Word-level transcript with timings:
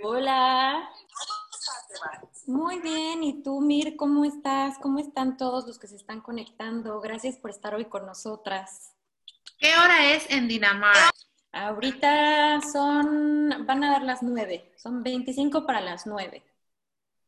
Hola. 0.00 0.88
Muy 2.46 2.80
bien, 2.80 3.22
¿y 3.22 3.42
tú, 3.42 3.60
Mir, 3.60 3.96
cómo 3.96 4.24
estás? 4.24 4.78
¿Cómo 4.78 4.98
están 4.98 5.36
todos 5.36 5.66
los 5.66 5.78
que 5.78 5.86
se 5.86 5.96
están 5.96 6.20
conectando? 6.20 7.00
Gracias 7.00 7.36
por 7.36 7.50
estar 7.50 7.74
hoy 7.74 7.84
con 7.84 8.06
nosotras. 8.06 8.94
¿Qué 9.58 9.72
hora 9.76 10.12
es 10.12 10.28
en 10.30 10.48
Dinamarca? 10.48 11.10
Ahorita 11.52 12.60
son, 12.62 13.66
van 13.66 13.84
a 13.84 13.92
dar 13.92 14.02
las 14.02 14.22
nueve, 14.22 14.72
son 14.76 15.02
25 15.02 15.66
para 15.66 15.80
las 15.80 16.06
nueve. 16.06 16.42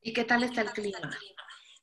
¿Y 0.00 0.12
qué 0.12 0.24
tal 0.24 0.42
está 0.42 0.62
el 0.62 0.70
clima? 0.70 1.10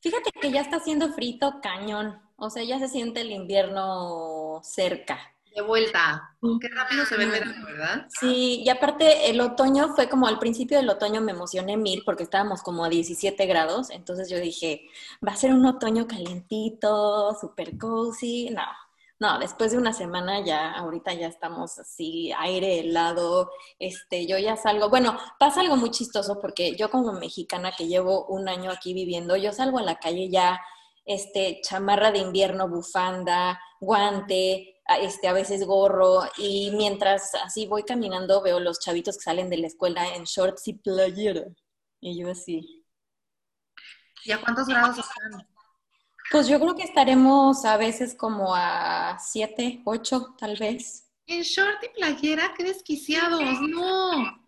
Fíjate 0.01 0.31
que 0.31 0.51
ya 0.51 0.61
está 0.61 0.77
haciendo 0.77 1.13
frito 1.13 1.61
cañón, 1.61 2.19
o 2.35 2.49
sea, 2.49 2.63
ya 2.63 2.79
se 2.79 2.87
siente 2.87 3.21
el 3.21 3.31
invierno 3.31 4.59
cerca. 4.63 5.30
De 5.55 5.61
vuelta. 5.61 6.35
Qué 6.61 6.69
rápido 6.69 7.05
se 7.05 7.17
ve 7.17 7.25
el 7.25 7.31
verano, 7.31 7.65
¿verdad? 7.65 8.07
Sí, 8.19 8.61
y 8.63 8.69
aparte 8.69 9.29
el 9.29 9.41
otoño 9.41 9.93
fue 9.95 10.07
como 10.07 10.27
al 10.27 10.39
principio 10.39 10.77
del 10.77 10.89
otoño 10.89 11.19
me 11.21 11.33
emocioné 11.33 11.75
mil 11.75 12.03
porque 12.05 12.23
estábamos 12.23 12.61
como 12.61 12.85
a 12.85 12.89
17 12.89 13.45
grados, 13.45 13.89
entonces 13.89 14.29
yo 14.29 14.39
dije, 14.39 14.87
va 15.25 15.33
a 15.33 15.35
ser 15.35 15.53
un 15.53 15.65
otoño 15.65 16.07
calientito, 16.07 17.35
súper 17.39 17.77
cozy. 17.77 18.49
No, 18.51 18.63
no, 19.21 19.37
después 19.37 19.71
de 19.71 19.77
una 19.77 19.93
semana 19.93 20.43
ya, 20.43 20.71
ahorita 20.71 21.13
ya 21.13 21.27
estamos 21.27 21.77
así, 21.77 22.31
aire 22.39 22.79
helado, 22.79 23.51
este, 23.77 24.25
yo 24.25 24.39
ya 24.39 24.55
salgo, 24.57 24.89
bueno, 24.89 25.15
pasa 25.37 25.61
algo 25.61 25.75
muy 25.75 25.91
chistoso 25.91 26.39
porque 26.41 26.75
yo 26.75 26.89
como 26.89 27.13
mexicana 27.13 27.71
que 27.77 27.87
llevo 27.87 28.25
un 28.25 28.49
año 28.49 28.71
aquí 28.71 28.95
viviendo, 28.95 29.35
yo 29.35 29.53
salgo 29.53 29.77
a 29.77 29.83
la 29.83 29.99
calle 29.99 30.29
ya, 30.31 30.59
este, 31.05 31.61
chamarra 31.61 32.11
de 32.11 32.17
invierno, 32.17 32.67
bufanda, 32.67 33.59
guante, 33.79 34.80
este, 35.01 35.27
a 35.27 35.33
veces 35.33 35.65
gorro, 35.65 36.23
y 36.37 36.71
mientras 36.71 37.33
así 37.35 37.67
voy 37.67 37.83
caminando 37.83 38.41
veo 38.41 38.59
los 38.59 38.79
chavitos 38.79 39.17
que 39.17 39.23
salen 39.23 39.49
de 39.49 39.57
la 39.57 39.67
escuela 39.67 40.15
en 40.15 40.23
shorts 40.23 40.67
y 40.67 40.73
playera. 40.73 41.45
Y 41.99 42.19
yo 42.19 42.31
así. 42.31 42.83
¿Y 44.23 44.31
a 44.31 44.41
cuántos 44.41 44.67
grados 44.67 44.97
están? 44.97 45.47
Pues 46.31 46.47
yo 46.47 46.59
creo 46.59 46.75
que 46.75 46.83
estaremos 46.83 47.65
a 47.65 47.77
veces 47.77 48.15
como 48.15 48.55
a 48.55 49.17
7, 49.19 49.81
8 49.85 50.35
tal 50.37 50.55
vez. 50.57 51.09
En 51.27 51.41
short 51.41 51.83
y 51.83 51.89
playera, 51.89 52.53
qué 52.57 52.63
desquiciados, 52.63 53.41
no. 53.61 54.41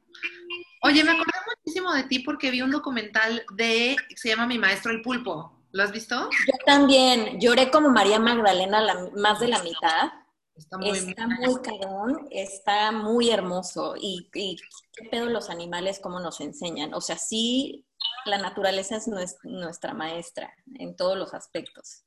Oye, 0.81 1.03
me 1.03 1.11
acordé 1.11 1.31
muchísimo 1.57 1.93
de 1.93 2.03
ti 2.03 2.19
porque 2.19 2.51
vi 2.51 2.61
un 2.61 2.71
documental 2.71 3.45
de, 3.53 3.95
se 4.15 4.29
llama 4.29 4.47
Mi 4.47 4.57
Maestro 4.57 4.91
el 4.91 5.01
Pulpo. 5.01 5.63
¿Lo 5.71 5.83
has 5.83 5.91
visto? 5.91 6.29
Yo 6.29 6.53
también, 6.65 7.39
lloré 7.39 7.71
como 7.71 7.89
María 7.89 8.19
Magdalena 8.19 8.79
la, 8.79 9.09
más 9.15 9.39
de 9.39 9.47
la 9.47 9.63
mitad. 9.63 10.11
Está 10.55 10.77
muy, 10.77 10.89
está 10.97 11.27
muy 11.27 11.61
carón, 11.61 12.27
está 12.29 12.91
muy 12.91 13.29
hermoso. 13.31 13.95
Y, 13.99 14.29
y, 14.33 14.57
qué 14.93 15.09
pedo 15.09 15.25
los 15.27 15.49
animales, 15.49 15.99
cómo 15.99 16.19
nos 16.19 16.41
enseñan. 16.41 16.93
O 16.93 17.01
sea, 17.01 17.17
sí, 17.17 17.85
la 18.25 18.37
naturaleza 18.37 18.97
es 18.97 19.07
nuestra 19.43 19.93
maestra 19.93 20.53
en 20.75 20.95
todos 20.95 21.17
los 21.17 21.33
aspectos. 21.33 22.03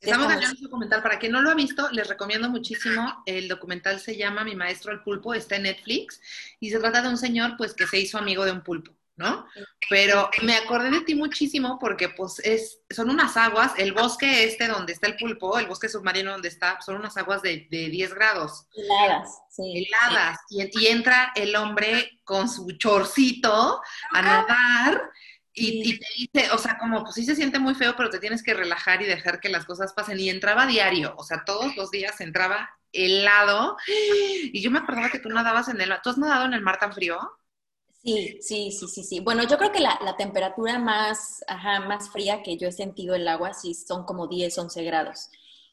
Estamos 0.00 0.32
haciendo 0.32 0.56
un 0.56 0.62
documental. 0.62 1.02
Para 1.02 1.18
quien 1.18 1.32
no 1.32 1.42
lo 1.42 1.50
ha 1.50 1.54
visto, 1.54 1.90
les 1.90 2.08
recomiendo 2.08 2.48
muchísimo. 2.48 3.22
El 3.26 3.48
documental 3.48 4.00
se 4.00 4.16
llama 4.16 4.44
Mi 4.44 4.54
maestro 4.54 4.92
el 4.92 5.02
pulpo, 5.02 5.34
está 5.34 5.56
en 5.56 5.64
Netflix 5.64 6.20
y 6.58 6.70
se 6.70 6.78
trata 6.78 7.02
de 7.02 7.08
un 7.08 7.18
señor 7.18 7.56
pues 7.58 7.74
que 7.74 7.86
se 7.86 7.98
hizo 7.98 8.16
amigo 8.16 8.44
de 8.44 8.52
un 8.52 8.62
pulpo. 8.62 8.92
¿No? 9.20 9.46
Pero 9.90 10.30
me 10.42 10.56
acordé 10.56 10.90
de 10.90 11.02
ti 11.02 11.14
muchísimo 11.14 11.78
porque 11.78 12.08
pues 12.08 12.38
es, 12.38 12.80
son 12.88 13.10
unas 13.10 13.36
aguas, 13.36 13.72
el 13.76 13.92
bosque 13.92 14.44
este 14.44 14.66
donde 14.66 14.94
está 14.94 15.08
el 15.08 15.18
pulpo, 15.18 15.58
el 15.58 15.66
bosque 15.66 15.90
submarino 15.90 16.32
donde 16.32 16.48
está, 16.48 16.80
son 16.80 16.96
unas 16.96 17.18
aguas 17.18 17.42
de, 17.42 17.68
de 17.70 17.90
10 17.90 18.14
grados. 18.14 18.66
Heladas, 18.74 19.28
sí. 19.50 19.86
Heladas. 19.86 20.38
Y, 20.48 20.86
entra 20.86 21.32
el 21.36 21.54
hombre 21.54 22.18
con 22.24 22.48
su 22.48 22.66
chorcito 22.78 23.82
a 24.12 24.22
nadar 24.22 25.10
y, 25.52 25.98
te 25.98 26.06
dice, 26.16 26.50
o 26.52 26.58
sea, 26.58 26.78
como 26.78 27.02
pues 27.02 27.14
sí 27.14 27.24
se 27.26 27.36
siente 27.36 27.58
muy 27.58 27.74
feo, 27.74 27.94
pero 27.96 28.08
te 28.08 28.20
tienes 28.20 28.42
que 28.42 28.54
relajar 28.54 29.02
y 29.02 29.06
dejar 29.06 29.38
que 29.38 29.50
las 29.50 29.66
cosas 29.66 29.92
pasen. 29.92 30.18
Y 30.18 30.30
entraba 30.30 30.66
diario, 30.66 31.14
o 31.18 31.24
sea, 31.24 31.44
todos 31.44 31.76
los 31.76 31.90
días 31.90 32.20
entraba 32.22 32.70
helado. 32.90 33.76
Y 34.52 34.62
yo 34.62 34.70
me 34.70 34.78
acordaba 34.78 35.10
que 35.10 35.18
tú 35.18 35.28
nadabas 35.28 35.68
en 35.68 35.80
el... 35.80 35.92
¿Tú 36.02 36.08
has 36.08 36.18
nadado 36.18 36.46
en 36.46 36.54
el 36.54 36.62
mar 36.62 36.78
tan 36.78 36.94
frío? 36.94 37.20
Sí, 38.02 38.38
sí, 38.40 38.72
sí, 38.72 38.88
sí, 38.88 39.04
sí. 39.04 39.20
Bueno, 39.20 39.42
yo 39.46 39.58
creo 39.58 39.72
que 39.72 39.80
la, 39.80 39.98
temperatura 40.16 40.78
más, 40.78 41.44
ajá, 41.46 41.80
más 41.80 42.10
fría 42.10 42.42
que 42.42 42.56
yo 42.56 42.68
he 42.68 42.72
sentido 42.72 43.14
el 43.14 43.28
agua 43.28 43.52
sí 43.52 43.74
son 43.74 44.04
como 44.04 44.26
10, 44.26 44.56
11 44.58 44.82
grados. 44.84 45.28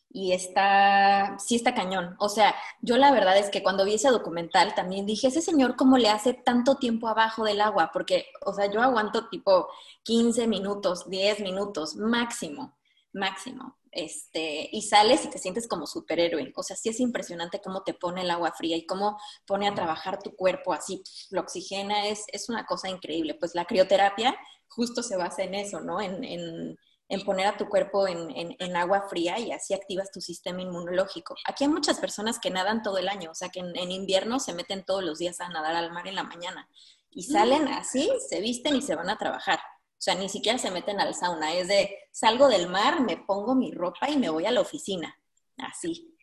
Y 0.09 0.33
está, 0.33 1.37
sí 1.39 1.55
está 1.55 1.73
cañón. 1.73 2.15
O 2.19 2.27
sea, 2.29 2.53
yo 2.81 2.97
la 2.97 3.11
verdad 3.11 3.37
es 3.37 3.49
que 3.49 3.63
cuando 3.63 3.85
vi 3.85 3.93
ese 3.95 4.09
documental 4.09 4.75
también 4.75 5.05
dije, 5.05 5.27
ese 5.27 5.41
señor, 5.41 5.75
¿cómo 5.77 5.97
le 5.97 6.09
hace 6.09 6.33
tanto 6.33 6.75
tiempo 6.75 7.07
abajo 7.07 7.45
del 7.45 7.61
agua? 7.61 7.91
Porque, 7.93 8.25
o 8.45 8.53
sea, 8.53 8.69
yo 8.71 8.81
aguanto 8.81 9.29
tipo 9.29 9.69
15 10.03 10.47
minutos, 10.47 11.09
10 11.09 11.39
minutos 11.41 11.95
máximo, 11.95 12.77
máximo 13.13 13.76
este, 13.97 14.69
y 14.71 14.83
sales 14.83 15.25
y 15.25 15.29
te 15.29 15.39
sientes 15.39 15.67
como 15.67 15.87
superhéroe. 15.87 16.53
O 16.55 16.63
sea, 16.63 16.75
sí 16.75 16.89
es 16.89 16.99
impresionante 16.99 17.61
cómo 17.61 17.83
te 17.83 17.93
pone 17.93 18.21
el 18.21 18.29
agua 18.29 18.53
fría 18.55 18.77
y 18.77 18.85
cómo 18.85 19.17
pone 19.45 19.67
a 19.67 19.73
trabajar 19.73 20.21
tu 20.21 20.35
cuerpo 20.35 20.71
así, 20.71 21.03
lo 21.31 21.41
oxigena, 21.41 22.07
es, 22.07 22.23
es 22.31 22.47
una 22.47 22.65
cosa 22.65 22.89
increíble. 22.89 23.33
Pues 23.33 23.55
la 23.55 23.65
crioterapia 23.65 24.37
justo 24.67 25.01
se 25.01 25.17
basa 25.17 25.43
en 25.43 25.55
eso, 25.55 25.81
¿no? 25.81 25.99
En, 25.99 26.23
en, 26.23 26.77
en 27.09 27.25
poner 27.25 27.47
a 27.47 27.57
tu 27.57 27.67
cuerpo 27.69 28.07
en, 28.07 28.55
en, 28.59 28.75
agua 28.75 29.07
fría 29.09 29.39
y 29.39 29.51
así 29.51 29.73
activas 29.73 30.11
tu 30.11 30.21
sistema 30.21 30.61
inmunológico. 30.61 31.35
Aquí 31.45 31.63
hay 31.63 31.69
muchas 31.69 31.99
personas 31.99 32.37
que 32.39 32.49
nadan 32.49 32.83
todo 32.83 32.97
el 32.97 33.07
año, 33.07 33.31
o 33.31 33.35
sea, 33.35 33.49
que 33.49 33.61
en, 33.61 33.91
invierno 33.91 34.39
se 34.39 34.53
meten 34.53 34.83
todos 34.83 35.03
los 35.03 35.17
días 35.17 35.39
a 35.39 35.49
nadar 35.49 35.75
al 35.75 35.91
mar 35.91 36.07
en 36.07 36.15
la 36.15 36.23
mañana 36.23 36.69
y 37.09 37.23
salen 37.23 37.67
así, 37.69 38.11
se 38.29 38.41
visten 38.41 38.75
y 38.75 38.81
se 38.81 38.95
van 38.95 39.09
a 39.09 39.17
trabajar. 39.17 39.59
O 40.07 40.09
sea, 40.09 40.15
ni 40.15 40.29
siquiera 40.29 40.57
se 40.57 40.71
meten 40.71 41.01
al 41.01 41.13
sauna. 41.13 41.53
Es 41.53 41.67
de, 41.67 41.93
salgo 42.13 42.47
del 42.47 42.69
mar, 42.69 43.01
me 43.01 43.17
pongo 43.17 43.55
mi 43.55 43.73
ropa 43.73 44.09
y 44.09 44.15
me 44.15 44.29
voy 44.29 44.45
a 44.45 44.51
la 44.51 44.61
oficina. 44.61 45.19
Así. 45.57 46.15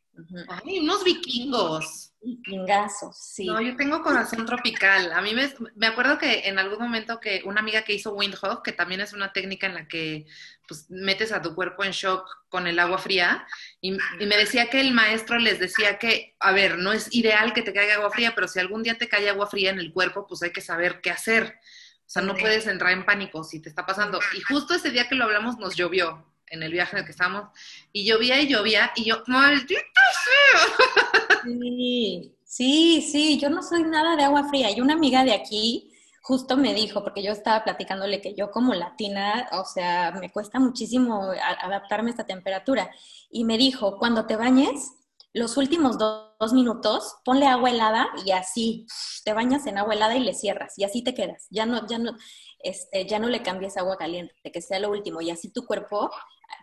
Ay, 0.49 0.79
unos 0.79 1.05
vikingos. 1.05 2.15
Vikingazos, 2.23 3.15
sí. 3.19 3.45
No, 3.45 3.61
yo 3.61 3.77
tengo 3.77 4.01
corazón 4.03 4.47
tropical. 4.47 5.13
A 5.13 5.21
mí 5.21 5.35
me, 5.35 5.53
me 5.75 5.87
acuerdo 5.87 6.17
que 6.17 6.49
en 6.49 6.59
algún 6.59 6.79
momento 6.79 7.21
que 7.21 7.43
una 7.45 7.61
amiga 7.61 7.83
que 7.83 7.93
hizo 7.93 8.15
Windhog, 8.15 8.63
que 8.63 8.73
también 8.73 9.03
es 9.03 9.13
una 9.13 9.35
técnica 9.35 9.67
en 9.67 9.75
la 9.75 9.87
que 9.87 10.25
pues, 10.67 10.87
metes 10.89 11.31
a 11.31 11.43
tu 11.43 11.55
cuerpo 11.55 11.85
en 11.85 11.91
shock 11.91 12.27
con 12.49 12.67
el 12.67 12.79
agua 12.79 12.97
fría, 12.97 13.47
y, 13.83 13.93
y, 13.93 14.27
me 14.27 14.39
decía 14.39 14.71
que 14.71 14.81
el 14.81 14.93
maestro 14.93 15.39
les 15.39 15.59
decía 15.59 15.99
que, 15.99 16.37
a 16.41 16.53
ver, 16.53 16.79
no 16.79 16.95
es 16.95 17.15
ideal 17.15 17.53
que 17.53 17.61
te 17.61 17.75
caiga 17.75 17.97
agua 17.97 18.11
fría, 18.11 18.35
pero 18.35 18.49
si 18.49 18.59
algún 18.61 18.83
día 18.83 18.97
te 18.97 19.09
cae 19.09 19.29
agua 19.29 19.47
fría 19.47 19.69
en 19.69 19.79
el 19.79 19.93
cuerpo, 19.93 20.27
pues 20.27 20.43
hay 20.43 20.53
que 20.53 20.63
saber 20.63 21.03
qué 21.03 21.11
hacer. 21.11 21.61
O 22.07 22.11
sea, 22.15 22.23
no 22.23 22.35
puedes 22.35 22.67
entrar 22.67 22.93
en 22.93 23.07
pánico 23.07 23.43
si 23.45 23.61
te 23.61 23.69
está 23.69 23.87
pasando. 23.87 24.21
Y 24.37 24.41
justo 24.43 24.75
ese 24.75 24.91
día 24.91 25.09
que 25.09 25.15
lo 25.15 25.25
hablamos 25.25 25.59
nos 25.59 25.75
llovió 25.75 26.25
en 26.49 26.63
el 26.63 26.73
viaje 26.73 26.93
en 26.93 27.01
el 27.01 27.05
que 27.05 27.13
estábamos. 27.13 27.49
Y 27.93 28.05
llovía 28.05 28.41
y 28.41 28.49
llovía 28.49 28.93
y 28.95 29.05
yo, 29.05 29.23
maldita 29.27 29.83
sea. 30.25 31.41
Sí, 31.45 32.37
sí, 32.45 33.03
sí, 33.03 33.39
yo 33.39 33.51
no 33.51 33.63
soy 33.63 33.85
nada 33.85 34.17
de 34.17 34.25
agua 34.25 34.49
fría. 34.49 34.71
Y 34.71 34.81
una 34.81 34.95
amiga 34.95 35.25
de 35.25 35.35
aquí 35.35 35.91
justo 36.25 36.57
me 36.57 36.73
dijo, 36.73 37.05
porque 37.05 37.23
yo 37.23 37.33
estaba 37.33 37.65
platicándole 37.65 38.23
que 38.23 38.35
yo 38.35 38.51
como 38.51 38.73
latina, 38.73 39.47
o 39.53 39.65
sea, 39.67 40.11
me 40.13 40.31
cuesta 40.33 40.59
muchísimo 40.59 41.33
adaptarme 41.63 42.11
a 42.11 42.13
esta 42.13 42.25
temperatura. 42.25 42.91
Y 43.31 43.45
me 43.45 43.59
dijo, 43.59 43.99
cuando 43.99 44.27
te 44.27 44.37
bañes, 44.37 44.93
los 45.35 45.57
últimos 45.57 45.99
dos, 45.99 46.53
minutos, 46.53 47.17
ponle 47.25 47.47
agua 47.47 47.71
helada 47.71 48.09
y 48.25 48.31
así 48.31 48.87
te 49.25 49.33
bañas 49.33 49.67
en 49.67 49.79
agua 49.79 49.95
helada 49.95 50.15
y 50.15 50.21
le 50.21 50.35
cierras 50.35 50.75
y 50.79 50.85
así 50.85 51.03
te 51.03 51.15
quedas. 51.15 51.47
Ya 51.51 51.67
no, 51.67 51.87
ya 51.87 51.99
no, 51.99 52.17
este, 52.61 53.07
ya 53.07 53.19
no 53.19 53.29
le 53.29 53.43
cambies 53.43 53.77
agua 53.77 53.97
caliente, 53.97 54.35
que 54.53 54.61
sea 54.61 54.79
lo 54.79 54.91
último. 54.91 55.21
Y 55.23 55.31
así 55.31 55.51
tu 55.51 55.67
cuerpo, 55.67 56.11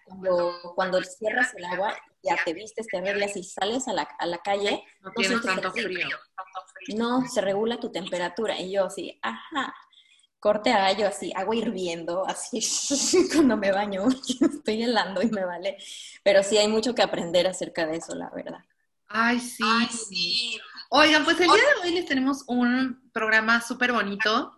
cuando, 0.06 0.54
cuando 0.76 1.04
cierras 1.04 1.54
el 1.56 1.66
agua, 1.66 1.96
ya 2.24 2.38
te 2.46 2.54
vistes, 2.54 2.88
te 2.88 2.98
arreglas 3.00 3.36
y 3.36 3.44
sales 3.44 3.88
a 3.88 3.94
la, 3.94 4.04
a 4.04 4.26
la 4.26 4.38
calle. 4.38 4.84
No, 5.02 5.12
tienes 5.16 5.42
tanto 5.42 5.72
frío. 5.72 6.08
No, 6.96 7.28
se 7.28 7.42
regula 7.42 7.80
tu 7.80 7.92
temperatura. 7.92 8.60
Y 8.60 8.72
yo 8.72 8.86
así, 8.86 9.20
ajá 9.22 9.74
corte 10.42 10.74
a 10.74 10.92
yo 10.92 11.08
así, 11.08 11.32
agua 11.36 11.56
hirviendo, 11.56 12.26
así 12.28 12.60
cuando 13.34 13.56
me 13.56 13.72
baño, 13.72 14.08
estoy 14.42 14.84
helando 14.84 15.22
y 15.22 15.30
me 15.30 15.46
vale. 15.46 15.78
Pero 16.24 16.44
sí 16.44 16.58
hay 16.58 16.68
mucho 16.68 16.94
que 16.94 17.04
aprender 17.04 17.48
acerca 17.48 17.86
de 17.86 17.98
eso, 17.98 18.14
la 18.16 18.30
verdad. 18.32 18.66
Ay, 19.08 19.40
sí. 19.40 19.64
sí. 19.90 20.60
Oigan, 20.90 21.24
pues 21.24 21.40
el 21.40 21.48
día 21.48 21.56
de 21.56 21.88
hoy 21.88 21.94
les 21.94 22.06
tenemos 22.06 22.44
un 22.48 23.10
programa 23.14 23.62
súper 23.62 23.94
bonito. 23.94 24.58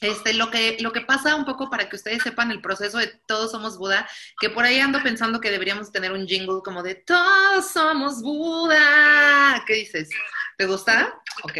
Este, 0.00 0.32
lo 0.32 0.50
que, 0.50 0.76
lo 0.80 0.92
que 0.92 1.00
pasa 1.00 1.34
un 1.34 1.44
poco 1.44 1.68
para 1.68 1.88
que 1.88 1.96
ustedes 1.96 2.22
sepan 2.22 2.52
el 2.52 2.60
proceso 2.60 2.98
de 2.98 3.08
Todos 3.26 3.50
Somos 3.50 3.76
Buda, 3.76 4.08
que 4.40 4.48
por 4.48 4.64
ahí 4.64 4.78
ando 4.78 5.02
pensando 5.02 5.40
que 5.40 5.50
deberíamos 5.50 5.90
tener 5.90 6.12
un 6.12 6.26
jingle 6.26 6.62
como 6.64 6.82
de 6.82 6.94
Todos 6.94 7.70
Somos 7.70 8.22
Buda. 8.22 9.62
¿Qué 9.66 9.74
dices? 9.74 10.08
¿Te 10.56 10.66
gusta? 10.66 11.20
Ok. 11.42 11.58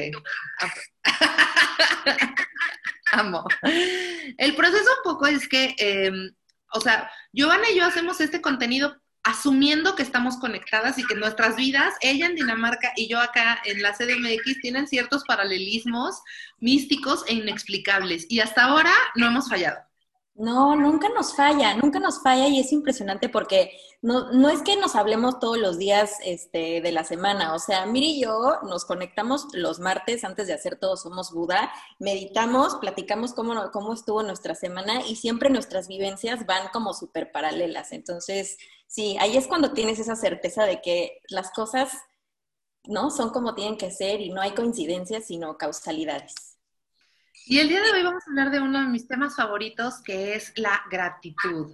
Amo. 3.13 3.45
El 4.39 4.55
proceso 4.55 4.91
un 4.99 5.13
poco 5.13 5.27
es 5.27 5.49
que, 5.49 5.75
em, 5.79 6.35
o 6.73 6.81
sea, 6.81 7.11
Giovanna 7.33 7.71
y 7.71 7.77
yo 7.77 7.85
hacemos 7.85 8.21
este 8.21 8.41
contenido 8.41 8.97
asumiendo 9.25 9.95
que 9.95 10.03
estamos 10.03 10.39
conectadas 10.39 10.99
y 10.99 11.05
que 11.05 11.15
nuestras 11.15 11.57
vidas, 11.57 11.95
ella 12.01 12.27
en 12.27 12.35
Dinamarca 12.35 12.93
y 12.97 13.09
yo 13.09 13.21
acá 13.21 13.61
en 13.65 13.83
la 13.83 13.93
CDMX, 13.93 14.61
tienen 14.63 14.87
ciertos 14.87 15.25
paralelismos 15.25 16.21
místicos 16.61 17.25
e 17.27 17.35
inexplicables. 17.35 18.27
Y 18.29 18.41
hasta 18.41 18.65
ahora 18.65 18.93
no 19.17 19.27
hemos 19.27 19.49
fallado. 19.49 19.88
No, 20.39 20.77
nunca 20.77 21.09
nos 21.09 21.35
falla, 21.35 21.75
nunca 21.75 21.99
nos 21.99 22.23
falla 22.23 22.47
y 22.47 22.61
es 22.61 22.73
impresionante 22.73 23.29
porque 23.29 23.73
no, 24.03 24.31
no 24.31 24.49
es 24.49 24.63
que 24.63 24.77
nos 24.77 24.95
hablemos 24.95 25.41
todos 25.41 25.59
los 25.59 25.79
días 25.79 26.13
este, 26.25 26.81
de 26.81 26.93
la 26.93 27.03
semana, 27.03 27.55
o 27.55 27.59
sea, 27.59 27.87
Miri 27.87 28.19
y 28.19 28.23
yo 28.23 28.61
nos 28.63 28.85
conectamos 28.85 29.49
los 29.53 29.81
martes 29.81 30.23
antes 30.23 30.47
de 30.47 30.53
hacer 30.53 30.79
Todos 30.79 31.03
Somos 31.03 31.33
Buda, 31.33 31.73
meditamos, 31.99 32.77
platicamos 32.77 33.35
cómo, 33.35 33.73
cómo 33.73 33.93
estuvo 33.93 34.23
nuestra 34.23 34.55
semana 34.55 35.05
y 35.05 35.17
siempre 35.17 35.51
nuestras 35.51 35.89
vivencias 35.89 36.47
van 36.47 36.69
como 36.73 36.95
súper 36.95 37.33
paralelas. 37.33 37.91
Entonces, 37.91 38.59
sí, 38.87 39.17
ahí 39.19 39.37
es 39.37 39.49
cuando 39.49 39.73
tienes 39.73 39.99
esa 39.99 40.15
certeza 40.15 40.67
de 40.67 40.81
que 40.81 41.19
las 41.31 41.51
cosas, 41.51 41.91
¿no? 42.85 43.11
Son 43.11 43.31
como 43.31 43.57
tienen 43.57 43.77
que 43.77 43.91
ser 43.91 44.21
y 44.21 44.31
no 44.31 44.41
hay 44.41 44.53
coincidencias, 44.53 45.27
sino 45.27 45.59
causalidades. 45.59 46.58
Y 47.47 47.59
el 47.59 47.69
día 47.69 47.83
de 47.83 47.91
hoy 47.91 48.03
vamos 48.03 48.23
a 48.27 48.31
hablar 48.31 48.51
de 48.51 48.61
uno 48.61 48.81
de 48.81 48.89
mis 48.89 49.09
temas 49.09 49.37
favoritos, 49.37 50.03
que 50.03 50.35
es 50.35 50.53
la 50.57 50.83
gratitud. 50.91 51.73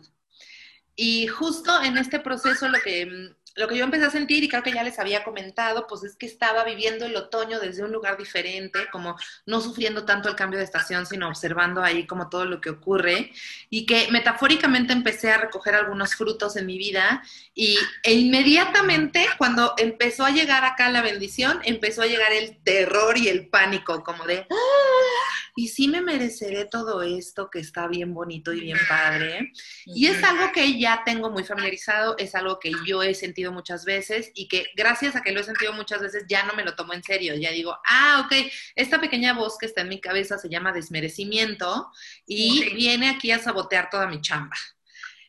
Y 0.97 1.27
justo 1.27 1.83
en 1.83 1.99
este 1.99 2.21
proceso 2.21 2.69
lo 2.69 2.79
que 2.81 3.35
lo 3.57 3.69
que 3.69 3.77
yo 3.77 3.85
empecé 3.85 4.05
a 4.07 4.11
sentir, 4.11 4.43
y 4.43 4.49
creo 4.49 4.63
que 4.63 4.73
ya 4.73 4.83
les 4.83 4.99
había 4.99 5.23
comentado, 5.23 5.87
pues 5.87 6.03
es 6.03 6.17
que 6.17 6.27
estaba 6.27 6.65
viviendo 6.65 7.07
el 7.07 7.15
otoño 7.15 7.61
desde 7.61 7.85
un 7.85 7.93
lugar 7.93 8.17
diferente, 8.17 8.89
como 8.91 9.17
no 9.47 9.61
sufriendo 9.61 10.05
tanto 10.05 10.29
el 10.29 10.35
cambio 10.35 10.59
de 10.59 10.65
estación, 10.65 11.07
sino 11.07 11.29
observando 11.29 11.83
ahí 11.83 12.07
como 12.07 12.29
todo 12.29 12.47
lo 12.47 12.61
que 12.61 12.71
ocurre, 12.71 13.33
y 13.71 13.87
que 13.87 14.09
metafóricamente 14.11 14.93
empecé 14.93 15.31
a 15.31 15.39
recoger 15.39 15.75
algunos 15.77 16.17
frutos 16.17 16.57
en 16.57 16.67
mi 16.67 16.79
vida, 16.79 17.23
y 17.55 17.79
e 18.03 18.15
inmediatamente 18.15 19.27
cuando 19.39 19.75
empezó 19.79 20.25
a 20.25 20.31
llegar 20.31 20.65
acá 20.65 20.89
la 20.91 21.03
bendición, 21.03 21.61
empezó 21.65 22.03
a 22.03 22.07
llegar 22.07 22.33
el 22.33 22.61
terror 22.65 23.17
y 23.19 23.29
el 23.29 23.49
pánico, 23.49 24.03
como 24.03 24.25
de, 24.25 24.49
¡Ah! 24.51 25.44
Y 25.57 25.69
sí 25.69 25.89
me 25.89 26.01
mereceré 26.01 26.65
todo 26.65 27.03
esto 27.03 27.49
que 27.49 27.61
está 27.61 27.87
bien 27.87 28.13
bonito 28.13 28.53
y 28.53 28.61
bien 28.61 28.79
padre. 28.89 29.53
Y 29.87 30.07
es 30.07 30.23
algo 30.25 30.51
que 30.53 30.79
ya 30.79 31.03
tengo 31.05 31.31
muy 31.31 31.45
familiarizado, 31.45 32.17
es 32.19 32.35
algo 32.35 32.59
que 32.59 32.73
yo 32.87 33.03
he 33.03 33.15
sentido 33.15 33.53
muchas 33.53 33.85
veces 33.85 34.33
y 34.35 34.49
que 34.49 34.67
gracias 34.75 35.15
a 35.15 35.23
que 35.23 35.33
lo 35.33 35.41
he 35.41 35.45
sentido 35.45 35.73
muchas 35.73 36.01
veces 36.01 36.25
ya 36.29 36.45
no 36.45 36.55
me 36.55 36.65
lo 36.65 36.75
tomo 36.75 36.93
en 36.93 37.05
serio. 37.05 37.35
Ya 37.37 37.53
digo, 37.53 37.77
ah, 37.87 38.25
ok, 38.25 38.51
esta 38.75 39.01
pequeña 39.01 39.35
voz 39.35 39.57
que 39.59 39.67
está 39.67 39.83
en 39.83 39.89
mi 39.89 40.01
cabeza 40.01 40.39
se 40.39 40.49
llama 40.49 40.73
desmerecimiento 40.73 41.91
y 42.27 42.75
viene 42.75 43.09
aquí 43.09 43.31
a 43.31 43.39
sabotear 43.39 43.91
toda 43.91 44.09
mi 44.09 44.21
chamba. 44.21 44.57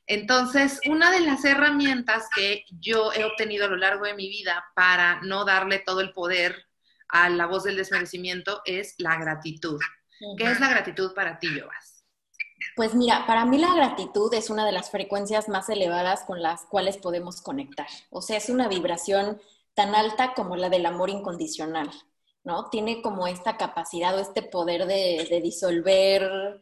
Entonces, 0.08 0.80
una 0.88 1.12
de 1.12 1.22
las 1.22 1.44
herramientas 1.46 2.28
que 2.36 2.66
yo 2.70 3.12
he 3.14 3.24
obtenido 3.26 3.66
a 3.66 3.70
lo 3.70 3.78
largo 3.78 4.06
de 4.06 4.14
mi 4.14 4.30
vida 4.30 4.66
para 4.76 5.20
no 5.22 5.46
darle 5.46 5.80
todo 5.80 6.02
el 6.02 6.14
poder 6.14 6.66
a 7.10 7.30
la 7.30 7.46
voz 7.46 7.64
del 7.64 7.78
desmerecimiento 7.78 8.62
es 8.66 8.96
la 8.98 9.18
gratitud. 9.18 9.80
¿Qué 10.38 10.52
es 10.52 10.60
la 10.60 10.70
gratitud 10.70 11.14
para 11.14 11.40
ti, 11.40 11.48
Jovas? 11.60 12.04
Pues 12.76 12.94
mira, 12.94 13.26
para 13.26 13.46
mí 13.46 13.58
la 13.58 13.74
gratitud 13.74 14.34
es 14.34 14.50
una 14.50 14.66
de 14.66 14.72
las 14.72 14.90
frecuencias 14.90 15.48
más 15.48 15.70
elevadas 15.70 16.24
con 16.24 16.42
las 16.42 16.66
cuales 16.66 16.98
podemos 16.98 17.42
conectar. 17.42 17.88
O 18.10 18.22
sea, 18.22 18.38
es 18.38 18.50
una 18.50 18.68
vibración 18.68 19.40
tan 19.74 19.96
alta 19.96 20.34
como 20.34 20.56
la 20.56 20.70
del 20.70 20.86
amor 20.86 21.10
incondicional, 21.10 21.90
¿no? 22.44 22.70
Tiene 22.70 23.02
como 23.02 23.28
esta 23.28 23.58
capacidad 23.58 24.16
o 24.18 24.20
este 24.20 24.42
poder 24.42 24.88
de, 24.88 25.40
disolver 25.42 26.62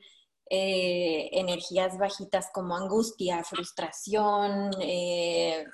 eh, 0.49 1.29
energías 1.33 1.97
bajitas 1.97 2.49
como 2.53 2.75
angustia, 2.75 3.43
frustración, 3.43 4.71
eh, 4.81 5.65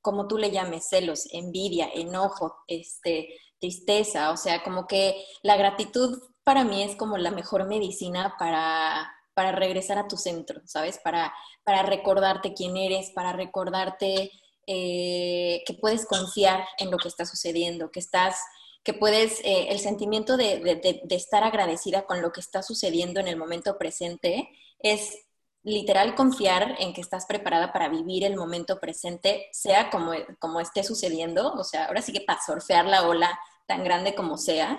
como 0.00 0.28
tú 0.28 0.38
le 0.38 0.50
llames, 0.50 0.88
celos, 0.88 1.28
envidia, 1.32 1.88
enojo, 1.92 2.62
este, 2.66 3.28
tristeza. 3.58 4.30
O 4.30 4.36
sea, 4.36 4.62
como 4.62 4.86
que 4.86 5.24
la 5.42 5.56
gratitud 5.56 6.18
para 6.44 6.64
mí 6.64 6.82
es 6.82 6.96
como 6.96 7.18
la 7.18 7.30
mejor 7.30 7.66
medicina 7.66 8.36
para 8.38 9.12
para 9.34 9.52
regresar 9.52 9.98
a 9.98 10.08
tu 10.08 10.16
centro, 10.16 10.60
¿sabes? 10.66 10.98
Para, 10.98 11.32
para 11.64 11.82
recordarte 11.82 12.54
quién 12.54 12.76
eres, 12.76 13.10
para 13.10 13.32
recordarte 13.32 14.30
eh, 14.66 15.62
que 15.66 15.74
puedes 15.74 16.06
confiar 16.06 16.66
en 16.78 16.90
lo 16.90 16.98
que 16.98 17.08
está 17.08 17.24
sucediendo, 17.24 17.90
que 17.90 18.00
estás, 18.00 18.36
que 18.84 18.94
puedes, 18.94 19.40
eh, 19.40 19.68
el 19.70 19.78
sentimiento 19.78 20.36
de, 20.36 20.60
de, 20.60 21.16
estar 21.16 21.44
agradecida 21.44 22.02
con 22.02 22.20
lo 22.20 22.32
que 22.32 22.40
está 22.40 22.62
sucediendo 22.62 23.20
en 23.20 23.28
el 23.28 23.36
momento 23.36 23.78
presente 23.78 24.48
es 24.80 25.18
literal 25.64 26.14
confiar 26.16 26.76
en 26.80 26.92
que 26.92 27.00
estás 27.00 27.26
preparada 27.26 27.72
para 27.72 27.88
vivir 27.88 28.24
el 28.24 28.36
momento 28.36 28.80
presente, 28.80 29.48
sea 29.52 29.90
como, 29.90 30.12
como 30.40 30.60
esté 30.60 30.82
sucediendo, 30.82 31.52
o 31.52 31.64
sea, 31.64 31.86
ahora 31.86 32.02
sí 32.02 32.12
que 32.12 32.20
para 32.20 32.40
surfear 32.44 32.84
la 32.86 33.06
ola 33.06 33.38
tan 33.66 33.84
grande 33.84 34.14
como 34.16 34.36
sea, 34.36 34.76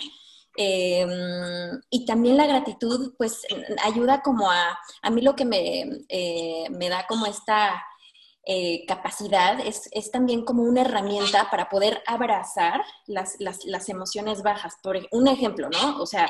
Em, 0.56 1.82
y 1.90 2.06
también 2.06 2.38
la 2.38 2.46
gratitud, 2.46 3.14
pues, 3.18 3.42
ayuda 3.84 4.22
como 4.22 4.52
a, 4.52 4.78
a 5.02 5.10
mí 5.10 5.22
lo 5.22 5.36
que 5.36 5.46
me, 5.46 5.82
eh, 6.10 6.66
me 6.70 6.90
da 6.90 7.06
como 7.08 7.26
esta 7.26 7.84
eh, 8.46 8.86
capacidad 8.88 9.60
es, 9.60 9.90
es, 9.92 10.12
también 10.12 10.44
como 10.46 10.64
una 10.64 10.82
herramienta 10.82 11.50
para 11.50 11.70
poder 11.70 12.04
abrazar 12.06 12.84
las, 13.08 13.36
las, 13.40 13.66
las, 13.66 13.90
emociones 13.90 14.44
bajas. 14.44 14.76
Por 14.84 15.00
un 15.12 15.28
ejemplo, 15.28 15.70
¿no? 15.70 16.02
O 16.02 16.06
sea, 16.06 16.30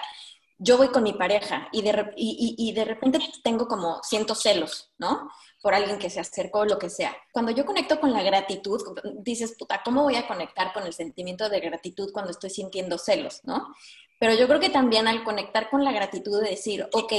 yo 0.60 0.78
voy 0.78 0.90
con 0.90 1.04
mi 1.04 1.14
pareja 1.14 1.68
y 1.72 1.82
de, 1.82 2.14
y, 2.16 2.56
y, 2.58 2.74
de 2.74 2.86
repente 2.86 3.20
tengo 3.44 3.68
como 3.68 4.02
cientos 4.04 4.42
celos, 4.42 4.92
¿no? 5.00 5.30
Por 5.64 5.74
alguien 5.74 5.98
que 5.98 6.12
se 6.12 6.20
acercó 6.20 6.66
lo 6.66 6.78
que 6.78 6.90
sea. 6.90 7.16
Cuando 7.32 7.52
yo 7.52 7.66
conecto 7.66 8.00
con 8.00 8.12
la 8.12 8.22
gratitud, 8.22 8.80
dices, 9.16 9.56
puta, 9.58 9.82
¿cómo 9.84 10.04
voy 10.04 10.18
a 10.18 10.28
conectar 10.28 10.74
con 10.74 10.86
el 10.86 10.94
sentimiento 10.94 11.50
de 11.50 11.62
gratitud 11.62 12.12
cuando 12.14 12.32
estoy 12.32 12.52
sintiendo 12.52 13.00
celos, 13.00 13.40
¿no? 13.46 13.74
Pero 14.20 14.36
yo 14.36 14.48
creo 14.48 14.60
que 14.60 14.70
también 14.70 15.08
al 15.08 15.24
conectar 15.24 15.70
con 15.70 15.84
la 15.84 15.92
gratitud 15.92 16.42
de 16.42 16.52
decir, 16.52 16.88
ok, 16.94 17.14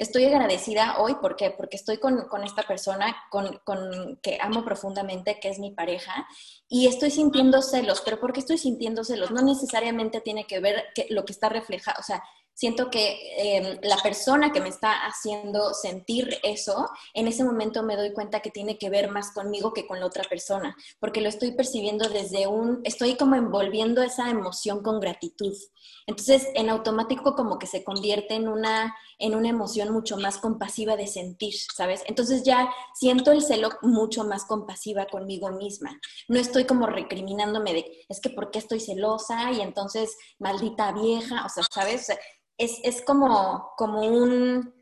estoy 0.00 0.24
agradecida 0.24 0.98
hoy, 0.98 1.14
¿por 1.16 1.36
qué? 1.36 1.50
Porque 1.50 1.76
estoy 1.76 1.98
con, 1.98 2.26
con 2.28 2.42
esta 2.42 2.62
persona 2.62 3.14
con, 3.30 3.60
con, 3.64 4.18
que 4.22 4.38
amo 4.40 4.64
profundamente, 4.64 5.38
que 5.38 5.50
es 5.50 5.58
mi 5.58 5.72
pareja, 5.72 6.26
y 6.68 6.86
estoy 6.86 7.10
sintiendo 7.10 7.60
celos, 7.60 8.00
pero 8.02 8.18
¿por 8.18 8.32
qué 8.32 8.40
estoy 8.40 8.56
sintiendo 8.56 9.04
celos? 9.04 9.30
No 9.30 9.42
necesariamente 9.42 10.22
tiene 10.22 10.46
que 10.46 10.58
ver 10.58 10.86
que 10.94 11.06
lo 11.10 11.26
que 11.26 11.32
está 11.32 11.50
reflejado, 11.50 11.98
o 12.00 12.02
sea, 12.02 12.22
siento 12.60 12.90
que 12.90 13.16
em, 13.38 13.78
la 13.82 13.96
persona 13.96 14.52
que 14.52 14.60
me 14.60 14.68
está 14.68 15.06
haciendo 15.06 15.72
sentir 15.72 16.36
eso, 16.42 16.90
en 17.14 17.26
ese 17.26 17.42
momento 17.42 17.82
me 17.82 17.96
doy 17.96 18.12
cuenta 18.12 18.40
que 18.40 18.50
tiene 18.50 18.76
que 18.76 18.90
ver 18.90 19.10
más 19.10 19.30
conmigo 19.30 19.72
que 19.72 19.86
con 19.86 19.98
la 19.98 20.04
otra 20.04 20.24
persona, 20.24 20.76
porque 20.98 21.22
lo 21.22 21.30
estoy 21.30 21.52
percibiendo 21.52 22.10
desde 22.10 22.48
un, 22.48 22.82
estoy 22.84 23.16
como 23.16 23.34
envolviendo 23.34 24.02
esa 24.02 24.28
emoción 24.28 24.82
con 24.82 25.00
gratitud. 25.00 25.56
Entonces, 26.06 26.48
en 26.54 26.68
automático 26.68 27.34
como 27.34 27.58
que 27.58 27.66
se 27.66 27.82
convierte 27.82 28.34
en 28.34 28.46
una, 28.46 28.94
en 29.18 29.34
una 29.34 29.48
emoción 29.48 29.90
mucho 29.90 30.18
más 30.18 30.36
compasiva 30.36 30.96
de 30.96 31.06
sentir, 31.06 31.54
¿sabes? 31.74 32.02
Entonces 32.08 32.42
ya 32.42 32.70
siento 32.94 33.32
el 33.32 33.40
celo 33.40 33.70
mucho 33.80 34.24
más 34.24 34.44
compasiva 34.44 35.06
conmigo 35.06 35.50
misma. 35.50 35.98
No 36.28 36.38
estoy 36.38 36.66
como 36.66 36.86
recriminándome 36.86 37.72
de, 37.72 38.04
es 38.10 38.20
que 38.20 38.28
¿por 38.28 38.50
qué 38.50 38.58
estoy 38.58 38.80
celosa? 38.80 39.50
Y 39.52 39.62
entonces, 39.62 40.14
maldita 40.38 40.92
vieja, 40.92 41.46
o 41.46 41.48
sea, 41.48 41.64
¿sabes? 41.72 42.08
Es, 42.60 43.02
como, 43.02 43.72
como 43.76 44.02
un 44.02 44.74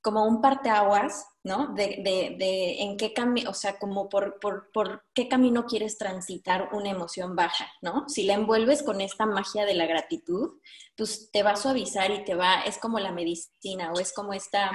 como 0.00 0.26
un 0.26 0.42
parteaguas, 0.42 1.26
¿no? 1.42 1.68
De, 1.74 2.02
de, 2.04 2.36
de 2.38 2.82
en 2.82 2.98
qué 2.98 3.14
camino, 3.14 3.50
o 3.50 3.54
sea, 3.54 3.78
como 3.78 4.10
por, 4.10 4.38
por, 4.38 4.70
por, 4.70 5.02
qué 5.14 5.28
camino 5.28 5.64
quieres 5.64 5.96
transitar 5.96 6.68
una 6.72 6.90
emoción 6.90 7.34
baja, 7.34 7.66
¿no? 7.80 8.06
Si 8.06 8.24
la 8.24 8.34
envuelves 8.34 8.82
con 8.82 9.00
esta 9.00 9.24
magia 9.24 9.64
de 9.64 9.72
la 9.72 9.86
gratitud, 9.86 10.60
pues 10.94 11.30
te 11.32 11.42
va 11.42 11.52
a 11.52 11.56
suavizar 11.56 12.10
y 12.10 12.22
te 12.24 12.34
va, 12.34 12.60
es 12.60 12.76
como 12.76 12.98
la 12.98 13.12
medicina 13.12 13.92
o 13.92 13.98
es 13.98 14.12
como 14.12 14.34
esta, 14.34 14.70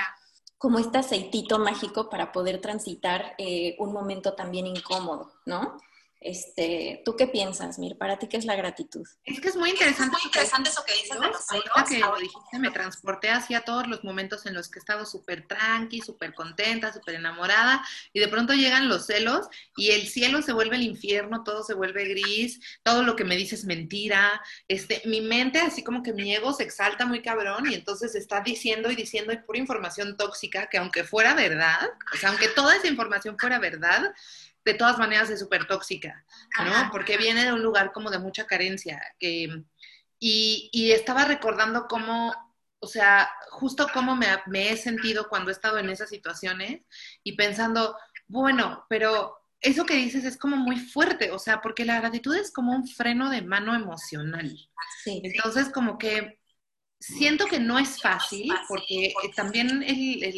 como 0.57 0.79
este 0.79 0.97
aceitito 0.97 1.59
mágico 1.59 2.09
para 2.09 2.31
poder 2.31 2.59
transitar 2.59 3.35
eh, 3.37 3.75
un 3.77 3.93
momento 3.93 4.33
también 4.33 4.65
incómodo, 4.65 5.31
¿no? 5.45 5.77
Este, 6.21 7.01
¿Tú 7.05 7.15
qué 7.15 7.27
piensas, 7.27 7.79
Mir? 7.79 7.97
¿Para 7.97 8.19
ti 8.19 8.27
qué 8.27 8.35
es 8.35 8.45
la 8.45 8.55
gratitud? 8.55 9.07
Es 9.23 9.39
que 9.39 9.47
es 9.47 9.55
muy 9.55 9.69
interesante, 9.69 10.11
muy 10.11 10.21
interesante 10.25 10.69
eso 10.69 10.83
que 10.85 10.93
dices 10.93 11.17
de 11.19 11.27
los 11.27 11.89
que 11.89 11.99
lo 11.99 12.17
dijiste, 12.17 12.59
me 12.59 12.71
transporté 12.71 13.29
hacia 13.29 13.61
todos 13.61 13.87
los 13.87 14.03
momentos 14.03 14.45
en 14.45 14.53
los 14.53 14.69
que 14.69 14.79
he 14.79 14.81
estado 14.81 15.05
súper 15.05 15.47
tranqui, 15.47 16.01
súper 16.01 16.33
contenta, 16.33 16.91
súper 16.91 17.15
enamorada, 17.15 17.85
y 18.11 18.19
de 18.19 18.27
pronto 18.27 18.53
llegan 18.53 18.89
los 18.89 19.05
celos 19.05 19.47
y 19.77 19.91
el 19.91 20.07
cielo 20.07 20.41
se 20.41 20.51
vuelve 20.51 20.75
el 20.75 20.83
infierno, 20.83 21.43
todo 21.43 21.63
se 21.63 21.73
vuelve 21.73 22.05
gris, 22.05 22.59
todo 22.83 23.03
lo 23.03 23.15
que 23.15 23.23
me 23.23 23.37
dices 23.37 23.59
es 23.59 23.65
mentira. 23.65 24.41
Este, 24.67 25.01
mi 25.05 25.21
mente, 25.21 25.59
así 25.59 25.83
como 25.83 26.03
que 26.03 26.13
mi 26.13 26.35
ego 26.35 26.53
se 26.53 26.63
exalta 26.63 27.05
muy 27.05 27.21
cabrón 27.21 27.69
y 27.71 27.75
entonces 27.75 28.13
está 28.15 28.41
diciendo 28.41 28.91
y 28.91 28.95
diciendo 28.95 29.33
y 29.33 29.37
pura 29.37 29.59
información 29.59 30.17
tóxica 30.17 30.67
que 30.67 30.77
aunque 30.77 31.03
fuera 31.03 31.33
verdad, 31.33 31.89
o 32.13 32.17
sea, 32.17 32.29
aunque 32.29 32.49
toda 32.49 32.75
esa 32.75 32.87
información 32.87 33.37
fuera 33.39 33.57
verdad, 33.57 34.13
de 34.71 34.77
todas 34.77 34.97
maneras 34.97 35.29
es 35.29 35.39
súper 35.39 35.67
tóxica, 35.67 36.25
¿no? 36.57 36.89
Porque 36.91 37.17
viene 37.17 37.45
de 37.45 37.53
un 37.53 37.61
lugar 37.61 37.91
como 37.91 38.09
de 38.09 38.19
mucha 38.19 38.45
carencia. 38.45 39.01
y, 39.19 39.49
y, 40.19 40.91
estaba 40.91 41.25
recordando 41.25 41.87
cómo, 41.87 42.33
o 42.79 42.87
sea, 42.87 43.31
justo 43.51 43.87
cómo 43.93 44.15
me, 44.15 44.27
me, 44.47 44.71
he 44.71 44.77
sentido 44.77 45.29
cuando 45.29 45.49
he 45.49 45.53
estado 45.53 45.77
en 45.77 45.89
esas 45.89 46.09
situaciones 46.09 46.81
y 47.23 47.35
pensando, 47.35 47.95
bueno, 48.27 48.85
pero 48.89 49.35
eso 49.61 49.85
que 49.85 49.95
dices 49.95 50.23
es 50.23 50.37
como 50.37 50.55
muy 50.55 50.77
fuerte, 50.77 51.31
o 51.31 51.39
sea, 51.39 51.61
porque 51.61 51.85
la 51.85 51.99
gratitud 51.99 52.35
es 52.35 52.51
como 52.51 52.73
un 52.73 52.87
freno 52.87 53.29
de 53.29 53.41
mano 53.41 53.75
emocional. 53.75 54.55
Sí. 55.03 55.21
Entonces, 55.23 55.69
como 55.69 55.97
que 55.97 56.38
siento 56.99 57.45
que 57.45 57.59
no 57.59 57.79
es 57.79 58.01
fácil, 58.01 58.51
porque 58.67 59.05
eh, 59.07 59.31
también 59.35 59.85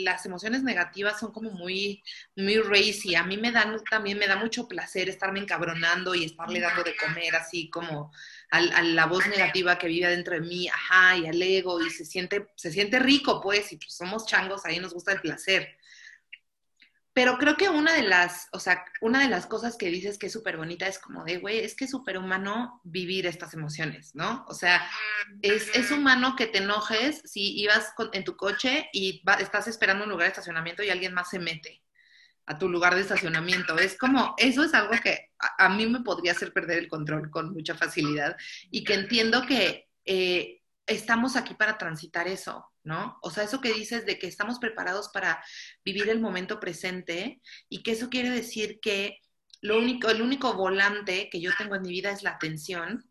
las 0.03 0.25
emociones 0.25 0.63
negativas 0.63 1.19
son 1.19 1.31
como 1.31 1.49
muy, 1.51 2.03
muy 2.35 2.57
racy. 2.59 3.15
A 3.15 3.23
mí 3.23 3.37
me 3.37 3.51
dan, 3.51 3.77
también 3.89 4.19
me 4.19 4.27
da 4.27 4.35
mucho 4.35 4.67
placer 4.67 5.09
estarme 5.09 5.39
encabronando 5.39 6.13
y 6.13 6.25
estarle 6.25 6.59
dando 6.59 6.83
de 6.83 6.95
comer 6.95 7.35
así 7.35 7.69
como 7.69 8.11
a, 8.51 8.61
la 8.83 9.05
voz 9.07 9.25
negativa 9.27 9.77
que 9.77 9.87
vive 9.87 10.07
dentro 10.07 10.35
de 10.35 10.41
mí, 10.41 10.67
ajá, 10.67 11.17
y 11.17 11.25
al 11.25 11.41
ego, 11.41 11.81
y 11.81 11.89
se 11.89 12.05
siente, 12.05 12.49
se 12.55 12.71
siente 12.71 12.99
rico, 12.99 13.41
pues, 13.41 13.71
y 13.71 13.77
pues 13.77 13.93
somos 13.93 14.27
changos, 14.27 14.65
ahí 14.65 14.79
nos 14.79 14.93
gusta 14.93 15.13
el 15.13 15.21
placer. 15.21 15.77
Pero 17.13 17.37
creo 17.37 17.57
que 17.57 17.67
una 17.67 17.93
de 17.93 18.03
las, 18.03 18.47
o 18.53 18.59
sea, 18.59 18.85
una 19.01 19.21
de 19.21 19.27
las 19.27 19.45
cosas 19.45 19.75
que 19.75 19.89
dices 19.89 20.17
que 20.17 20.27
es 20.27 20.33
súper 20.33 20.55
bonita 20.55 20.87
es 20.87 20.97
como 20.97 21.25
de, 21.25 21.39
güey, 21.39 21.59
es 21.59 21.75
que 21.75 21.85
es 21.85 21.91
súper 21.91 22.17
humano 22.17 22.79
vivir 22.83 23.25
estas 23.25 23.53
emociones, 23.53 24.15
¿no? 24.15 24.45
O 24.47 24.53
sea, 24.53 24.89
es, 25.41 25.75
es 25.75 25.91
humano 25.91 26.35
que 26.37 26.47
te 26.47 26.59
enojes 26.59 27.21
si 27.25 27.59
ibas 27.59 27.93
en 28.13 28.23
tu 28.23 28.37
coche 28.37 28.89
y 28.93 29.21
estás 29.39 29.67
esperando 29.67 30.05
un 30.05 30.09
lugar 30.09 30.27
de 30.27 30.29
estacionamiento 30.29 30.83
y 30.83 30.89
alguien 30.89 31.13
más 31.13 31.29
se 31.29 31.39
mete 31.39 31.81
a 32.45 32.57
tu 32.57 32.69
lugar 32.69 32.95
de 32.95 33.01
estacionamiento. 33.01 33.77
Es 33.77 33.97
como, 33.97 34.33
eso 34.37 34.63
es 34.63 34.73
algo 34.73 34.93
que 35.03 35.31
a, 35.37 35.69
mí 35.69 35.87
me 35.87 36.01
podría 36.01 36.31
hacer 36.31 36.53
perder 36.53 36.79
el 36.79 36.87
control 36.87 37.29
con 37.29 37.53
mucha 37.53 37.75
facilidad 37.75 38.35
y 38.69 38.83
que 38.83 38.93
entiendo 38.93 39.45
que 39.45 39.89
eh, 40.05 40.60
estamos 40.91 41.35
aquí 41.35 41.53
para 41.53 41.77
transitar 41.77 42.27
eso, 42.27 42.65
¿no? 42.83 43.17
O 43.21 43.31
sea, 43.31 43.43
eso 43.43 43.61
que 43.61 43.73
dices 43.73 44.05
de 44.05 44.19
que 44.19 44.27
estamos 44.27 44.59
preparados 44.59 45.09
para 45.09 45.43
vivir 45.83 46.09
el 46.09 46.19
momento 46.19 46.59
presente 46.59 47.41
y 47.69 47.83
que 47.83 47.91
eso 47.91 48.09
quiere 48.09 48.29
decir 48.29 48.79
que 48.81 49.19
lo 49.61 49.77
único, 49.77 50.09
el 50.09 50.21
único 50.21 50.53
volante 50.53 51.29
que 51.31 51.39
yo 51.39 51.51
tengo 51.57 51.75
en 51.75 51.83
mi 51.83 51.89
vida 51.89 52.11
es 52.11 52.23
la 52.23 52.31
atención 52.31 53.07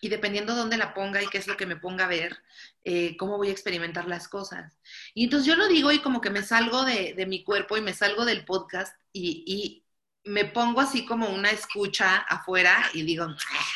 y 0.00 0.08
dependiendo 0.08 0.54
dónde 0.54 0.76
la 0.76 0.94
ponga 0.94 1.22
y 1.22 1.26
qué 1.26 1.38
es 1.38 1.46
lo 1.46 1.56
que 1.56 1.66
me 1.66 1.76
ponga 1.76 2.04
a 2.04 2.08
ver, 2.08 2.38
eh, 2.84 3.16
cómo 3.18 3.36
voy 3.36 3.48
a 3.48 3.52
experimentar 3.52 4.06
las 4.06 4.28
cosas. 4.28 4.78
Y 5.14 5.24
entonces 5.24 5.46
yo 5.46 5.56
lo 5.56 5.68
digo 5.68 5.92
y 5.92 6.00
como 6.00 6.20
que 6.20 6.30
me 6.30 6.42
salgo 6.42 6.84
de, 6.84 7.14
mi 7.26 7.44
cuerpo 7.44 7.76
y 7.76 7.82
me 7.82 7.92
salgo 7.92 8.24
del 8.24 8.44
podcast 8.44 8.94
y, 9.12 9.44
y, 9.46 9.84
me 10.22 10.44
pongo 10.44 10.82
así 10.82 11.06
como 11.06 11.30
una 11.30 11.50
escucha 11.50 12.18
afuera 12.18 12.90
y 12.92 13.02
digo, 13.04 13.24
ah, 13.24 13.66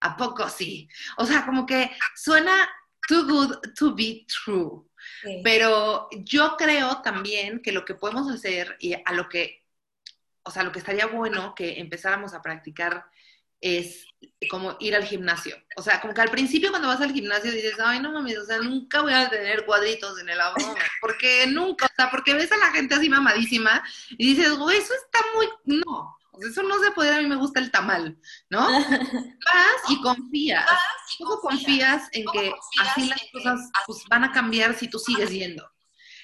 ¿a 0.00 0.16
poco 0.16 0.48
sí? 0.48 0.88
O 1.18 1.26
sea, 1.26 1.44
como 1.44 1.66
que 1.66 1.90
suena 2.16 2.68
too 3.10 3.26
good 3.26 3.56
to 3.76 3.94
be 3.94 4.24
true. 4.26 4.84
Pero 5.42 6.08
yo 6.12 6.56
creo 6.56 7.02
también 7.02 7.60
que 7.60 7.72
lo 7.72 7.84
que 7.84 7.94
podemos 7.94 8.30
hacer 8.30 8.76
y 8.78 8.94
a 8.94 9.12
lo 9.12 9.28
que, 9.28 9.66
o 10.44 10.50
sea, 10.50 10.62
lo 10.62 10.70
que 10.70 10.78
estaría 10.78 11.06
bueno 11.06 11.54
que 11.54 11.80
empezáramos 11.80 12.32
a 12.32 12.42
practicar 12.42 13.04
es 13.60 14.06
como 14.48 14.76
ir 14.78 14.94
al 14.94 15.04
gimnasio. 15.04 15.56
O 15.76 15.82
sea, 15.82 16.00
como 16.00 16.14
que 16.14 16.20
al 16.20 16.30
principio 16.30 16.70
cuando 16.70 16.88
vas 16.88 17.00
al 17.00 17.12
gimnasio 17.12 17.50
dices, 17.50 17.74
ay, 17.82 18.00
no 18.00 18.12
mames, 18.12 18.38
o 18.38 18.44
sea, 18.44 18.58
nunca 18.58 19.02
voy 19.02 19.12
a 19.12 19.28
tener 19.28 19.66
cuadritos 19.66 20.18
en 20.20 20.28
el 20.28 20.40
abdomen. 20.40 20.82
Porque 21.00 21.46
nunca, 21.48 21.86
o 21.86 21.94
sea, 21.96 22.10
porque 22.10 22.34
ves 22.34 22.52
a 22.52 22.56
la 22.56 22.70
gente 22.70 22.94
así 22.94 23.08
mamadísima 23.08 23.82
y 24.10 24.34
dices, 24.34 24.52
güey, 24.52 24.78
eso 24.78 24.94
está 24.94 25.18
muy, 25.34 25.48
no, 25.64 26.16
eso 26.48 26.62
no 26.62 26.78
se 26.82 26.90
puede, 26.92 27.14
a 27.14 27.20
mí 27.20 27.26
me 27.26 27.36
gusta 27.36 27.60
el 27.60 27.70
tamal, 27.70 28.18
¿no? 28.48 28.60
Vas 28.68 29.90
y 29.90 30.00
confías. 30.00 30.68
¿Cómo 31.18 31.38
confías 31.40 32.08
en 32.12 32.24
que 32.32 32.52
así 32.80 33.08
las 33.08 33.22
cosas 33.32 33.70
pues, 33.86 34.04
van 34.08 34.24
a 34.24 34.32
cambiar 34.32 34.74
si 34.74 34.88
tú 34.88 34.98
sigues 34.98 35.30
yendo? 35.30 35.68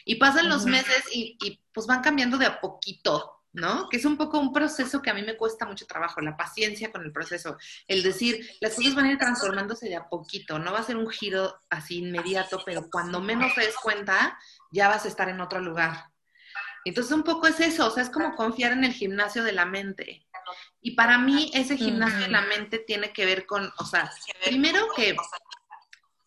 Y 0.04 0.16
pasan 0.16 0.48
los 0.48 0.66
meses 0.66 1.04
y, 1.12 1.36
y 1.42 1.60
pues 1.72 1.86
van 1.86 2.00
cambiando 2.00 2.38
de 2.38 2.46
a 2.46 2.60
poquito, 2.60 3.42
¿no? 3.56 3.88
Que 3.88 3.96
es 3.96 4.04
un 4.04 4.16
poco 4.16 4.38
un 4.38 4.52
proceso 4.52 5.02
que 5.02 5.10
a 5.10 5.14
mí 5.14 5.22
me 5.22 5.36
cuesta 5.36 5.66
mucho 5.66 5.86
trabajo, 5.86 6.20
la 6.20 6.36
paciencia 6.36 6.92
con 6.92 7.02
el 7.02 7.12
proceso, 7.12 7.56
el 7.88 8.02
decir, 8.02 8.48
las 8.60 8.74
cosas 8.74 8.94
van 8.94 9.06
a 9.06 9.12
ir 9.12 9.18
transformándose 9.18 9.88
de 9.88 9.96
a 9.96 10.08
poquito, 10.08 10.58
no 10.58 10.72
va 10.72 10.80
a 10.80 10.84
ser 10.84 10.96
un 10.96 11.08
giro 11.08 11.58
así 11.70 11.98
inmediato, 11.98 12.62
pero 12.64 12.88
cuando 12.90 13.20
menos 13.20 13.54
te 13.54 13.62
des 13.62 13.74
cuenta, 13.76 14.38
ya 14.70 14.88
vas 14.88 15.06
a 15.06 15.08
estar 15.08 15.28
en 15.28 15.40
otro 15.40 15.60
lugar, 15.60 16.10
entonces 16.88 17.12
un 17.12 17.22
poco 17.22 17.46
es 17.46 17.60
eso, 17.60 17.86
o 17.86 17.90
sea, 17.90 18.02
es 18.02 18.10
como 18.10 18.34
confiar 18.36 18.72
en 18.72 18.84
el 18.84 18.92
gimnasio 18.92 19.42
de 19.42 19.52
la 19.52 19.66
mente. 19.66 20.26
Y 20.80 20.92
para 20.92 21.18
mí 21.18 21.50
ese 21.54 21.76
gimnasio 21.76 22.20
de 22.20 22.28
la 22.28 22.42
mente 22.42 22.78
tiene 22.78 23.12
que 23.12 23.26
ver 23.26 23.46
con, 23.46 23.72
o 23.78 23.84
sea, 23.84 24.12
primero 24.44 24.86
que 24.94 25.16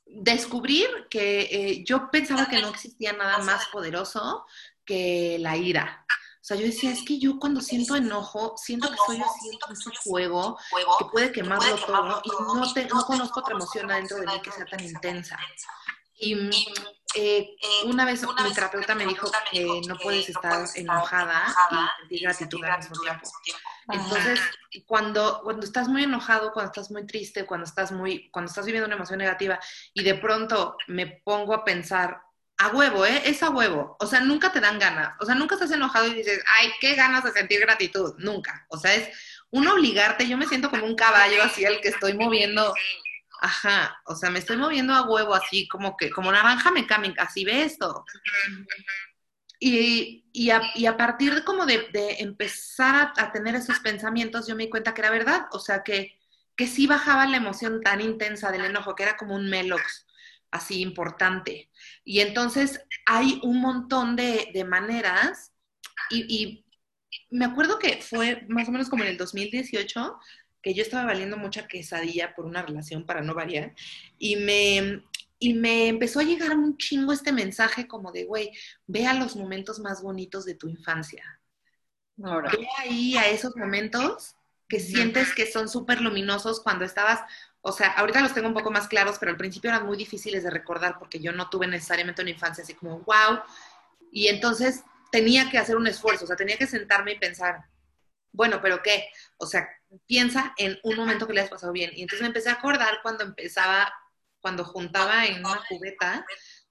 descubrir 0.05 0.89
que 1.09 1.41
eh, 1.41 1.83
yo 1.85 2.09
pensaba 2.11 2.47
que 2.47 2.61
no 2.61 2.69
existía 2.69 3.13
nada 3.13 3.37
más 3.39 3.67
poderoso 3.67 4.45
que 4.83 5.37
la 5.39 5.55
ira. 5.55 6.05
O 6.09 6.43
sea, 6.49 6.57
yo 6.57 6.65
decía, 6.65 6.91
es 6.91 7.03
que 7.03 7.19
yo 7.19 7.37
cuando 7.37 7.61
siento 7.61 7.95
enojo, 7.95 8.55
siento 8.57 8.89
que 8.89 8.97
soy 9.05 9.17
así 9.17 9.59
ese 9.71 9.91
fuego 10.03 10.57
que 10.97 11.05
puede 11.05 11.31
quemarlo 11.31 11.75
todo 11.85 12.21
y 12.23 12.29
no, 12.29 12.73
te, 12.73 12.85
no 12.85 13.05
conozco 13.05 13.41
otra 13.41 13.53
emoción 13.53 13.91
adentro 13.91 14.17
de 14.17 14.25
mí 14.25 14.41
que 14.41 14.51
sea 14.51 14.65
tan 14.65 14.83
intensa. 14.83 15.37
Y 16.15 16.49
eh, 17.15 17.55
una 17.85 18.05
vez 18.05 18.23
mi 18.43 18.53
terapeuta 18.53 18.95
me 18.95 19.05
dijo 19.05 19.31
que 19.51 19.81
no 19.87 19.97
puedes 19.97 20.29
estar 20.29 20.65
enojada 20.75 21.53
y 22.09 22.19
sentir 22.33 22.59
gratitud 22.61 22.63
al 22.65 22.79
mismo 22.79 22.95
tiempo. 23.01 23.29
Entonces, 23.91 24.39
cuando, 24.85 25.41
cuando 25.43 25.65
estás 25.65 25.87
muy 25.87 26.03
enojado, 26.03 26.51
cuando 26.51 26.71
estás 26.71 26.91
muy 26.91 27.05
triste, 27.05 27.45
cuando 27.45 27.65
estás, 27.65 27.91
muy, 27.91 28.29
cuando 28.31 28.49
estás 28.49 28.65
viviendo 28.65 28.87
una 28.87 28.95
emoción 28.95 29.19
negativa 29.19 29.59
y 29.93 30.03
de 30.03 30.15
pronto 30.15 30.77
me 30.87 31.07
pongo 31.07 31.53
a 31.53 31.63
pensar, 31.63 32.21
a 32.59 32.67
huevo, 32.67 33.05
¿eh? 33.05 33.21
Es 33.25 33.41
a 33.41 33.49
huevo. 33.49 33.95
O 33.99 34.05
sea, 34.05 34.19
nunca 34.19 34.51
te 34.51 34.59
dan 34.59 34.79
ganas. 34.79 35.15
O 35.21 35.25
sea, 35.25 35.33
nunca 35.33 35.55
estás 35.55 35.71
enojado 35.71 36.07
y 36.07 36.13
dices, 36.13 36.43
ay, 36.45 36.69
qué 36.81 36.93
ganas 36.93 37.23
de 37.23 37.31
sentir 37.31 37.61
gratitud. 37.61 38.15
Nunca. 38.17 38.65
O 38.67 38.77
sea, 38.77 38.93
es 38.95 39.09
un 39.49 39.65
obligarte. 39.67 40.27
Yo 40.27 40.37
me 40.37 40.45
siento 40.45 40.69
como 40.69 40.85
un 40.85 40.95
caballo 40.95 41.41
así 41.41 41.65
al 41.65 41.79
que 41.79 41.87
estoy 41.87 42.15
moviendo 42.15 42.73
Ajá, 43.41 44.01
o 44.05 44.15
sea, 44.15 44.29
me 44.29 44.39
estoy 44.39 44.57
moviendo 44.57 44.93
a 44.93 45.07
huevo 45.07 45.33
así, 45.33 45.67
como 45.67 45.95
que, 45.95 46.09
como 46.09 46.31
naranja 46.31 46.71
mecánica, 46.71 47.23
así 47.23 47.45
ve 47.45 47.63
esto. 47.63 48.03
Y, 49.59 50.25
y, 50.33 50.49
a, 50.49 50.61
y 50.75 50.85
a 50.85 50.97
partir 50.97 51.33
de 51.33 51.43
como 51.43 51.65
de, 51.65 51.87
empezar 52.19 53.13
a, 53.17 53.31
tener 53.31 53.55
esos 53.55 53.79
pensamientos, 53.79 54.47
yo 54.47 54.55
me 54.55 54.63
di 54.63 54.69
cuenta 54.69 54.93
que 54.93 55.01
era 55.01 55.09
verdad, 55.09 55.47
o 55.51 55.59
sea, 55.59 55.83
que, 55.83 56.19
que 56.55 56.67
sí 56.67 56.85
bajaba 56.85 57.27
la 57.27 57.37
emoción 57.37 57.81
tan 57.81 58.01
intensa 58.01 58.51
del 58.51 58.65
enojo, 58.65 58.95
que 58.95 59.03
era 59.03 59.15
como 59.15 59.35
un 59.35 59.49
melox 59.49 60.05
así 60.51 60.81
importante. 60.81 61.69
Y 62.03 62.19
entonces 62.19 62.81
hay 63.05 63.39
un 63.43 63.61
montón 63.61 64.15
de, 64.17 64.49
de 64.53 64.65
maneras, 64.65 65.53
y, 66.09 66.25
y 66.27 66.65
me 67.29 67.45
acuerdo 67.45 67.79
que 67.79 68.01
fue 68.01 68.45
más 68.49 68.67
o 68.67 68.71
menos 68.71 68.89
como 68.89 69.03
en 69.03 69.11
el 69.11 69.17
2018, 69.17 70.19
que 70.61 70.73
yo 70.73 70.81
estaba 70.81 71.05
valiendo 71.05 71.37
mucha 71.37 71.67
quesadilla 71.67 72.35
por 72.35 72.45
una 72.45 72.61
relación 72.61 73.05
para 73.05 73.21
no 73.21 73.33
variar, 73.33 73.73
y 74.17 74.35
me, 74.35 75.03
y 75.39 75.53
me 75.53 75.87
empezó 75.87 76.19
a 76.19 76.23
llegar 76.23 76.55
un 76.55 76.77
chingo 76.77 77.13
este 77.13 77.31
mensaje 77.31 77.87
como 77.87 78.11
de, 78.11 78.25
güey, 78.25 78.51
ve 78.87 79.07
a 79.07 79.13
los 79.13 79.35
momentos 79.35 79.79
más 79.79 80.01
bonitos 80.01 80.45
de 80.45 80.55
tu 80.55 80.67
infancia. 80.67 81.41
Ahora. 82.23 82.51
Ve 82.51 82.67
ahí 82.77 83.15
a 83.15 83.27
esos 83.29 83.55
momentos 83.55 84.35
que 84.67 84.79
sientes 84.79 85.33
que 85.33 85.51
son 85.51 85.67
súper 85.67 85.99
luminosos 86.01 86.61
cuando 86.61 86.85
estabas, 86.85 87.21
o 87.61 87.71
sea, 87.71 87.93
ahorita 87.93 88.21
los 88.21 88.33
tengo 88.33 88.47
un 88.47 88.53
poco 88.53 88.69
más 88.69 88.87
claros, 88.87 89.17
pero 89.19 89.31
al 89.31 89.37
principio 89.37 89.71
eran 89.71 89.85
muy 89.85 89.97
difíciles 89.97 90.43
de 90.43 90.51
recordar 90.51 90.99
porque 90.99 91.19
yo 91.19 91.31
no 91.31 91.49
tuve 91.49 91.65
necesariamente 91.65 92.21
una 92.21 92.31
infancia 92.31 92.63
así 92.63 92.75
como, 92.75 92.99
wow, 92.99 93.39
y 94.11 94.27
entonces 94.27 94.83
tenía 95.11 95.49
que 95.49 95.57
hacer 95.57 95.75
un 95.75 95.87
esfuerzo, 95.87 96.25
o 96.25 96.27
sea, 96.27 96.35
tenía 96.35 96.57
que 96.57 96.67
sentarme 96.67 97.13
y 97.13 97.19
pensar, 97.19 97.65
bueno, 98.31 98.59
pero 98.61 98.81
¿qué? 98.83 99.07
O 99.37 99.47
sea, 99.47 99.67
piensa 100.05 100.53
en 100.57 100.79
un 100.83 100.95
momento 100.95 101.27
que 101.27 101.33
le 101.33 101.41
has 101.41 101.49
pasado 101.49 101.71
bien. 101.71 101.91
Y 101.93 102.01
entonces 102.01 102.21
me 102.21 102.27
empecé 102.27 102.49
a 102.49 102.53
acordar 102.53 102.99
cuando 103.01 103.23
empezaba, 103.23 103.93
cuando 104.39 104.63
juntaba 104.63 105.25
en 105.25 105.39
una 105.39 105.61
cubeta 105.67 106.25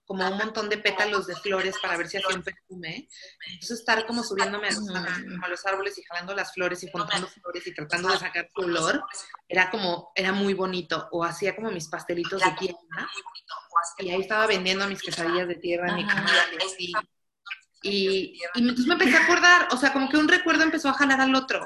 como 0.09 0.27
un 0.27 0.39
montón 0.39 0.71
de 0.71 0.79
pétalos 0.79 1.27
de 1.27 1.37
flores 1.37 1.77
para 1.83 1.99
ver 1.99 2.09
si 2.09 2.17
hacía 2.17 2.35
un 2.35 2.43
perfume. 2.43 3.07
Entonces 3.47 3.81
estar 3.81 4.07
como 4.07 4.25
subiéndome 4.25 4.69
a 4.69 5.49
los, 5.49 5.67
árboles 5.67 5.99
y 5.99 6.03
jalando 6.03 6.35
las 6.35 6.55
flores 6.55 6.83
y 6.83 6.91
juntando 6.91 7.29
flores 7.29 7.67
y 7.67 7.75
tratando 7.75 8.09
de 8.09 8.19
sacar 8.19 8.49
su 8.55 8.63
olor, 8.63 9.05
era 9.47 9.71
como, 9.71 10.11
era 10.15 10.33
muy 10.33 10.55
bonito. 10.55 11.09
O 11.13 11.25
hacía 11.25 11.55
como 11.55 11.71
mis 11.71 11.89
pastelitos 11.89 12.41
de 12.41 12.51
tierra. 12.53 13.11
Y 13.99 14.09
ahí 14.09 14.23
estaba 14.23 14.47
vendiendo 14.47 14.89
mis 14.89 15.03
quesadillas 15.03 15.47
de 15.47 15.57
tierra 15.57 15.91
en 15.91 15.97
mi 15.97 16.07
y, 16.79 16.93
y, 17.83 18.41
y 18.55 18.61
entonces 18.61 18.87
me 18.87 18.95
empecé 18.95 19.17
a 19.17 19.25
acordar, 19.25 19.69
o 19.71 19.77
sea, 19.77 19.93
como 19.93 20.09
que 20.09 20.17
un 20.17 20.27
recuerdo 20.27 20.63
empezó 20.63 20.89
a 20.89 20.95
jalar 20.95 21.21
al 21.21 21.35
otro. 21.35 21.65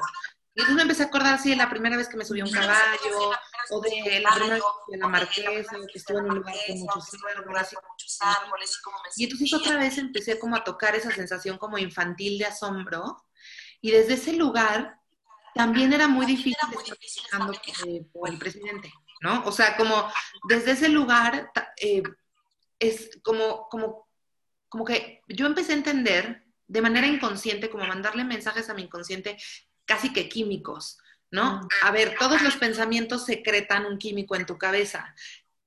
Y 0.55 0.61
entonces 0.61 0.75
me 0.75 0.81
empecé 0.83 1.03
a 1.03 1.05
acordar, 1.07 1.39
sí, 1.39 1.49
de 1.49 1.55
la 1.55 1.69
primera 1.69 1.97
vez 1.97 2.07
que 2.07 2.17
me 2.17 2.25
subí 2.25 2.41
a 2.41 2.45
un 2.45 2.51
caballo, 2.51 3.31
o 3.71 3.81
de 3.81 4.19
la 4.19 4.31
primera 4.35 4.55
vez 4.55 4.63
que 4.87 4.97
la 4.97 5.07
marquesa, 5.07 5.75
que 5.91 5.97
estuve 5.97 6.19
en 6.19 6.25
un 6.25 6.35
lugar 6.35 6.55
con 6.67 6.79
muchos 6.79 8.17
árboles. 8.19 8.81
Y 9.15 9.23
entonces 9.23 9.53
otra 9.53 9.77
vez 9.77 9.97
empecé 9.97 10.37
como 10.37 10.55
a 10.55 10.63
tocar 10.63 10.95
esa 10.95 11.11
sensación 11.11 11.57
como 11.57 11.79
infantil 11.79 12.37
de 12.37 12.45
asombro. 12.45 13.25
Y 13.81 13.91
desde 13.91 14.13
ese 14.13 14.33
lugar 14.33 14.99
también 15.55 15.91
era 15.91 16.07
muy 16.07 16.25
difícil 16.27 16.55
estar 17.01 17.41
por 18.11 18.29
el 18.29 18.37
presidente, 18.37 18.93
¿no? 19.21 19.43
O 19.45 19.51
sea, 19.51 19.75
como 19.75 20.07
desde 20.47 20.71
ese 20.71 20.89
lugar 20.89 21.51
eh, 21.77 22.03
es 22.79 23.09
como, 23.23 23.67
como, 23.69 24.07
como 24.69 24.85
que 24.85 25.21
yo 25.27 25.47
empecé 25.47 25.73
a 25.73 25.77
entender 25.77 26.43
de 26.67 26.81
manera 26.81 27.07
inconsciente, 27.07 27.69
como 27.69 27.85
mandarle 27.85 28.23
mensajes 28.23 28.69
a 28.69 28.73
mi 28.73 28.83
inconsciente 28.83 29.37
casi 29.85 30.13
que 30.13 30.29
químicos, 30.29 30.97
¿no? 31.31 31.61
Mm. 31.61 31.67
A 31.83 31.91
ver, 31.91 32.15
todos 32.19 32.41
los 32.41 32.55
pensamientos 32.55 33.25
secretan 33.25 33.85
un 33.85 33.97
químico 33.97 34.35
en 34.35 34.45
tu 34.45 34.57
cabeza. 34.57 35.13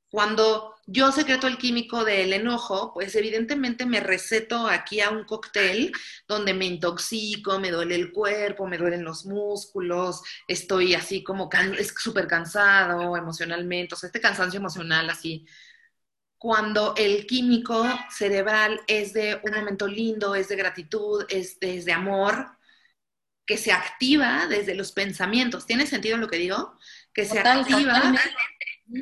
Cuando 0.09 0.75
yo 0.87 1.11
secreto 1.11 1.49
el 1.49 1.59
químico 1.59 2.05
del 2.05 2.33
enojo, 2.33 2.95
pues 2.95 3.15
evidentemente 3.17 3.85
me 3.87 4.01
receto 4.01 4.69
aquí 4.69 5.01
a 5.01 5.11
un 5.11 5.25
cóctel 5.25 5.93
donde 6.29 6.55
me 6.55 6.65
intoxico, 6.65 7.59
me 7.59 7.73
duele 7.73 7.97
el 7.97 8.13
cuerpo, 8.13 8.67
me 8.67 8.79
duelen 8.79 9.05
los 9.05 9.27
músculos, 9.27 10.23
estoy 10.47 10.95
así 10.95 11.25
como 11.25 11.51
es 11.79 11.93
súper 11.99 12.29
cansado 12.29 13.17
emocionalmente, 13.17 13.95
o 13.95 13.99
sea, 13.99 14.07
este 14.07 14.21
cansancio 14.21 14.59
emocional 14.59 15.11
así. 15.11 15.45
Cuando 16.39 16.95
el 16.97 17.27
químico 17.27 17.85
cerebral 18.11 18.81
es 18.87 19.13
de 19.13 19.41
un 19.43 19.53
momento 19.55 19.89
lindo, 19.89 20.35
es 20.35 20.49
de 20.49 20.57
gratitud, 20.57 21.25
es 21.29 21.59
de, 21.61 21.77
es 21.77 21.85
de 21.85 21.93
amor, 21.93 22.56
que 23.47 23.57
se 23.57 23.73
activa 23.73 24.47
desde 24.49 24.75
los 24.75 24.93
pensamientos. 24.93 25.67
¿Tiene 25.67 25.87
sentido 25.87 26.17
lo 26.17 26.29
que 26.29 26.39
digo? 26.39 26.77
Que 27.15 27.25
se 27.25 27.39
activa 27.39 28.13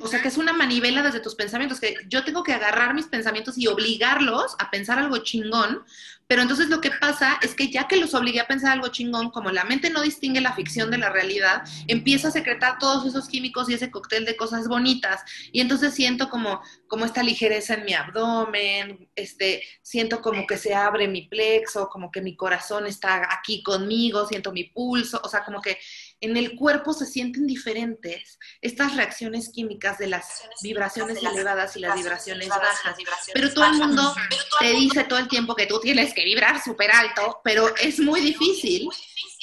o 0.00 0.06
sea, 0.06 0.22
que 0.22 0.28
es 0.28 0.38
una 0.38 0.52
manivela 0.52 1.02
desde 1.02 1.20
tus 1.20 1.34
pensamientos, 1.34 1.78
que 1.78 1.96
yo 2.08 2.24
tengo 2.24 2.42
que 2.42 2.54
agarrar 2.54 2.94
mis 2.94 3.06
pensamientos 3.06 3.58
y 3.58 3.66
obligarlos 3.66 4.56
a 4.58 4.70
pensar 4.70 4.98
algo 4.98 5.18
chingón, 5.18 5.84
pero 6.26 6.40
entonces 6.40 6.68
lo 6.68 6.80
que 6.80 6.90
pasa 6.90 7.38
es 7.42 7.54
que 7.54 7.68
ya 7.70 7.86
que 7.86 7.98
los 7.98 8.14
obligué 8.14 8.40
a 8.40 8.46
pensar 8.46 8.72
algo 8.72 8.88
chingón, 8.88 9.30
como 9.30 9.50
la 9.50 9.64
mente 9.64 9.90
no 9.90 10.00
distingue 10.00 10.40
la 10.40 10.54
ficción 10.54 10.90
de 10.90 10.96
la 10.96 11.10
realidad, 11.10 11.64
empieza 11.86 12.28
a 12.28 12.30
secretar 12.30 12.78
todos 12.78 13.06
esos 13.06 13.28
químicos 13.28 13.68
y 13.68 13.74
ese 13.74 13.90
cóctel 13.90 14.24
de 14.24 14.36
cosas 14.36 14.66
bonitas. 14.66 15.22
Y 15.52 15.60
entonces 15.60 15.92
siento 15.92 16.30
como, 16.30 16.62
como 16.86 17.04
esta 17.04 17.22
ligereza 17.22 17.74
en 17.74 17.84
mi 17.84 17.92
abdomen, 17.92 19.10
este, 19.14 19.62
siento 19.82 20.22
como 20.22 20.46
que 20.46 20.56
se 20.56 20.74
abre 20.74 21.08
mi 21.08 21.28
plexo, 21.28 21.88
como 21.88 22.10
que 22.10 22.22
mi 22.22 22.36
corazón 22.36 22.86
está 22.86 23.28
aquí 23.30 23.62
conmigo, 23.62 24.26
siento 24.26 24.50
mi 24.50 24.64
pulso, 24.64 25.20
o 25.22 25.28
sea, 25.28 25.44
como 25.44 25.60
que 25.60 25.78
en 26.24 26.36
el 26.36 26.56
cuerpo 26.56 26.92
se 26.92 27.06
sienten 27.06 27.46
diferentes 27.46 28.38
estas 28.60 28.96
reacciones 28.96 29.50
químicas 29.50 29.98
de 29.98 30.08
las 30.08 30.42
vibraciones 30.62 31.18
elevadas 31.22 31.76
y 31.76 31.80
las 31.80 31.94
vibraciones 31.94 32.48
bajas. 32.48 32.96
Pero 33.32 33.52
todo 33.52 33.66
el 33.66 33.74
mundo 33.74 34.14
te 34.58 34.70
dice 34.72 35.04
todo 35.04 35.18
el 35.18 35.28
tiempo 35.28 35.54
que 35.54 35.66
tú 35.66 35.80
tienes 35.80 36.14
que 36.14 36.24
vibrar 36.24 36.62
súper 36.62 36.90
alto, 36.90 37.40
pero 37.44 37.74
es 37.76 38.00
muy 38.00 38.20
difícil 38.20 38.88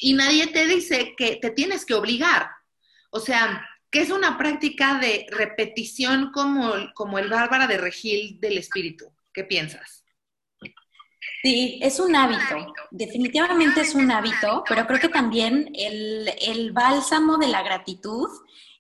y 0.01 0.13
nadie 0.13 0.47
te 0.47 0.67
dice 0.67 1.13
que 1.15 1.37
te 1.37 1.51
tienes 1.51 1.85
que 1.85 1.93
obligar. 1.93 2.49
O 3.11 3.19
sea, 3.19 3.67
que 3.91 4.01
es 4.01 4.09
una 4.09 4.37
práctica 4.37 4.97
de 4.99 5.27
repetición 5.29 6.31
como, 6.31 6.73
como 6.95 7.19
el 7.19 7.29
Bárbara 7.29 7.67
de 7.67 7.77
Regil 7.77 8.39
del 8.39 8.57
espíritu. 8.57 9.13
¿Qué 9.33 9.43
piensas? 9.43 10.00
Sí, 11.43 11.79
es 11.81 11.99
un 11.99 12.15
hábito, 12.15 12.73
definitivamente 12.89 13.81
es 13.81 13.95
un 13.95 14.11
hábito, 14.11 14.63
pero 14.67 14.87
creo 14.87 14.99
que 14.99 15.09
también 15.09 15.71
el, 15.75 16.71
bálsamo 16.71 17.37
de 17.37 17.47
la 17.47 17.61
gratitud 17.61 18.29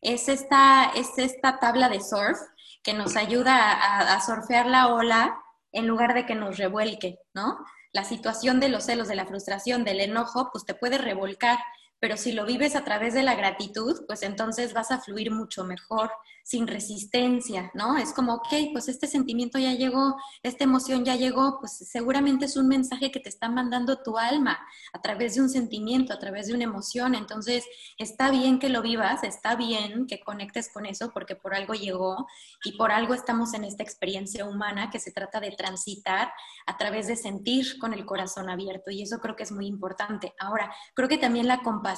es 0.01 0.27
esta, 0.27 0.91
es 0.95 1.17
esta 1.17 1.59
tabla 1.59 1.89
de 1.89 2.01
surf 2.01 2.39
que 2.83 2.93
nos 2.93 3.15
ayuda 3.15 3.71
a, 3.71 4.15
a 4.15 4.21
surfear 4.21 4.65
la 4.65 4.87
ola 4.87 5.39
en 5.71 5.87
lugar 5.87 6.13
de 6.13 6.25
que 6.25 6.35
nos 6.35 6.57
revuelque, 6.57 7.19
¿no? 7.33 7.59
La 7.93 8.03
situación 8.03 8.59
de 8.59 8.69
los 8.69 8.85
celos, 8.85 9.07
de 9.07 9.15
la 9.15 9.25
frustración, 9.25 9.83
del 9.83 9.99
enojo, 9.99 10.49
pues 10.51 10.65
te 10.65 10.73
puede 10.73 10.97
revolcar, 10.97 11.59
pero 12.01 12.17
si 12.17 12.31
lo 12.31 12.47
vives 12.47 12.75
a 12.75 12.83
través 12.83 13.13
de 13.13 13.21
la 13.21 13.35
gratitud, 13.35 14.05
pues 14.07 14.23
entonces 14.23 14.73
vas 14.73 14.89
a 14.89 14.99
fluir 14.99 15.29
mucho 15.29 15.63
mejor, 15.63 16.09
sin 16.43 16.65
resistencia, 16.65 17.69
¿no? 17.75 17.95
Es 17.95 18.11
como, 18.11 18.33
ok, 18.33 18.53
pues 18.73 18.87
este 18.89 19.05
sentimiento 19.05 19.59
ya 19.59 19.73
llegó, 19.73 20.15
esta 20.41 20.63
emoción 20.63 21.05
ya 21.05 21.15
llegó, 21.15 21.59
pues 21.59 21.73
seguramente 21.77 22.45
es 22.45 22.57
un 22.57 22.67
mensaje 22.67 23.11
que 23.11 23.19
te 23.19 23.29
está 23.29 23.49
mandando 23.49 24.01
tu 24.01 24.17
alma 24.17 24.59
a 24.93 25.01
través 25.01 25.35
de 25.35 25.41
un 25.41 25.49
sentimiento, 25.49 26.11
a 26.11 26.17
través 26.17 26.47
de 26.47 26.55
una 26.55 26.63
emoción. 26.63 27.13
Entonces, 27.13 27.65
está 27.99 28.31
bien 28.31 28.57
que 28.57 28.69
lo 28.69 28.81
vivas, 28.81 29.23
está 29.23 29.55
bien 29.55 30.07
que 30.07 30.21
conectes 30.21 30.73
con 30.73 30.87
eso 30.87 31.11
porque 31.13 31.35
por 31.35 31.53
algo 31.53 31.75
llegó 31.75 32.25
y 32.63 32.77
por 32.77 32.91
algo 32.91 33.13
estamos 33.13 33.53
en 33.53 33.63
esta 33.63 33.83
experiencia 33.83 34.45
humana 34.45 34.89
que 34.89 34.99
se 34.99 35.11
trata 35.11 35.39
de 35.39 35.51
transitar 35.51 36.33
a 36.65 36.77
través 36.79 37.05
de 37.05 37.15
sentir 37.15 37.77
con 37.77 37.93
el 37.93 38.05
corazón 38.07 38.49
abierto 38.49 38.89
y 38.89 39.03
eso 39.03 39.19
creo 39.19 39.35
que 39.35 39.43
es 39.43 39.51
muy 39.51 39.67
importante. 39.67 40.33
Ahora, 40.39 40.73
creo 40.95 41.07
que 41.07 41.19
también 41.19 41.47
la 41.47 41.61
compasión 41.61 41.90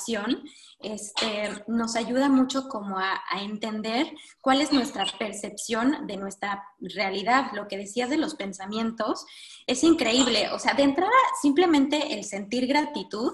este, 0.79 1.63
nos 1.67 1.95
ayuda 1.95 2.29
mucho 2.29 2.67
como 2.67 2.99
a, 2.99 3.21
entender 3.41 4.13
cuál 4.41 4.62
es 4.62 4.71
nuestra 4.71 5.06
percepción 5.17 6.06
de 6.08 6.17
nuestra 6.17 6.63
realidad. 6.79 7.51
Lo 7.53 7.67
que 7.67 7.77
decías 7.77 8.10
de 8.10 8.17
los 8.17 8.36
pensamientos 8.36 9.25
es 9.65 9.84
increíble. 9.84 10.49
O 10.51 10.60
sea, 10.60 10.73
de 10.73 10.84
entrada, 10.84 11.12
simplemente 11.41 12.13
el 12.13 12.23
sentir 12.23 12.67
gratitud 12.67 13.34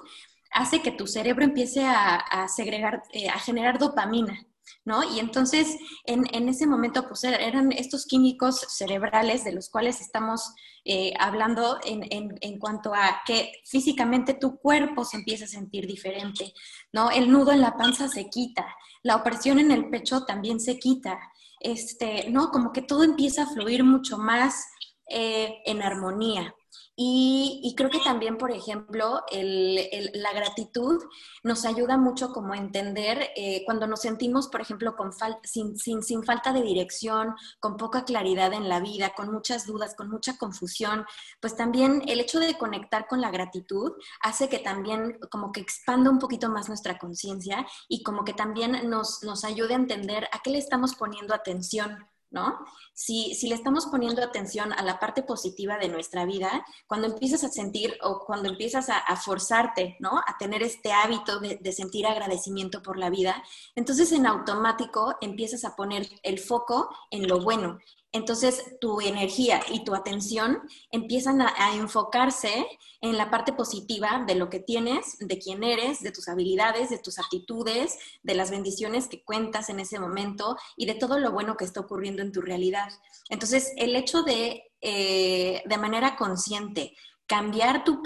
hace 0.52 0.82
que 0.82 0.92
tu 0.92 1.08
cerebro 1.08 1.44
empiece 1.44 1.86
a, 1.86 2.48
segregar, 2.48 3.04
eh, 3.12 3.30
a 3.30 3.40
generar 3.40 3.78
dopamina. 3.78 4.46
¿No? 4.86 5.04
Y 5.04 5.20
entonces, 5.20 5.78
en, 6.06 6.50
ese 6.50 6.66
momento, 6.68 7.08
pues 7.08 7.24
eran 7.24 7.72
estos 7.72 8.06
químicos 8.06 8.66
cerebrales 8.70 9.44
de 9.44 9.52
los 9.52 9.70
cuales 9.70 10.02
estamos 10.02 10.54
eh, 10.86 11.14
hablando 11.20 11.78
en, 11.84 12.06
en, 12.10 12.60
cuanto 12.60 12.94
a 12.94 13.22
que 13.26 13.52
físicamente 13.66 14.34
tu 14.34 14.58
cuerpo 14.58 15.06
se 15.06 15.18
empieza 15.18 15.46
a 15.46 15.50
sentir 15.50 15.86
diferente, 15.86 16.54
¿no? 16.92 17.12
El 17.12 17.32
nudo 17.32 17.52
en 17.52 17.62
la 17.62 17.78
panza 17.78 18.08
se 18.08 18.30
quita, 18.30 18.66
la 19.04 19.18
opresión 19.18 19.60
en 19.60 19.72
el 19.72 19.90
pecho 19.90 20.26
también 20.26 20.60
se 20.60 20.80
quita, 20.80 21.20
este, 21.60 22.30
¿no? 22.30 22.50
Como 22.50 22.72
que 22.72 22.82
todo 22.82 23.04
empieza 23.04 23.44
a 23.44 23.48
fluir 23.48 23.84
mucho 23.84 24.18
más 24.18 24.66
eh, 25.10 25.62
en 25.66 25.82
armonía. 25.82 26.56
Y, 27.02 27.74
creo 27.78 27.90
que 27.90 28.00
también, 28.00 28.38
por 28.38 28.52
ejemplo, 28.52 29.24
la 29.32 30.34
gratitud 30.34 31.02
nos 31.44 31.64
ayuda 31.64 31.96
mucho 31.96 32.34
como 32.34 32.52
a 32.52 32.58
entender 32.58 33.30
eh, 33.38 33.64
cuando 33.66 33.88
nos 33.88 34.02
sentimos, 34.02 34.50
por 34.50 34.60
ejemplo, 34.60 34.98
con 34.98 35.12
sin, 35.46 35.78
sin, 35.78 36.24
falta 36.26 36.52
de 36.52 36.62
dirección, 36.62 37.36
con 37.62 37.78
poca 37.78 38.04
claridad 38.04 38.52
en 38.52 38.68
la 38.68 38.82
vida, 38.82 39.14
con 39.16 39.32
muchas 39.32 39.66
dudas, 39.66 39.96
con 39.96 40.10
mucha 40.10 40.38
confusión, 40.38 41.06
pues 41.40 41.56
también 41.56 42.04
el 42.06 42.20
hecho 42.20 42.42
de 42.42 42.58
conectar 42.58 43.08
con 43.08 43.22
la 43.22 43.32
gratitud 43.32 43.94
hace 44.20 44.50
que 44.50 44.60
también 44.60 45.20
como 45.32 45.54
que 45.54 45.62
expanda 45.62 46.10
un 46.10 46.20
poquito 46.20 46.50
más 46.50 46.68
nuestra 46.68 46.98
conciencia 46.98 47.66
y 47.88 48.04
como 48.04 48.26
que 48.26 48.34
también 48.34 48.90
nos, 48.90 49.24
nos 49.24 49.46
ayude 49.46 49.72
a 49.72 49.78
entender 49.78 50.28
a 50.34 50.42
qué 50.44 50.50
le 50.50 50.58
estamos 50.58 50.96
poniendo 50.96 51.34
atención 51.34 52.10
¿no? 52.32 52.60
Si, 52.94 53.34
si, 53.34 53.50
le 53.50 53.56
estamos 53.56 53.88
poniendo 53.88 54.24
atención 54.24 54.72
a 54.74 54.84
la 54.84 55.00
parte 55.00 55.24
positiva 55.24 55.78
de 55.78 55.88
nuestra 55.88 56.26
vida, 56.26 56.66
cuando 56.88 57.08
empiezas 57.08 57.44
a 57.44 57.50
sentir 57.50 57.98
o 58.04 58.20
cuando 58.26 58.50
empiezas 58.50 58.90
a, 58.90 59.16
forzarte, 59.16 59.98
¿no? 60.00 60.20
A 60.28 60.38
tener 60.38 60.64
este 60.64 60.92
hábito 60.92 61.40
de, 61.40 61.58
de, 61.58 61.72
sentir 61.72 62.06
agradecimiento 62.06 62.82
por 62.82 62.98
la 62.98 63.10
vida, 63.10 63.44
entonces 63.76 64.12
en 64.12 64.26
automático 64.26 65.16
empiezas 65.22 65.66
a 65.66 65.76
poner 65.76 66.08
el 66.24 66.40
foco 66.40 66.90
en 67.10 67.28
lo 67.28 67.42
bueno 67.42 67.80
entonces 68.12 68.78
tu 68.82 69.02
energía 69.02 69.62
y 69.72 69.84
tu 69.84 69.94
atención 69.94 70.62
empiezan 70.92 71.42
a, 71.42 71.76
enfocarse 71.76 72.66
en 73.02 73.18
la 73.18 73.30
parte 73.30 73.54
positiva 73.54 74.24
de 74.26 74.36
lo 74.36 74.50
que 74.50 74.60
tienes, 74.60 75.18
de 75.20 75.38
quién 75.38 75.64
eres, 75.64 76.02
de 76.02 76.12
tus 76.12 76.28
habilidades, 76.28 76.90
de 76.90 76.98
tus 76.98 77.20
actitudes, 77.20 77.98
de 78.24 78.34
las 78.34 78.50
bendiciones 78.50 79.08
que 79.08 79.24
cuentas 79.24 79.70
en 79.70 79.80
ese 79.80 80.00
momento 80.00 80.58
y 80.76 80.86
de 80.86 80.96
todo 80.96 81.20
lo 81.20 81.32
bueno 81.32 81.56
que 81.56 81.66
está 81.66 81.82
ocurriendo 81.82 82.22
en 82.22 82.32
tu 82.32 82.42
realidad. 82.42 82.90
Entonces, 83.30 83.72
el 83.78 83.96
hecho 83.96 84.24
de, 84.24 84.64
eh, 84.82 85.62
de 85.66 85.78
manera 85.78 86.16
consciente, 86.16 86.94
cambiar, 87.30 87.84
tu 87.84 88.02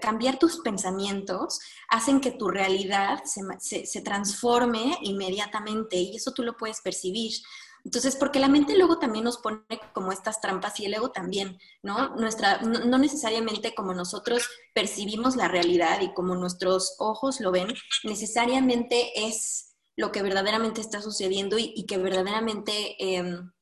cambiar 0.00 0.36
tus 0.36 0.58
pensamientos 0.58 1.60
hacen 1.88 2.20
que 2.20 2.32
tu 2.32 2.48
realidad 2.48 3.22
se, 3.24 3.86
se, 3.86 4.00
transforme 4.02 4.98
inmediatamente 5.02 5.96
y 5.96 6.16
eso 6.16 6.32
tú 6.32 6.42
lo 6.42 6.56
puedes 6.56 6.80
percibir. 6.80 7.32
Entonces, 7.84 8.16
porque 8.16 8.40
la 8.40 8.48
mente 8.48 8.76
luego 8.76 8.98
también 8.98 9.24
nos 9.24 9.36
pone 9.36 9.62
como 9.92 10.10
estas 10.10 10.40
trampas 10.40 10.80
y 10.80 10.86
el 10.86 10.94
ego 10.94 11.10
también, 11.10 11.58
¿no? 11.82 12.16
Nuestra, 12.16 12.62
no, 12.62 12.98
necesariamente 12.98 13.74
como 13.74 13.92
nosotros 13.92 14.48
percibimos 14.72 15.36
la 15.36 15.48
realidad 15.48 16.00
y 16.00 16.14
como 16.14 16.34
nuestros 16.34 16.96
ojos 16.98 17.40
lo 17.40 17.52
ven, 17.52 17.68
necesariamente 18.02 19.26
es 19.26 19.74
lo 19.96 20.12
que 20.12 20.22
verdaderamente 20.22 20.80
está 20.80 21.02
sucediendo 21.02 21.58
y, 21.58 21.84
que 21.86 21.98
verdaderamente 21.98 22.96
em, 22.98 23.52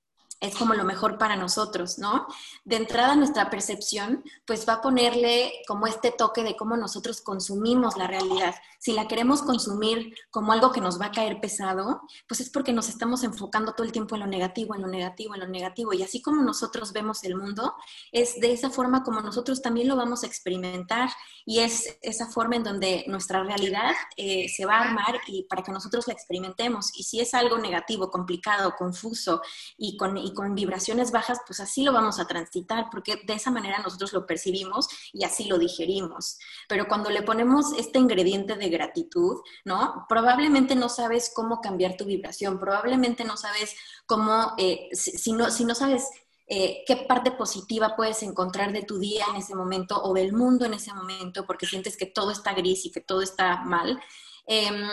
es 0.42 0.56
como 0.56 0.74
lo 0.74 0.84
mejor 0.84 1.18
para 1.18 1.36
nosotros, 1.36 1.98
¿no? 1.98 2.26
De 2.64 2.74
entrada 2.74 3.14
nuestra 3.14 3.48
percepción, 3.48 4.24
pues 4.44 4.68
va 4.68 4.74
a 4.74 4.80
ponerle 4.82 5.52
como 5.68 5.86
este 5.86 6.10
toque 6.10 6.42
de 6.42 6.56
cómo 6.56 6.76
nosotros 6.76 7.20
consumimos 7.20 7.96
la 7.96 8.08
realidad. 8.08 8.56
Si 8.80 8.92
la 8.92 9.06
queremos 9.06 9.42
consumir 9.42 10.12
como 10.30 10.52
algo 10.52 10.72
que 10.72 10.80
nos 10.80 11.00
va 11.00 11.06
a 11.06 11.10
caer 11.12 11.40
pesado, 11.40 12.02
pues 12.26 12.40
es 12.40 12.50
porque 12.50 12.72
nos 12.72 12.88
estamos 12.88 13.22
enfocando 13.22 13.72
todo 13.72 13.86
el 13.86 13.92
tiempo 13.92 14.16
en 14.16 14.22
lo 14.22 14.26
negativo, 14.26 14.74
en 14.74 14.82
lo 14.82 14.88
negativo, 14.88 15.34
en 15.34 15.40
lo 15.42 15.46
negativo. 15.46 15.92
Y 15.92 16.02
así 16.02 16.20
como 16.20 16.42
nosotros 16.42 16.92
vemos 16.92 17.22
el 17.22 17.36
mundo, 17.36 17.76
es 18.10 18.40
de 18.40 18.52
esa 18.52 18.68
forma 18.68 19.04
como 19.04 19.20
nosotros 19.20 19.62
también 19.62 19.86
lo 19.86 19.94
vamos 19.94 20.24
a 20.24 20.26
experimentar. 20.26 21.08
Y 21.46 21.60
es 21.60 21.98
esa 22.02 22.26
forma 22.26 22.56
en 22.56 22.64
donde 22.64 23.04
nuestra 23.06 23.44
realidad 23.44 23.92
eh, 24.16 24.48
se 24.48 24.66
va 24.66 24.78
a 24.78 24.88
armar 24.88 25.20
y 25.28 25.44
para 25.44 25.62
que 25.62 25.70
nosotros 25.70 26.08
la 26.08 26.14
experimentemos. 26.14 26.90
Y 26.98 27.04
si 27.04 27.20
es 27.20 27.32
algo 27.34 27.58
negativo, 27.58 28.10
complicado, 28.10 28.74
confuso 28.76 29.40
y 29.76 29.96
con 29.96 30.16
con 30.32 30.54
vibraciones 30.54 31.10
bajas, 31.10 31.40
pues 31.46 31.60
así 31.60 31.82
lo 31.82 31.92
vamos 31.92 32.18
a 32.18 32.26
transitar, 32.26 32.86
porque 32.90 33.20
de 33.26 33.34
esa 33.34 33.50
manera 33.50 33.78
nosotros 33.78 34.12
lo 34.12 34.26
percibimos 34.26 34.88
y 35.12 35.24
así 35.24 35.44
lo 35.44 35.58
digerimos. 35.58 36.38
Pero 36.68 36.88
cuando 36.88 37.10
le 37.10 37.22
ponemos 37.22 37.72
este 37.78 37.98
ingrediente 37.98 38.56
de 38.56 38.68
gratitud, 38.68 39.40
¿no? 39.64 40.06
Probablemente 40.08 40.74
no 40.74 40.88
sabes 40.88 41.32
cómo 41.34 41.60
cambiar 41.60 41.96
tu 41.96 42.04
vibración, 42.04 42.58
probablemente 42.58 43.24
no 43.24 43.36
sabes 43.36 43.74
cómo, 44.06 44.54
eh, 44.58 44.88
si, 44.92 45.32
no, 45.32 45.50
si 45.50 45.64
no 45.64 45.74
sabes 45.74 46.08
eh, 46.46 46.84
qué 46.86 46.96
parte 46.96 47.30
positiva 47.30 47.96
puedes 47.96 48.22
encontrar 48.22 48.72
de 48.72 48.82
tu 48.82 48.98
día 48.98 49.24
en 49.30 49.36
ese 49.36 49.54
momento 49.54 50.02
o 50.02 50.12
del 50.12 50.32
mundo 50.32 50.66
en 50.66 50.74
ese 50.74 50.92
momento, 50.92 51.46
porque 51.46 51.66
sientes 51.66 51.96
que 51.96 52.06
todo 52.06 52.30
está 52.30 52.52
gris 52.52 52.84
y 52.84 52.92
que 52.92 53.00
todo 53.00 53.22
está 53.22 53.62
mal. 53.64 54.00
Em, 54.46 54.86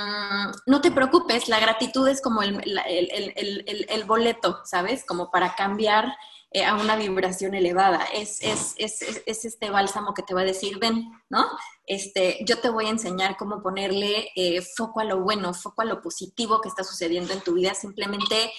no 0.67 0.79
te 0.81 0.91
preocupes, 0.91 1.49
la 1.49 1.59
gratitud 1.59 2.07
es 2.07 2.21
como 2.21 2.43
el, 2.43 2.61
el, 2.65 4.03
boleto, 4.05 4.59
¿sabes? 4.63 5.03
Como 5.05 5.31
para 5.31 5.55
cambiar 5.55 6.15
eh, 6.51 6.65
a 6.65 6.75
una 6.75 6.95
vibración 6.95 7.55
elevada. 7.55 8.05
Es, 8.13 8.41
es, 8.41 8.75
es, 8.77 9.01
es, 9.25 9.45
este 9.45 9.69
bálsamo 9.71 10.13
que 10.13 10.21
te 10.21 10.33
va 10.33 10.41
a 10.41 10.45
decir, 10.45 10.77
ven, 10.79 11.11
¿no? 11.29 11.47
Este, 11.85 12.37
yo 12.45 12.59
te 12.59 12.69
voy 12.69 12.85
a 12.85 12.89
enseñar 12.89 13.37
cómo 13.37 13.61
ponerle 13.61 14.29
eh, 14.35 14.61
foco 14.61 14.99
a 14.99 15.03
lo 15.03 15.21
bueno, 15.21 15.53
foco 15.53 15.81
a 15.81 15.85
lo 15.85 16.01
positivo 16.01 16.61
que 16.61 16.69
está 16.69 16.83
sucediendo 16.83 17.33
en 17.33 17.41
tu 17.41 17.53
vida, 17.53 17.73
simplemente 17.73 18.51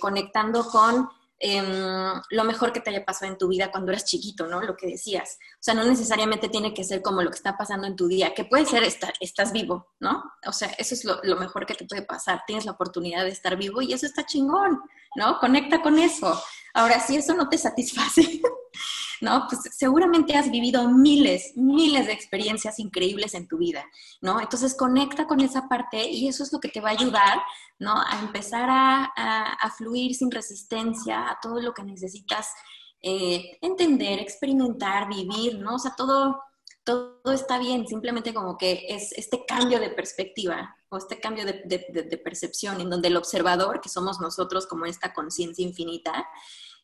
conectando 0.00 0.68
con 0.68 1.08
Em, 1.40 2.20
lo 2.30 2.44
mejor 2.44 2.72
que 2.72 2.80
te 2.80 2.90
haya 2.90 3.04
pasado 3.04 3.30
en 3.30 3.38
tu 3.38 3.46
vida 3.46 3.70
cuando 3.70 3.92
eras 3.92 4.04
chiquito, 4.04 4.48
¿no? 4.48 4.60
Lo 4.60 4.76
que 4.76 4.88
decías. 4.88 5.38
O 5.54 5.62
sea, 5.62 5.74
no 5.74 5.84
necesariamente 5.84 6.48
tiene 6.48 6.74
que 6.74 6.82
ser 6.82 7.00
como 7.00 7.22
lo 7.22 7.30
que 7.30 7.36
está 7.36 7.56
pasando 7.56 7.86
en 7.86 7.94
tu 7.94 8.08
día, 8.08 8.34
que 8.34 8.44
puede 8.44 8.66
ser 8.66 8.82
estar, 8.82 9.12
estás 9.20 9.52
vivo, 9.52 9.92
¿no? 10.00 10.24
O 10.46 10.52
sea, 10.52 10.68
eso 10.78 10.94
es 10.94 11.04
lo, 11.04 11.20
lo, 11.22 11.36
mejor 11.36 11.64
que 11.64 11.74
te 11.74 11.84
puede 11.84 12.02
pasar. 12.02 12.42
Tienes 12.44 12.64
la 12.64 12.72
oportunidad 12.72 13.22
de 13.22 13.30
estar 13.30 13.56
vivo 13.56 13.80
y 13.80 13.92
eso 13.92 14.04
está 14.04 14.26
chingón, 14.26 14.80
¿no? 15.14 15.38
Conecta 15.38 15.80
con 15.80 15.98
eso. 16.00 16.42
Ahora, 16.74 17.00
si 17.00 17.16
eso 17.16 17.34
no 17.34 17.48
te 17.48 17.58
satisface, 17.58 18.40
¿no? 19.20 19.46
Pues 19.48 19.62
seguramente 19.76 20.36
has 20.36 20.50
vivido 20.50 20.88
miles, 20.90 21.52
miles 21.56 22.06
de 22.06 22.12
experiencias 22.12 22.78
increíbles 22.78 23.34
en 23.34 23.48
tu 23.48 23.58
vida, 23.58 23.84
¿no? 24.20 24.40
Entonces 24.40 24.74
conecta 24.74 25.26
con 25.26 25.40
esa 25.40 25.68
parte 25.68 26.08
y 26.08 26.28
eso 26.28 26.42
es 26.42 26.52
lo 26.52 26.60
que 26.60 26.68
te 26.68 26.80
va 26.80 26.90
a 26.90 26.92
ayudar, 26.92 27.38
¿no? 27.78 27.94
A 27.94 28.20
empezar 28.20 28.68
a, 28.70 29.72
fluir 29.76 30.14
sin 30.14 30.30
resistencia 30.30 31.30
a 31.30 31.38
todo 31.40 31.60
lo 31.60 31.72
que 31.72 31.84
necesitas 31.84 32.52
eh, 33.00 33.58
entender, 33.60 34.18
experimentar, 34.18 35.08
vivir, 35.08 35.58
¿no? 35.58 35.76
O 35.76 35.78
sea, 35.78 35.94
todo, 35.96 36.42
todo 36.84 37.32
está 37.32 37.58
bien, 37.58 37.86
simplemente 37.86 38.34
como 38.34 38.56
que 38.56 38.86
es 38.88 39.12
este 39.12 39.44
cambio 39.46 39.78
de 39.78 39.90
perspectiva 39.90 40.74
o 40.90 40.96
este 40.96 41.20
cambio 41.20 41.44
de, 41.44 41.62
de 41.64 42.18
percepción 42.18 42.80
en 42.80 42.90
donde 42.90 43.08
el 43.08 43.16
observador, 43.16 43.80
que 43.80 43.88
somos 43.88 44.20
nosotros 44.20 44.66
como 44.66 44.86
esta 44.86 45.12
conciencia 45.12 45.64
infinita, 45.64 46.26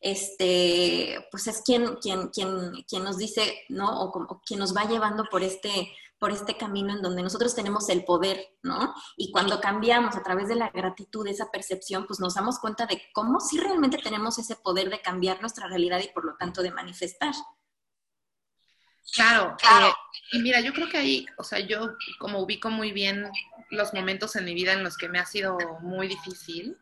este, 0.05 1.27
pues 1.31 1.47
es 1.47 1.63
quien, 1.63 1.95
quien, 1.95 2.27
quien, 2.27 2.83
quien 2.87 3.03
nos 3.03 3.17
dice, 3.17 3.63
¿no? 3.69 4.03
O, 4.03 4.41
quien 4.45 4.59
nos 4.59 4.75
va 4.75 4.85
llevando 4.85 5.25
por 5.31 5.41
este, 5.41 5.91
por 6.19 6.31
este 6.31 6.57
camino 6.57 6.93
en 6.93 7.01
donde 7.01 7.23
nosotros 7.23 7.55
tenemos 7.55 7.89
el 7.89 8.05
poder, 8.05 8.55
¿no? 8.61 8.93
Y 9.17 9.31
cuando 9.31 9.59
cambiamos 9.59 10.15
a 10.15 10.21
través 10.21 10.47
de 10.47 10.55
la 10.55 10.69
gratitud, 10.69 11.25
esa 11.27 11.49
percepción, 11.49 12.05
pues 12.05 12.19
nos 12.19 12.35
damos 12.35 12.59
cuenta 12.59 12.85
de 12.85 13.01
cómo 13.13 13.39
sí 13.39 13.59
realmente 13.59 13.97
tenemos 13.97 14.37
ese 14.37 14.55
poder 14.55 14.91
de 14.91 15.01
cambiar 15.01 15.41
nuestra 15.41 15.67
realidad 15.67 15.99
y 16.03 16.13
por 16.13 16.25
lo 16.25 16.35
tanto 16.35 16.61
de 16.61 16.71
manifestar. 16.71 17.33
Claro, 19.13 19.55
claro. 19.59 19.87
Eh, 19.87 19.93
y 20.33 20.39
mira, 20.39 20.59
yo 20.61 20.73
creo 20.73 20.89
que 20.89 20.97
ahí, 20.97 21.25
o 21.37 21.43
sea, 21.43 21.59
yo 21.59 21.95
como 22.19 22.39
ubico 22.39 22.69
muy 22.69 22.91
bien 22.91 23.29
los 23.69 23.93
momentos 23.93 24.35
en 24.35 24.45
mi 24.45 24.53
vida 24.53 24.73
en 24.73 24.83
los 24.83 24.97
que 24.97 25.09
me 25.09 25.19
ha 25.19 25.25
sido 25.25 25.57
muy 25.81 26.07
difícil, 26.07 26.77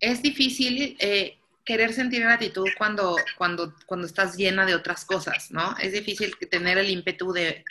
es 0.00 0.22
difícil 0.22 0.96
eh, 1.00 1.38
querer 1.64 1.92
sentir 1.92 2.22
gratitud 2.22 2.66
cuando, 2.76 3.16
cuando, 3.36 3.74
cuando 3.86 4.06
estás 4.06 4.36
llena 4.36 4.66
de 4.66 4.74
otras 4.74 5.04
cosas, 5.04 5.50
¿no? 5.50 5.76
Es 5.78 5.92
difícil 5.92 6.34
tener 6.50 6.78
el 6.78 6.90
ímpetu 6.90 7.32
de 7.32 7.64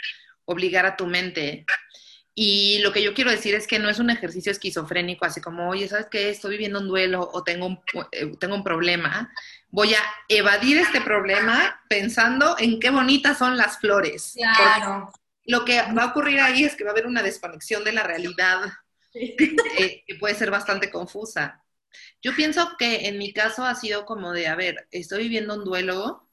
obligar 0.45 0.85
a 0.85 0.97
tu 0.97 1.07
mente. 1.07 1.65
Y 2.35 2.79
lo 2.79 2.91
que 2.91 3.01
yo 3.03 3.13
quiero 3.13 3.31
decir 3.31 3.55
es 3.55 3.67
que 3.67 3.79
no 3.79 3.89
es 3.89 3.99
un 3.99 4.09
ejercicio 4.09 4.51
esquizofrénico, 4.51 5.25
así 5.25 5.39
como, 5.41 5.69
oye, 5.69 5.87
¿sabes 5.87 6.07
qué? 6.11 6.29
Estoy 6.29 6.51
viviendo 6.51 6.79
un 6.79 6.87
duelo 6.87 7.29
o 7.33 7.43
tengo 7.43 7.67
un, 7.67 7.79
eh, 8.11 8.33
tengo 8.39 8.55
un 8.55 8.63
problema. 8.63 9.31
Voy 9.75 9.93
a 9.93 9.99
evadir 10.29 10.77
este 10.77 11.01
problema 11.01 11.83
pensando 11.89 12.55
en 12.57 12.79
qué 12.79 12.91
bonitas 12.91 13.37
son 13.37 13.57
las 13.57 13.77
flores. 13.77 14.31
Claro. 14.33 15.11
lo 15.47 15.65
que 15.65 15.81
va 15.91 16.03
a 16.03 16.07
ocurrir 16.11 16.39
ahí 16.39 16.63
es 16.63 16.75
que 16.75 16.85
va 16.85 16.91
a 16.91 16.93
haber 16.93 17.05
una 17.05 17.21
desconexión 17.21 17.83
de 17.83 17.91
la 17.91 18.03
realidad 18.03 18.61
que 19.13 20.15
puede 20.17 20.33
ser 20.33 20.49
bastante 20.49 20.89
confusa. 20.89 21.61
Yo 22.21 22.33
pienso 22.37 22.77
que 22.79 23.09
en 23.09 23.17
mi 23.17 23.33
caso 23.33 23.65
ha 23.65 23.75
sido 23.75 24.05
como 24.05 24.31
de, 24.31 24.47
a 24.47 24.55
ver, 24.55 24.87
estoy 24.91 25.23
viviendo 25.23 25.55
un 25.55 25.65
duelo. 25.65 26.29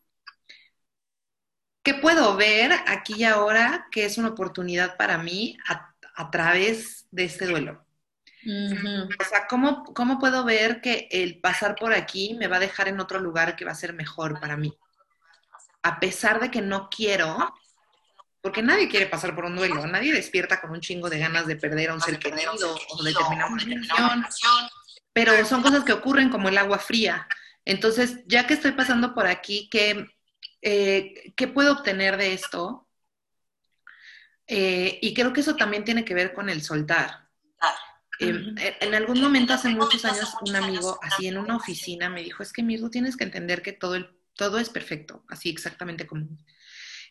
¿Qué 1.83 1.95
puedo 1.95 2.37
ver 2.37 2.71
aquí 2.87 3.15
y 3.19 3.25
ahora 3.25 3.89
que 3.91 4.05
es 4.05 4.19
una 4.19 4.29
oportunidad 4.29 4.97
para 4.97 5.19
mí 5.19 5.59
a, 5.67 6.31
través 6.31 7.09
de 7.11 7.25
este 7.25 7.47
duelo? 7.47 7.85
O 8.45 9.25
sea, 9.25 9.47
¿cómo, 9.49 9.85
¿cómo 9.95 10.19
puedo 10.19 10.45
ver 10.45 10.81
que 10.81 11.09
el 11.11 11.41
pasar 11.41 11.75
por 11.75 11.93
aquí 11.93 12.35
me 12.39 12.49
va 12.49 12.57
a 12.57 12.61
dejar 12.61 12.89
en 12.89 13.01
otro 13.01 13.21
lugar 13.21 13.57
que 13.57 13.65
va 13.65 13.73
a 13.73 13.77
ser 13.77 13.93
mejor 13.93 14.41
para 14.41 14.57
mí? 14.57 14.77
A 15.83 16.01
pesar 16.01 16.41
de 16.41 16.51
que 16.51 16.61
no 16.61 16.89
quiero, 16.91 17.55
porque 18.41 18.63
nadie 18.63 18.89
quiere 18.89 19.07
pasar 19.07 19.35
por 19.35 19.45
un 19.45 19.57
duelo, 19.57 19.87
nadie 19.87 20.13
despierta 20.13 20.61
con 20.61 20.71
un 20.71 20.81
chingo 20.81 21.09
de 21.09 21.19
ganas 21.19 21.47
de 21.47 21.57
perder 21.57 21.91
a 21.91 21.95
un 21.95 22.01
ser 22.01 22.19
querido 22.19 22.53
o 22.91 23.03
de 23.03 23.15
terminar 23.15 23.51
una 23.51 23.65
relación 23.65 24.23
pero 25.13 25.45
son 25.45 25.63
cosas 25.63 25.85
que 25.85 25.93
ocurren 25.93 26.31
como 26.31 26.49
el 26.49 26.59
agua 26.59 26.79
fría. 26.79 27.27
Entonces, 27.65 28.21
ya 28.27 28.47
que 28.47 28.55
estoy 28.55 28.73
pasando 28.73 29.15
por 29.15 29.27
aquí, 29.27 29.69
¿qué, 29.71 30.07
eh, 30.63 31.33
¿qué 31.37 31.49
puedo 31.49 31.73
obtener 31.73 32.17
de 32.17 32.33
esto? 32.33 32.89
Eh, 34.47 34.99
y 35.01 35.15
creo 35.15 35.33
que 35.33 35.41
eso 35.41 35.57
también 35.57 35.85
tiene 35.85 36.05
que 36.05 36.15
ver 36.15 36.33
con 36.33 36.49
el 36.49 36.63
soltar. 36.63 37.22
Em, 38.19 38.55
en 38.59 38.95
algún 38.95 39.21
momento, 39.21 39.55
hace 39.55 39.69
muchos 39.71 40.05
años, 40.05 40.35
un 40.41 40.55
amigo 40.55 40.99
así 41.03 41.27
en 41.27 41.39
una 41.39 41.57
oficina 41.57 42.09
me 42.09 42.23
dijo, 42.23 42.43
es 42.43 42.53
que 42.53 42.63
Mirko, 42.63 42.91
tienes 42.91 43.17
que 43.17 43.25
entender 43.25 43.63
que 43.63 43.73
todo, 43.73 43.95
el, 43.95 44.11
todo 44.35 44.59
es 44.59 44.69
perfecto, 44.69 45.25
así 45.29 45.49
exactamente 45.49 46.07
como... 46.07 46.27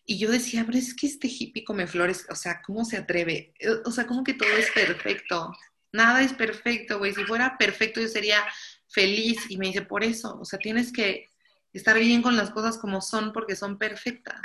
Y 0.06 0.18
yo 0.18 0.32
decía, 0.32 0.64
pero 0.66 0.78
es 0.78 0.96
que 0.96 1.08
este 1.08 1.28
hippie 1.28 1.64
come 1.64 1.88
flores, 1.88 2.26
o 2.30 2.36
sea, 2.36 2.62
¿cómo 2.66 2.86
se 2.86 2.98
atreve? 2.98 3.54
O 3.86 3.92
sea, 3.92 4.08
¿cómo 4.08 4.24
que 4.24 4.34
todo 4.34 4.50
es 4.58 4.72
perfecto? 4.72 5.54
Nada 5.92 6.22
es 6.22 6.34
perfecto, 6.34 6.98
güey. 6.98 7.14
Si 7.14 7.24
fuera 7.24 7.58
perfecto 7.58 8.02
yo 8.02 8.08
sería 8.08 8.44
feliz. 8.88 9.40
Y 9.50 9.58
me 9.58 9.68
dice, 9.68 9.82
por 9.84 10.04
eso, 10.04 10.40
o 10.40 10.46
sea, 10.46 10.58
tienes 10.58 10.92
que 10.92 11.30
estar 11.74 11.98
bien 11.98 12.22
con 12.22 12.36
las 12.36 12.50
cosas 12.52 12.78
como 12.78 13.02
son 13.02 13.32
porque 13.32 13.56
son 13.56 13.78
perfectas. 13.78 14.42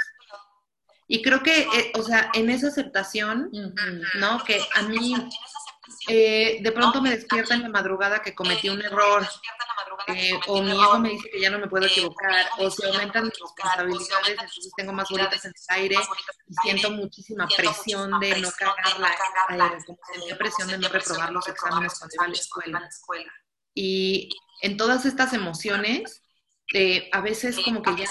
Y 1.09 1.23
creo 1.23 1.43
que, 1.43 1.61
eh, 1.61 1.93
o 1.95 2.03
sea, 2.03 2.31
en 2.35 2.51
esa 2.51 2.69
aceptación, 2.69 3.51
¿no? 4.19 4.43
Que 4.45 4.61
a 4.75 4.83
mí 4.83 5.15
eh, 6.09 6.59
de 6.61 6.73
pronto 6.73 7.01
me 7.01 7.11
despierta 7.11 7.55
en 7.55 7.63
la 7.63 7.69
madrugada 7.69 8.23
que 8.23 8.35
cometí 8.35 8.69
un 8.69 8.83
error, 8.83 9.27
eh, 10.09 10.39
o 10.47 10.63
mi 10.63 10.71
hijo 10.73 10.99
me 10.99 11.11
dice 11.11 11.31
que 11.31 11.41
ya 11.41 11.51
no 11.51 11.59
me 11.59 11.69
puedo 11.69 11.87
equivocar, 11.87 12.47
o 12.59 12.71
se 12.71 12.87
aumentan 12.87 13.25
mis 13.25 13.39
responsabilidades, 13.39 14.31
entonces 14.31 14.73
tengo 14.77 14.93
más 14.93 15.09
bolitas 15.09 15.45
en 15.45 15.51
el 15.51 15.77
aire 15.77 15.97
y 16.49 16.55
siento 16.63 16.91
muchísima 16.91 17.49
presión 17.49 18.21
de 18.21 18.41
no 18.41 18.51
cagarla, 18.53 19.09
eh, 19.13 19.79
como 19.85 19.99
sentía 20.13 20.39
presión 20.39 20.69
de 20.69 20.79
no 20.79 20.89
reprobar 20.89 21.33
los 21.33 21.49
exámenes 21.49 21.99
cuando 21.99 22.15
iba 22.15 22.25
a 22.79 22.81
la 22.81 22.89
escuela. 22.89 23.33
Y 23.75 24.31
en 24.63 24.77
todas 24.77 25.05
estas 25.07 25.33
emociones, 25.33 26.23
eh, 26.73 27.09
a 27.13 27.21
veces 27.21 27.59
como 27.65 27.83
que 27.83 27.95
ya 27.97 28.09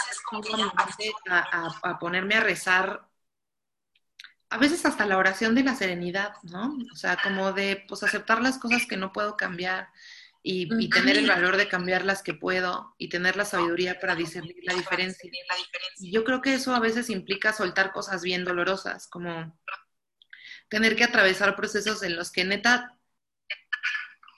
a, 1.29 1.39
a, 1.39 1.91
a 1.91 1.99
ponerme 1.99 2.35
a 2.35 2.41
rezar 2.41 3.07
a 4.49 4.57
veces 4.57 4.85
hasta 4.85 5.05
la 5.05 5.17
oración 5.17 5.55
de 5.55 5.63
la 5.63 5.75
serenidad, 5.75 6.33
¿no? 6.43 6.77
O 6.91 6.95
sea, 6.95 7.17
como 7.21 7.53
de 7.53 7.83
pues 7.87 8.03
aceptar 8.03 8.41
las 8.41 8.57
cosas 8.57 8.85
que 8.87 8.97
no 8.97 9.11
puedo 9.11 9.35
cambiar 9.37 9.89
y, 10.47 10.89
tener 10.89 11.17
el 11.17 11.27
valor 11.27 11.57
de 11.57 11.67
cambiar 11.67 12.05
las 12.05 12.21
que 12.21 12.35
puedo 12.35 12.93
y 12.99 13.09
tener 13.09 13.35
la 13.35 13.45
sabiduría 13.45 13.99
para 13.99 14.15
discernir 14.15 14.55
la 14.61 14.75
diferencia. 14.75 15.31
Y 15.97 16.11
yo 16.11 16.23
creo 16.23 16.41
que 16.41 16.53
eso 16.53 16.75
a 16.75 16.79
veces 16.79 17.09
implica 17.09 17.51
soltar 17.51 17.91
cosas 17.91 18.21
bien 18.21 18.45
dolorosas, 18.45 19.07
como 19.07 19.59
tener 20.69 20.95
que 20.95 21.03
atravesar 21.03 21.55
procesos 21.55 22.03
en 22.03 22.15
los 22.15 22.31
que 22.31 22.45
neta, 22.45 22.95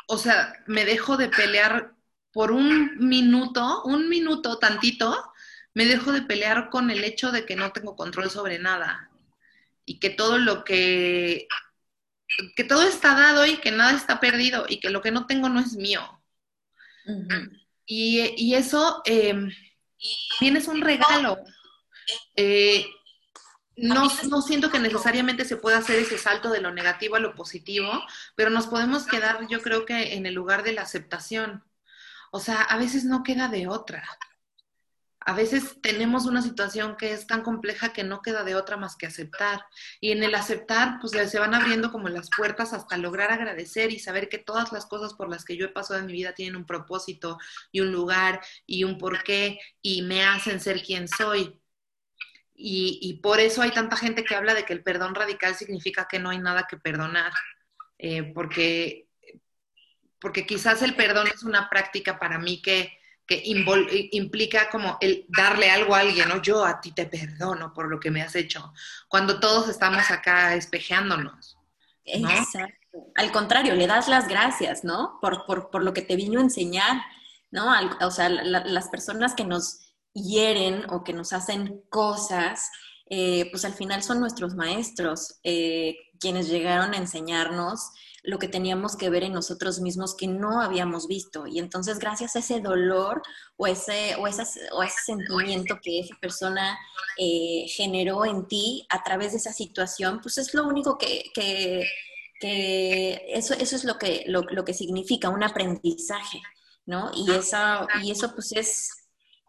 o 0.07 0.17
sea, 0.17 0.53
me 0.65 0.85
dejo 0.85 1.17
de 1.17 1.27
pelear 1.27 1.93
por 2.31 2.51
un 2.51 2.97
minuto, 2.99 3.83
un 3.83 4.07
minuto 4.07 4.59
tantito, 4.59 5.33
me 5.73 5.85
dejo 5.85 6.13
de 6.13 6.21
pelear 6.21 6.69
con 6.69 6.89
el 6.89 7.03
hecho 7.03 7.31
de 7.33 7.45
que 7.45 7.57
no 7.57 7.73
tengo 7.73 7.97
control 7.97 8.29
sobre 8.29 8.59
nada 8.59 9.06
y 9.87 9.99
que 9.99 10.09
todo 10.09 10.37
lo 10.37 10.65
que, 10.65 11.47
que 12.57 12.63
todo 12.65 12.83
está 12.83 13.15
dado 13.15 13.45
y 13.45 13.57
que 13.57 13.71
nada 13.71 13.93
está 13.93 14.19
perdido 14.19 14.65
y 14.67 14.81
que 14.81 14.89
lo 14.89 15.01
que 15.01 15.11
no 15.11 15.25
tengo 15.25 15.47
no 15.47 15.61
es 15.61 15.77
mío. 15.77 16.01
y, 17.85 18.53
eso 18.53 19.01
eh, 19.05 19.33
también 20.31 20.57
es 20.57 20.67
un 20.67 20.81
regalo. 20.81 21.39
Eh, 22.35 22.85
no, 23.77 24.09
no, 24.29 24.41
siento 24.41 24.69
que 24.69 24.79
necesariamente 24.79 25.45
se 25.45 25.55
pueda 25.55 25.77
hacer 25.77 25.99
ese 25.99 26.17
salto 26.17 26.49
de 26.49 26.59
lo 26.59 26.73
negativo 26.73 27.15
a 27.15 27.21
lo 27.21 27.33
positivo, 27.33 27.89
pero 28.35 28.49
nos 28.49 28.67
podemos 28.67 29.05
quedar, 29.05 29.47
yo 29.47 29.61
creo 29.61 29.85
que 29.85 30.15
en 30.15 30.25
el 30.25 30.33
lugar 30.33 30.63
de 30.63 30.73
la 30.73 30.81
aceptación. 30.81 31.63
O 32.31 32.41
sea, 32.41 32.61
a 32.61 32.77
veces 32.77 33.05
no 33.05 33.23
queda 33.23 33.47
de 33.47 33.67
otra. 33.67 34.03
A 35.27 35.33
veces 35.33 35.81
tenemos 35.81 36.25
una 36.25 36.41
situación 36.41 36.95
que 36.95 37.11
es 37.11 37.27
tan 37.27 37.41
compleja 37.41 37.91
que 37.91 38.05
no 38.05 38.21
queda 38.21 38.45
de 38.45 38.55
otra 38.55 38.77
más 38.77 38.95
que 38.95 39.07
aceptar. 39.07 39.59
Y 39.99 40.13
en 40.13 40.23
el 40.23 40.33
aceptar, 40.33 40.99
pues 41.01 41.11
se 41.29 41.37
van 41.37 41.53
abriendo 41.53 41.91
como 41.91 42.07
las 42.07 42.29
puertas 42.37 42.71
hasta 42.71 42.95
lograr 42.95 43.29
agradecer 43.29 43.91
y 43.91 43.99
saber 43.99 44.29
que 44.29 44.37
todas 44.37 44.71
las 44.71 44.85
cosas 44.85 45.13
por 45.15 45.29
las 45.29 45.43
que 45.43 45.57
yo 45.57 45.65
he 45.65 45.69
pasado 45.69 45.99
en 45.99 46.05
mi 46.05 46.13
vida 46.13 46.31
tienen 46.33 46.55
un 46.55 46.65
propósito 46.65 47.37
y 47.73 47.81
un 47.81 47.91
lugar 47.91 48.39
y 48.65 48.85
un 48.85 48.97
porqué 48.97 49.59
y 49.81 50.03
me 50.03 50.23
hacen 50.23 50.61
ser 50.61 50.81
quien 50.81 51.09
soy. 51.09 51.59
Y, 52.55 53.19
por 53.21 53.41
eso 53.41 53.61
hay 53.61 53.71
tanta 53.71 53.97
gente 53.97 54.23
que 54.23 54.33
habla 54.33 54.53
de 54.53 54.63
que 54.63 54.71
el 54.71 54.81
perdón 54.81 55.13
radical 55.13 55.55
significa 55.55 56.07
que 56.09 56.19
no 56.19 56.29
hay 56.29 56.39
nada 56.39 56.67
que 56.69 56.77
perdonar. 56.77 57.33
Eh, 57.97 58.31
porque, 58.33 59.09
porque 60.21 60.45
quizás 60.45 60.81
el 60.83 60.95
perdón 60.95 61.27
es 61.27 61.43
una 61.43 61.69
práctica 61.69 62.17
para 62.17 62.39
mí 62.39 62.61
que 62.61 62.97
que 63.27 63.41
implica 64.11 64.69
como 64.69 64.97
el 65.01 65.25
darle 65.27 65.69
algo 65.69 65.93
a 65.93 65.99
alguien, 65.99 66.29
¿no? 66.29 66.41
Yo 66.41 66.65
a 66.65 66.79
ti 66.79 66.93
te 66.93 67.05
perdono 67.05 67.73
por 67.73 67.89
lo 67.89 67.99
que 67.99 68.09
me 68.09 68.21
has 68.21 68.35
hecho, 68.35 68.73
cuando 69.09 69.39
todos 69.39 69.67
estamos 69.67 70.09
acá 70.09 70.55
espejeándonos. 70.55 71.57
Exacto. 72.05 72.73
Al 73.15 73.31
contrario, 73.31 73.75
le 73.75 73.85
das 73.85 74.07
las 74.07 74.27
gracias, 74.27 74.83
¿no? 74.83 75.19
Por, 75.21 75.45
por, 75.45 75.69
por 75.69 75.83
lo 75.83 75.93
que 75.93 76.01
te 76.01 76.15
vino 76.15 76.39
a 76.39 76.43
enseñar, 76.43 77.01
¿no? 77.51 77.71
o 78.01 78.11
sea, 78.11 78.29
las 78.29 78.87
personas 78.87 79.33
que 79.35 79.43
nos 79.43 79.79
hieren 80.13 80.85
o 80.89 81.03
que 81.03 81.13
nos 81.13 81.33
hacen 81.33 81.83
cosas, 81.89 82.71
eh, 83.09 83.49
pues 83.51 83.65
al 83.65 83.73
final 83.73 84.03
son 84.03 84.19
nuestros 84.19 84.55
maestros, 84.55 85.39
eh, 85.43 85.95
quienes 86.19 86.49
llegaron 86.49 86.93
a 86.93 86.97
enseñarnos 86.97 87.91
lo 88.27 88.39
que 88.39 88.49
teníamos 88.49 88.97
que 88.97 89.09
ver 89.09 89.23
en 89.23 89.31
nosotros 89.31 89.79
mismos 89.79 90.13
que 90.13 90.27
no 90.27 90.61
habíamos 90.61 91.07
visto. 91.07 91.47
Y 91.47 91.59
entonces 91.59 91.97
gracias 91.97 92.35
a 92.35 92.39
ese 92.39 92.59
dolor 92.59 93.21
o 93.55 93.67
ese, 93.67 94.17
o 94.17 94.27
ese 94.27 95.01
sentimiento 95.05 95.79
que 95.81 96.01
esa 96.01 96.13
persona 96.19 96.77
eh, 97.17 97.65
generó 97.69 98.25
en 98.25 98.45
ti 98.45 98.85
a 98.89 99.01
través 99.01 99.31
de 99.31 99.37
esa 99.37 99.53
situación, 99.53 100.19
pues 100.21 100.37
es 100.39 100.53
lo 100.53 100.67
único 100.67 100.97
que, 100.97 101.23
eso, 102.41 103.53
eso 103.53 103.75
es 103.77 103.85
lo 103.85 103.97
que, 103.97 104.25
lo, 104.27 104.41
lo 104.41 104.65
que 104.65 104.73
significa 104.73 105.29
un 105.29 105.43
aprendizaje, 105.43 106.41
¿no? 106.85 107.11
Y, 107.15 107.31
esa, 107.31 107.87
y 108.03 108.11
eso 108.11 108.33
pues 108.35 108.51
es 108.51 108.96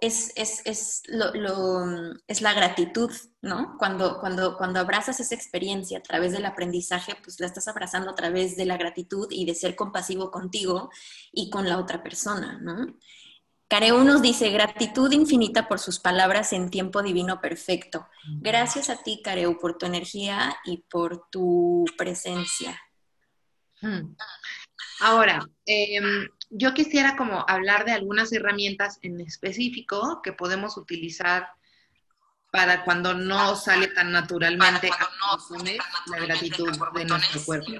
es, 0.01 0.33
es, 0.37 0.63
es, 0.65 1.03
lo, 1.09 1.33
lo, 1.35 2.15
es 2.27 2.41
la 2.41 2.53
gratitud, 2.53 3.11
¿no? 3.43 3.77
Cuando, 3.79 4.21
cuando, 4.21 4.57
cuando 4.57 4.79
abrazas 4.81 5.19
esa 5.19 5.35
experiencia 5.35 5.99
a 5.99 6.03
través 6.03 6.33
del 6.33 6.47
aprendizaje, 6.47 7.17
pues 7.23 7.41
la 7.41 7.47
estás 7.47 7.67
abrazando 7.67 8.11
a 8.11 8.15
través 8.15 8.57
de 8.57 8.65
la 8.65 8.77
gratitud 8.77 9.27
y 9.31 9.45
de 9.45 9.55
ser 9.55 9.75
compasivo 9.75 10.31
contigo 10.31 10.91
y 11.33 11.51
con 11.51 11.69
la 11.69 11.79
otra 11.79 12.03
persona, 12.03 12.59
¿no? 12.61 12.97
Careu 13.69 14.03
nos 14.03 14.23
dice, 14.23 14.49
gratitud 14.51 15.13
infinita 15.13 15.69
por 15.69 15.79
sus 15.79 15.99
palabras 15.99 16.55
en 16.55 16.71
tiempo 16.71 17.03
divino 17.03 17.41
perfecto. 17.41 18.09
Gracias 18.41 18.89
a 18.89 19.03
ti, 19.03 19.21
Careu, 19.23 19.59
por 19.59 19.77
tu 19.77 19.85
energía 19.85 20.57
y 20.65 20.79
por 20.79 21.29
tu 21.29 21.85
presencia. 21.99 22.81
Ahora, 25.01 25.47
eh, 25.67 26.01
yo 26.51 26.75
quisiera 26.75 27.17
como 27.17 27.45
hablar 27.49 27.85
de 27.85 27.93
algunas 27.93 28.33
herramientas 28.33 28.99
en 29.03 29.21
específico 29.21 30.21
que 30.23 30.33
podemos 30.33 30.77
utilizar 30.77 31.49
para 32.51 32.85
cuando 32.85 33.15
no 33.15 33.57
sale 33.57 33.89
tan 33.89 34.11
naturalmente 34.13 34.91
la 36.07 36.19
gratitud 36.19 36.71
de 36.95 37.05
nuestro 37.05 37.45
cuerpo. 37.45 37.73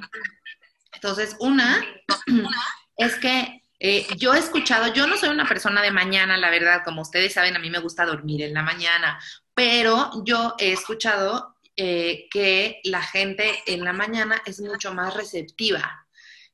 Entonces, 0.93 1.37
una 1.41 1.83
es 2.97 3.17
que 3.17 3.63
eh, 3.81 4.07
yo 4.17 4.35
he 4.35 4.39
escuchado, 4.39 4.93
yo 4.93 5.07
no 5.07 5.17
soy 5.17 5.31
una 5.31 5.49
persona 5.49 5.81
de 5.81 5.91
mañana, 5.91 6.37
la 6.37 6.51
verdad, 6.51 6.83
como 6.85 7.03
ustedes 7.03 7.33
saben, 7.33 7.57
a 7.57 7.61
mí 7.61 7.71
me 7.71 7.79
gusta 7.79 8.05
dormir 8.05 8.43
en 8.43 8.53
la 8.53 8.63
mañana, 8.63 9.19
pero 9.55 10.25
yo 10.25 10.55
he 10.59 10.73
escuchado 10.73 11.57
eh, 11.77 12.27
que 12.31 12.81
la 12.85 13.03
gente 13.03 13.63
en 13.67 13.85
la 13.85 13.93
mañana 13.93 14.43
es 14.45 14.61
mucho 14.61 14.93
más 14.93 15.15
receptiva. 15.15 16.07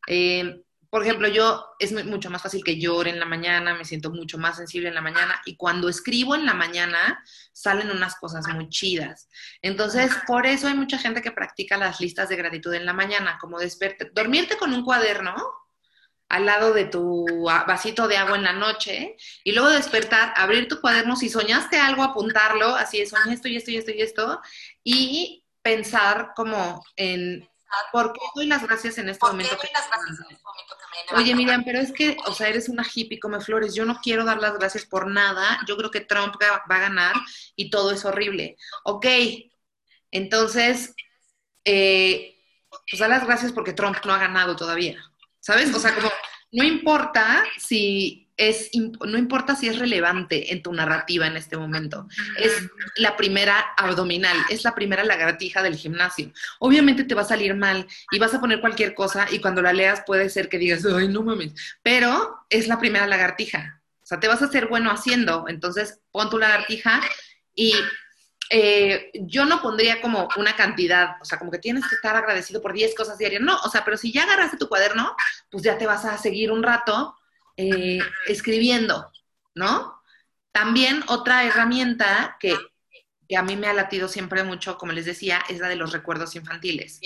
Eh, 0.07 0.63
por 0.95 1.03
ejemplo, 1.03 1.27
yo 1.27 1.75
es 1.81 1.93
mucho 2.05 2.31
más 2.31 2.41
fácil 2.41 2.63
que 2.63 2.79
llore 2.79 3.11
en 3.11 3.19
la 3.19 3.27
mañana, 3.27 3.75
me 3.75 3.85
siento 3.85 4.13
mucho 4.13 4.39
más 4.39 4.59
sensible 4.59 4.91
en 4.91 4.95
la 4.95 5.01
mañana 5.01 5.43
y 5.45 5.57
cuando 5.57 5.89
escribo 5.89 6.37
en 6.37 6.47
la 6.47 6.55
mañana 6.55 7.21
salen 7.53 7.91
unas 7.91 8.15
cosas 8.15 8.47
muy 8.47 8.69
chidas. 8.69 9.29
Entonces, 9.61 10.13
por 10.25 10.47
eso 10.47 10.69
hay 10.69 10.75
mucha 10.75 10.97
gente 10.97 11.21
que 11.21 11.33
practica 11.33 11.77
las 11.77 11.99
listas 11.99 12.29
de 12.29 12.37
gratitud 12.37 12.73
en 12.75 12.87
la 12.87 12.93
mañana, 12.93 13.39
como 13.41 13.59
despertar, 13.59 14.13
dormirte 14.13 14.57
con 14.57 14.73
un 14.73 14.85
cuaderno 14.85 15.35
al 16.29 16.47
lado 16.47 16.73
de 16.73 16.85
tu 16.85 17.27
vasito 17.43 18.07
de 18.07 18.17
agua 18.17 18.37
en 18.37 18.45
la 18.45 18.53
noche 18.53 19.17
y 19.43 19.51
luego 19.51 19.71
despertar, 19.71 20.33
abrir 20.37 20.69
tu 20.69 20.81
cuaderno, 20.81 21.17
si 21.17 21.29
soñaste 21.29 21.77
algo, 21.77 22.05
apuntarlo, 22.05 22.77
así 22.77 23.01
es, 23.01 23.11
soñé 23.11 23.35
esto 23.35 23.49
y 23.49 23.57
esto 23.57 23.73
y 23.73 23.79
esto 23.79 23.91
y 23.91 24.01
esto, 24.01 24.41
y 24.85 25.45
pensar 25.61 26.35
como 26.37 26.85
en 26.95 27.49
¿Por 27.93 28.13
qué 28.13 28.21
doy 28.35 28.47
las 28.47 28.63
gracias 28.63 28.99
en 28.99 29.09
este 29.09 29.27
momento? 29.27 29.57
Que 29.59 29.69
Oye, 31.15 31.35
Miriam, 31.35 31.65
pero 31.65 31.79
es 31.79 31.93
que, 31.93 32.17
o 32.27 32.33
sea, 32.33 32.49
eres 32.49 32.69
una 32.69 32.85
hippie, 32.85 33.21
come 33.21 33.41
flores. 33.41 33.75
Yo 33.75 33.85
no 33.85 34.01
quiero 34.03 34.25
dar 34.25 34.39
las 34.41 34.59
gracias 34.59 34.85
por 34.87 35.07
nada. 35.07 35.61
Yo 35.67 35.77
creo 35.77 35.91
que 35.91 36.01
Trump 36.01 36.35
va 36.41 36.77
a 36.77 36.81
ganar 36.81 37.15
y 37.57 37.71
todo 37.71 37.93
es 37.93 38.05
horrible. 38.05 38.57
Ok, 38.85 39.07
entonces, 40.11 40.95
eh, 41.65 42.37
pues 42.91 43.01
da 43.01 43.09
las 43.09 43.27
gracias 43.27 43.53
porque 43.53 43.73
Trump 43.73 43.97
no 44.05 44.13
ha 44.13 44.19
ganado 44.19 44.57
todavía. 44.57 45.03
¿Sabes? 45.41 45.75
O 45.75 45.79
sea, 45.79 45.95
como, 45.95 46.11
no 46.53 46.65
importa 46.65 47.45
si 47.59 48.24
es, 48.37 48.71
no 48.75 49.17
importa 49.17 49.55
si 49.55 49.69
es 49.69 49.79
relevante 49.79 50.53
en 50.53 50.63
tu 50.63 50.73
narrativa 50.73 51.27
en 51.27 51.37
este 51.37 51.57
momento. 51.57 52.09
Es 52.37 52.53
la 52.97 53.17
primera 53.17 53.61
abdominal, 53.77 54.37
es 54.51 54.65
la 54.65 54.75
primera 54.75 55.05
lagartija 55.05 55.63
del 55.63 55.77
gimnasio. 55.77 56.33
Obviamente 56.59 57.05
te 57.05 57.15
va 57.15 57.23
a 57.23 57.27
salir 57.27 57.55
mal 57.55 57.87
y 58.11 58.19
vas 58.19 58.35
a 58.35 58.41
poner 58.41 58.61
cualquier 58.61 58.95
cosa 58.95 59.27
y 59.31 59.39
cuando 59.39 59.63
la 59.63 59.73
leas 59.73 60.03
puede 60.07 60.29
ser 60.31 60.49
que 60.49 60.59
digas, 60.59 60.85
ay, 60.85 61.09
no 61.09 61.23
mames, 61.23 61.53
pero 61.83 62.45
es 62.51 62.67
la 62.67 62.79
primera 62.79 63.07
lagartija. 63.07 63.83
O 64.03 64.07
sea, 64.07 64.21
te 64.21 64.29
vas 64.29 64.43
a 64.43 64.47
hacer 64.47 64.67
bueno 64.67 64.91
haciendo. 64.91 65.47
Entonces, 65.49 66.01
pon 66.11 66.29
tu 66.29 66.39
lagartija 66.39 67.01
y 67.55 67.75
eh, 68.51 69.11
yo 69.15 69.47
no 69.47 69.63
pondría 69.63 70.03
como 70.03 70.29
una 70.37 70.55
cantidad, 70.57 71.17
o 71.23 71.25
sea, 71.25 71.39
como 71.39 71.51
que 71.51 71.59
tienes 71.59 71.87
que 71.89 71.95
estar 71.95 72.15
agradecido 72.15 72.61
por 72.61 72.73
10 72.73 72.95
cosas 72.95 73.17
diarias. 73.17 73.41
No, 73.41 73.57
o 73.65 73.71
sea, 73.71 73.85
pero 73.85 73.97
si 73.97 74.13
ya 74.13 74.25
agarraste 74.25 74.57
tu 74.57 74.69
cuaderno, 74.69 75.17
pues 75.51 75.63
ya 75.63 75.79
te 75.79 75.87
vas 75.87 76.05
a 76.05 76.19
seguir 76.19 76.51
un 76.51 76.63
rato 76.63 77.17
eh, 77.57 78.01
escribiendo, 78.27 79.11
¿no? 79.55 80.01
También 80.53 81.03
otra 81.09 81.45
herramienta 81.45 82.37
que, 82.41 82.57
a 83.37 83.43
mí 83.43 83.57
me 83.57 83.67
ha 83.67 83.73
latido 83.73 84.07
siempre 84.07 84.45
mucho, 84.45 84.79
como 84.79 84.93
les 84.93 85.07
decía, 85.07 85.43
es 85.49 85.59
la 85.59 85.69
de 85.69 85.77
los 85.77 85.93
recuerdos 85.93 86.37
infantiles. 86.37 87.01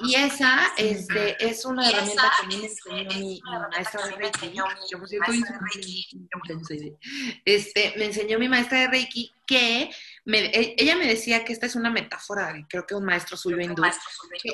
Y 0.00 0.14
esa 0.14 0.72
es, 0.76 1.06
de, 1.08 1.36
es 1.38 1.64
una 1.64 1.88
herramienta 1.88 2.32
que 2.38 2.44
a 2.44 2.48
mí 2.48 2.56
me 2.56 2.66
enseñó 2.66 3.18
mi, 3.18 3.42
maestra 3.70 4.06
de 4.06 4.16
Reiki. 4.16 4.58
Este, 7.44 7.94
me 7.96 8.06
enseñó 8.06 8.38
mi 8.38 8.48
maestra 8.48 8.80
de 8.80 8.88
Reiki 8.88 9.32
que 9.46 9.90
e, 10.26 10.74
ella 10.78 10.96
me 10.96 11.06
decía 11.06 11.44
que 11.44 11.52
esta 11.52 11.66
es 11.66 11.74
una 11.74 11.90
metáfora, 11.90 12.54
creo 12.68 12.86
que 12.86 12.94
un 12.94 13.04
maestro 13.04 13.36
suyo 13.36 13.58
hindú, 13.58 13.82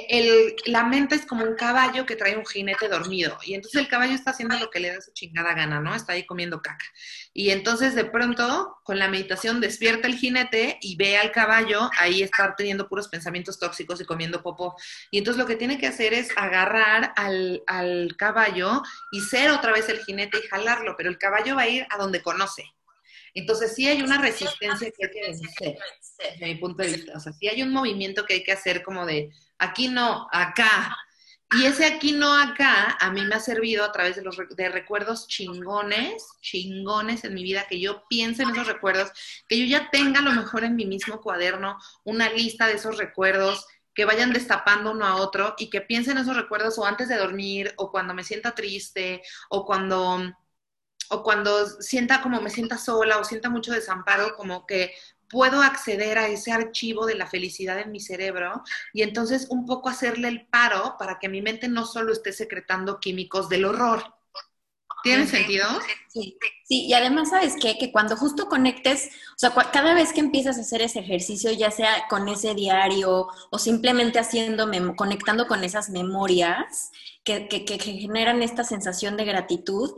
el, 0.09 0.55
la 0.66 0.85
mente 0.85 1.14
es 1.14 1.26
como 1.26 1.44
un 1.44 1.57
caballo 1.57 2.07
que 2.07 2.16
trae 2.16 2.37
un 2.37 2.46
jinete 2.46 2.88
dormido 2.88 3.38
y 3.44 3.55
entonces 3.55 3.81
el 3.81 3.88
caballo 3.88 4.14
está 4.14 4.31
haciendo 4.31 4.59
lo 4.59 4.70
que 4.70 4.81
le 4.81 4.94
da 4.94 5.00
su 5.00 5.12
chingada 5.12 5.55
gana, 5.55 5.81
¿no? 5.81 5.94
Está 5.94 6.12
ahí 6.12 6.24
comiendo 6.24 6.62
caca. 6.62 6.85
Y 7.33 7.50
entonces 7.50 7.94
de 7.94 8.05
pronto 8.05 8.79
con 8.85 8.98
la 8.98 9.09
meditación 9.09 9.61
despierta 9.61 10.07
el 10.07 10.16
jinete 10.16 10.79
y 10.81 10.96
ve 10.96 11.16
al 11.18 11.33
caballo 11.33 11.90
ahí 11.98 12.22
estar 12.22 12.57
teniendo 12.57 12.88
puros 12.88 13.09
pensamientos 13.09 13.59
tóxicos 13.59 14.00
y 14.00 14.05
comiendo 14.05 14.42
popó. 14.42 14.76
Y 15.11 15.18
entonces 15.18 15.38
lo 15.38 15.46
que 15.46 15.57
tiene 15.57 15.79
que 15.79 15.87
hacer 15.87 16.14
es 16.14 16.31
agarrar 16.37 17.12
al, 17.16 17.62
al 17.66 18.14
caballo 18.16 18.83
y 19.12 19.20
ser 19.20 19.50
otra 19.50 19.72
vez 19.72 19.88
el 19.88 20.05
jinete 20.05 20.38
y 20.38 20.48
jalarlo, 20.48 20.94
pero 20.96 21.11
el 21.11 21.18
caballo 21.18 21.57
va 21.57 21.62
a 21.62 21.68
ir 21.68 21.87
a 21.90 21.98
donde 21.98 22.22
conoce. 22.22 22.75
Entonces 23.37 23.75
sí 23.75 23.87
hay 23.87 24.01
una 24.01 24.18
resistencia 24.18 24.90
que 24.90 25.07
hay 25.07 25.11
que 25.12 25.20
vencer, 25.20 25.79
desde 26.18 26.46
mi 26.46 26.55
punto 26.55 26.83
de 26.83 26.88
vista. 26.88 27.12
O 27.16 27.20
sea, 27.20 27.35
sí 27.35 27.49
hay 27.49 27.62
un 27.62 27.70
movimiento 27.70 28.25
que 28.25 28.35
hay 28.35 28.42
que 28.42 28.53
hacer 28.53 28.83
como 28.83 29.05
de 29.05 29.31
aquí 29.59 29.88
no, 29.88 30.27
acá. 30.33 30.96
Y 31.53 31.66
ese 31.66 31.85
aquí 31.85 32.12
no, 32.12 32.35
acá, 32.35 32.96
a 32.99 33.11
mí 33.11 33.20
me 33.20 33.35
ha 33.35 33.40
servido 33.40 33.85
a 33.85 33.92
través 33.92 34.16
de 34.16 34.22
los 34.22 34.38
de 34.57 34.68
recuerdos 34.70 35.29
chingones, 35.29 36.27
chingones 36.40 37.25
en 37.25 37.35
mi 37.35 37.42
vida, 37.42 37.66
que 37.68 37.79
yo 37.79 38.05
piense 38.09 38.42
en 38.42 38.51
esos 38.51 38.66
recuerdos, 38.66 39.12
que 39.46 39.59
yo 39.59 39.66
ya 39.66 39.90
tenga 39.90 40.20
a 40.20 40.25
lo 40.25 40.33
mejor 40.33 40.64
en 40.64 40.75
mi 40.75 40.87
mismo 40.87 41.20
cuaderno 41.20 41.79
una 42.05 42.31
lista 42.31 42.66
de 42.66 42.72
esos 42.72 42.96
recuerdos, 42.96 43.66
que 43.94 44.07
vayan 44.07 44.33
destapando 44.33 44.92
uno 44.92 45.05
a 45.05 45.16
otro 45.16 45.55
y 45.59 45.68
que 45.68 45.83
piense 45.83 46.11
en 46.11 46.18
esos 46.18 46.37
recuerdos 46.37 46.79
o 46.79 46.87
antes 46.87 47.09
de 47.09 47.16
dormir, 47.16 47.75
o 47.77 47.92
cuando 47.92 48.14
me 48.14 48.25
sienta 48.25 48.55
triste, 48.55 49.22
o 49.51 49.64
cuando 49.64 50.22
o 51.10 51.22
cuando 51.22 51.66
sienta 51.80 52.22
como 52.22 52.40
me 52.40 52.50
sienta 52.50 52.78
sola 52.78 53.18
o 53.18 53.24
sienta 53.24 53.50
mucho 53.50 53.72
desamparo, 53.72 54.34
como 54.36 54.66
que 54.66 54.92
puedo 55.28 55.60
acceder 55.62 56.18
a 56.18 56.28
ese 56.28 56.52
archivo 56.52 57.06
de 57.06 57.16
la 57.16 57.26
felicidad 57.26 57.80
en 57.80 57.90
mi 57.92 58.00
cerebro 58.00 58.62
y 58.92 59.02
entonces 59.02 59.48
un 59.50 59.66
poco 59.66 59.88
hacerle 59.88 60.28
el 60.28 60.46
paro 60.46 60.96
para 60.98 61.18
que 61.18 61.28
mi 61.28 61.42
mente 61.42 61.68
no 61.68 61.84
solo 61.84 62.12
esté 62.12 62.32
secretando 62.32 63.00
químicos 63.00 63.48
del 63.48 63.64
horror. 63.64 64.16
¿Tiene 65.02 65.26
sentido? 65.26 65.66
Sí, 66.08 66.36
sí, 66.64 66.86
y 66.86 66.92
además, 66.94 67.30
¿sabes 67.30 67.54
qué? 67.60 67.78
Que 67.78 67.92
cuando 67.92 68.16
justo 68.16 68.48
conectes, 68.48 69.10
o 69.30 69.38
sea, 69.38 69.52
cada 69.72 69.94
vez 69.94 70.12
que 70.12 70.18
empiezas 70.18 70.58
a 70.58 70.62
hacer 70.62 70.82
ese 70.82 70.98
ejercicio, 70.98 71.52
ya 71.52 71.70
sea 71.70 72.08
con 72.08 72.28
ese 72.28 72.54
diario 72.54 73.28
o 73.50 73.58
simplemente 73.58 74.18
haciendo, 74.18 74.68
conectando 74.96 75.46
con 75.46 75.62
esas 75.62 75.90
memorias 75.90 76.90
que, 77.22 77.46
que, 77.48 77.78
generan 77.78 78.42
esta 78.42 78.64
sensación 78.64 79.16
de 79.16 79.26
gratitud, 79.26 79.92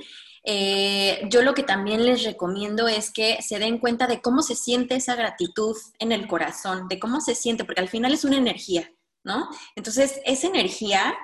eh, 0.50 1.28
yo 1.28 1.42
lo 1.42 1.52
que 1.52 1.62
también 1.62 2.06
les 2.06 2.24
recomiendo 2.24 2.88
es 2.88 3.12
que 3.12 3.42
se 3.42 3.58
den 3.58 3.76
cuenta 3.76 4.06
de 4.06 4.22
cómo 4.22 4.40
se 4.40 4.54
siente 4.54 4.94
esa 4.94 5.14
gratitud 5.14 5.76
en 5.98 6.10
el 6.10 6.26
corazón, 6.26 6.88
de 6.88 6.98
cómo 6.98 7.20
se 7.20 7.34
siente, 7.34 7.66
porque 7.66 7.82
al 7.82 7.90
final 7.90 8.14
es 8.14 8.24
una 8.24 8.38
energía, 8.38 8.90
¿no? 9.24 9.50
Entonces, 9.76 10.22
esa 10.24 10.46
energía 10.46 11.14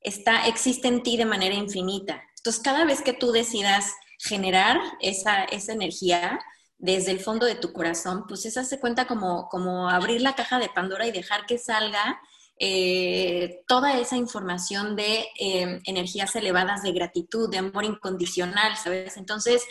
está, 0.00 0.48
existe 0.48 0.88
en 0.88 1.04
ti 1.04 1.16
de 1.16 1.26
manera 1.26 1.54
infinita. 1.54 2.24
Entonces, 2.38 2.60
cada 2.60 2.84
vez 2.84 3.02
que 3.02 3.12
tú 3.12 3.30
decidas 3.30 3.92
generar 4.18 4.80
esa, 4.98 5.44
esa 5.44 5.74
energía 5.74 6.40
desde 6.76 7.12
el 7.12 7.20
fondo 7.20 7.46
de 7.46 7.54
tu 7.54 7.72
corazón, 7.72 8.24
pues 8.26 8.46
esa 8.46 8.64
se 8.64 8.80
cuenta 8.80 9.06
como, 9.06 9.48
como 9.48 9.90
abrir 9.90 10.22
la 10.22 10.34
caja 10.34 10.58
de 10.58 10.68
Pandora 10.70 11.06
y 11.06 11.12
dejar 11.12 11.46
que 11.46 11.56
salga 11.56 12.20
eh, 12.58 13.62
toda 13.66 13.98
esa 13.98 14.16
información 14.16 14.94
de 14.94 15.26
eh, 15.38 15.80
energías 15.84 16.36
elevadas 16.36 16.82
de 16.82 16.92
gratitud, 16.92 17.50
de 17.50 17.58
amor 17.58 17.84
incondicional, 17.84 18.76
¿sabes? 18.76 19.16
Entonces, 19.16 19.64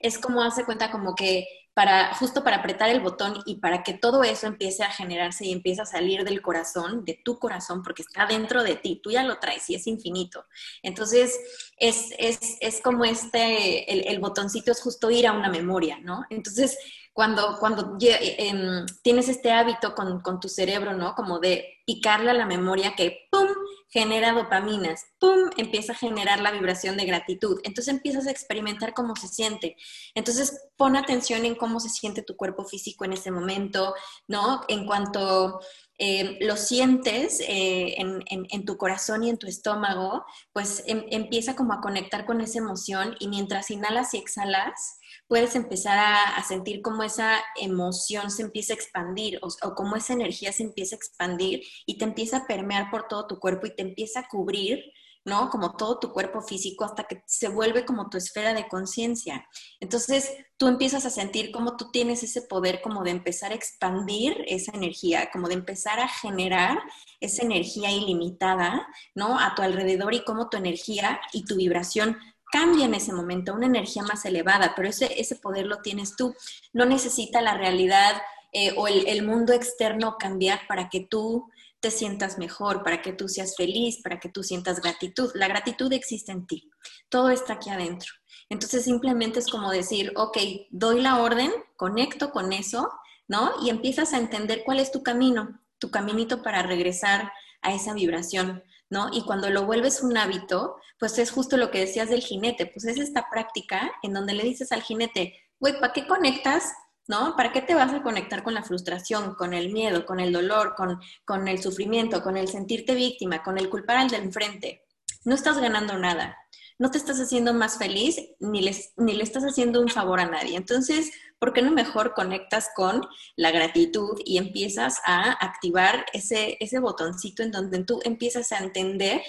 es 0.00 0.18
como 0.18 0.42
hace 0.42 0.64
cuenta 0.64 0.90
como 0.90 1.14
que 1.14 1.46
para, 1.74 2.14
justo 2.14 2.44
para 2.44 2.58
apretar 2.58 2.88
el 2.88 3.00
botón 3.00 3.42
y 3.46 3.56
para 3.56 3.82
que 3.82 3.94
todo 3.94 4.22
eso 4.22 4.46
empiece 4.46 4.84
a 4.84 4.90
generarse 4.90 5.44
y 5.44 5.52
empiece 5.52 5.82
a 5.82 5.86
salir 5.86 6.22
del 6.24 6.40
corazón, 6.40 7.04
de 7.04 7.20
tu 7.24 7.38
corazón, 7.38 7.82
porque 7.82 8.02
está 8.02 8.26
dentro 8.26 8.62
de 8.62 8.76
ti, 8.76 9.00
tú 9.02 9.10
ya 9.10 9.24
lo 9.24 9.38
traes 9.40 9.68
y 9.70 9.74
es 9.74 9.86
infinito. 9.88 10.46
Entonces, 10.82 11.36
es, 11.76 12.10
es, 12.18 12.58
es 12.60 12.80
como 12.80 13.04
este, 13.04 13.92
el, 13.92 14.06
el, 14.06 14.20
botoncito 14.20 14.70
es 14.70 14.80
justo 14.80 15.10
ir 15.10 15.26
a 15.26 15.32
una 15.32 15.50
memoria, 15.50 15.98
¿no? 15.98 16.24
Entonces, 16.30 16.78
cuando, 17.14 17.58
cuando 17.60 17.96
em, 18.00 18.84
tienes 19.02 19.28
este 19.28 19.52
hábito 19.52 19.94
con, 19.94 20.20
con, 20.20 20.40
tu 20.40 20.48
cerebro, 20.48 20.94
¿no? 20.94 21.14
Como 21.14 21.38
de 21.38 21.78
picarle 21.86 22.32
a 22.32 22.34
la 22.34 22.44
memoria 22.44 22.96
que, 22.96 23.28
¡pum!, 23.30 23.46
genera 23.88 24.32
dopaminas, 24.32 25.06
¡pum!, 25.20 25.48
empieza 25.56 25.92
a 25.92 25.96
generar 25.96 26.40
la 26.40 26.50
vibración 26.50 26.96
de 26.96 27.04
gratitud. 27.04 27.60
Entonces 27.62 27.94
empiezas 27.94 28.26
a 28.26 28.32
experimentar 28.32 28.94
cómo 28.94 29.14
se 29.14 29.28
siente. 29.28 29.76
Entonces 30.16 30.66
pon 30.76 30.96
atención 30.96 31.44
en 31.44 31.54
cómo 31.54 31.78
se 31.78 31.88
siente 31.88 32.22
tu 32.22 32.36
cuerpo 32.36 32.64
físico 32.64 33.04
en 33.04 33.12
ese 33.12 33.30
momento, 33.30 33.94
¿no? 34.26 34.62
En 34.66 34.84
cuanto 34.84 35.60
eh, 35.98 36.38
lo 36.40 36.56
sientes 36.56 37.38
eh, 37.38 37.94
en, 37.96 38.24
en, 38.28 38.64
tu 38.64 38.76
corazón 38.76 39.22
y 39.22 39.30
en 39.30 39.38
tu 39.38 39.46
estómago, 39.46 40.24
pues 40.52 40.82
em, 40.88 41.04
empieza 41.10 41.54
como 41.54 41.74
a 41.74 41.80
conectar 41.80 42.26
con 42.26 42.40
esa 42.40 42.58
emoción 42.58 43.14
y 43.20 43.28
mientras 43.28 43.70
inhalas 43.70 44.14
y 44.14 44.18
exhalas, 44.18 44.98
puedes 45.28 45.54
empezar 45.56 45.98
a, 45.98 46.42
sentir 46.44 46.82
cómo 46.82 47.02
esa 47.02 47.40
emoción 47.60 48.30
se 48.30 48.42
empieza 48.42 48.72
a 48.72 48.76
expandir 48.76 49.40
o, 49.42 49.74
cómo 49.74 49.96
esa 49.96 50.12
energía 50.12 50.52
se 50.52 50.62
empieza 50.62 50.94
a 50.94 50.98
expandir 50.98 51.62
y 51.86 51.98
te 51.98 52.04
empieza 52.04 52.38
a 52.38 52.46
permear 52.46 52.90
por 52.90 53.08
todo 53.08 53.26
tu 53.26 53.38
cuerpo 53.38 53.66
y 53.66 53.74
te 53.74 53.82
empieza 53.82 54.20
a 54.20 54.28
cubrir 54.28 54.84
¿no? 55.24 55.48
Como 55.48 55.74
todo 55.76 55.98
tu 55.98 56.12
cuerpo 56.12 56.42
físico 56.42 56.84
hasta 56.84 57.04
que 57.04 57.22
se 57.26 57.48
vuelve 57.48 57.84
como 57.84 58.10
tu 58.10 58.18
esfera 58.18 58.52
de 58.52 58.68
conciencia. 58.68 59.46
Entonces, 59.80 60.30
tú 60.58 60.68
empiezas 60.68 61.06
a 61.06 61.10
sentir 61.10 61.50
cómo 61.50 61.76
tú 61.76 61.90
tienes 61.90 62.22
ese 62.22 62.42
poder 62.42 62.82
como 62.82 63.02
de 63.04 63.10
empezar 63.10 63.52
a 63.52 63.54
expandir 63.54 64.44
esa 64.46 64.72
energía, 64.72 65.30
como 65.32 65.48
de 65.48 65.54
empezar 65.54 65.98
a 65.98 66.08
generar 66.08 66.78
esa 67.20 67.42
energía 67.42 67.90
ilimitada, 67.90 68.86
¿no? 69.14 69.38
A 69.40 69.54
tu 69.54 69.62
alrededor 69.62 70.12
y 70.12 70.24
cómo 70.24 70.50
tu 70.50 70.58
energía 70.58 71.20
y 71.32 71.44
tu 71.44 71.56
vibración 71.56 72.18
cambia 72.54 72.84
en 72.84 72.94
ese 72.94 73.12
momento 73.12 73.52
una 73.52 73.66
energía 73.66 74.04
más 74.04 74.24
elevada, 74.24 74.74
pero 74.76 74.88
ese, 74.88 75.20
ese 75.20 75.34
poder 75.34 75.66
lo 75.66 75.82
tienes 75.82 76.14
tú. 76.14 76.36
No 76.72 76.84
necesita 76.84 77.42
la 77.42 77.56
realidad 77.56 78.22
eh, 78.52 78.72
o 78.76 78.86
el, 78.86 79.08
el 79.08 79.26
mundo 79.26 79.52
externo 79.52 80.18
cambiar 80.20 80.60
para 80.68 80.88
que 80.88 81.00
tú 81.00 81.50
te 81.80 81.90
sientas 81.90 82.38
mejor, 82.38 82.84
para 82.84 83.02
que 83.02 83.12
tú 83.12 83.28
seas 83.28 83.56
feliz, 83.56 84.00
para 84.04 84.20
que 84.20 84.28
tú 84.28 84.44
sientas 84.44 84.80
gratitud. 84.80 85.32
La 85.34 85.48
gratitud 85.48 85.92
existe 85.92 86.30
en 86.30 86.46
ti, 86.46 86.70
todo 87.08 87.30
está 87.30 87.54
aquí 87.54 87.70
adentro. 87.70 88.12
Entonces 88.48 88.84
simplemente 88.84 89.40
es 89.40 89.48
como 89.48 89.72
decir, 89.72 90.12
ok, 90.14 90.38
doy 90.70 91.00
la 91.00 91.20
orden, 91.20 91.50
conecto 91.74 92.30
con 92.30 92.52
eso, 92.52 92.88
¿no? 93.26 93.50
Y 93.64 93.70
empiezas 93.70 94.12
a 94.12 94.18
entender 94.18 94.62
cuál 94.64 94.78
es 94.78 94.92
tu 94.92 95.02
camino, 95.02 95.60
tu 95.80 95.90
caminito 95.90 96.40
para 96.40 96.62
regresar 96.62 97.32
a 97.62 97.74
esa 97.74 97.94
vibración, 97.94 98.62
¿no? 98.90 99.10
Y 99.12 99.24
cuando 99.24 99.50
lo 99.50 99.64
vuelves 99.64 100.02
un 100.02 100.16
hábito, 100.16 100.76
pues 100.98 101.18
es 101.18 101.30
justo 101.30 101.56
lo 101.56 101.70
que 101.70 101.80
decías 101.80 102.08
del 102.08 102.22
jinete, 102.22 102.66
pues 102.66 102.84
es 102.84 102.98
esta 102.98 103.28
práctica 103.30 103.92
en 104.02 104.12
donde 104.12 104.34
le 104.34 104.44
dices 104.44 104.72
al 104.72 104.82
jinete, 104.82 105.34
güey, 105.58 105.78
¿para 105.80 105.92
qué 105.92 106.06
conectas 106.06 106.72
¿no? 107.06 107.36
¿Para 107.36 107.52
qué 107.52 107.60
te 107.60 107.74
vas 107.74 107.92
a 107.92 108.02
conectar 108.02 108.42
con 108.42 108.54
la 108.54 108.62
frustración, 108.62 109.34
con 109.34 109.52
el 109.52 109.72
miedo, 109.72 110.06
con 110.06 110.20
el 110.20 110.32
dolor, 110.32 110.74
con, 110.74 111.00
con 111.24 111.48
el 111.48 111.62
sufrimiento, 111.62 112.22
con 112.22 112.36
el 112.36 112.48
sentirte 112.48 112.94
víctima, 112.94 113.42
con 113.42 113.58
el 113.58 113.68
culpar 113.68 113.98
al 113.98 114.08
del 114.08 114.22
enfrente? 114.22 114.86
No 115.24 115.34
estás 115.34 115.58
ganando 115.58 115.98
nada. 115.98 116.36
No 116.78 116.90
te 116.90 116.98
estás 116.98 117.18
haciendo 117.20 117.54
más 117.54 117.78
feliz 117.78 118.16
ni, 118.40 118.60
ni 118.96 119.12
le 119.14 119.22
estás 119.22 119.44
haciendo 119.44 119.80
un 119.80 119.88
favor 119.88 120.20
a 120.20 120.28
nadie. 120.28 120.56
Entonces, 120.56 121.12
¿por 121.38 121.52
qué 121.52 121.62
no 121.62 121.70
mejor 121.70 122.14
conectas 122.14 122.70
con 122.74 123.06
la 123.36 123.50
gratitud 123.50 124.18
y 124.24 124.38
empiezas 124.38 125.00
a 125.04 125.32
activar 125.32 126.06
ese, 126.12 126.56
ese 126.60 126.78
botoncito 126.80 127.42
en 127.42 127.52
donde 127.52 127.84
tú 127.84 128.00
empiezas 128.04 128.50
a 128.52 128.58
entender 128.58 129.22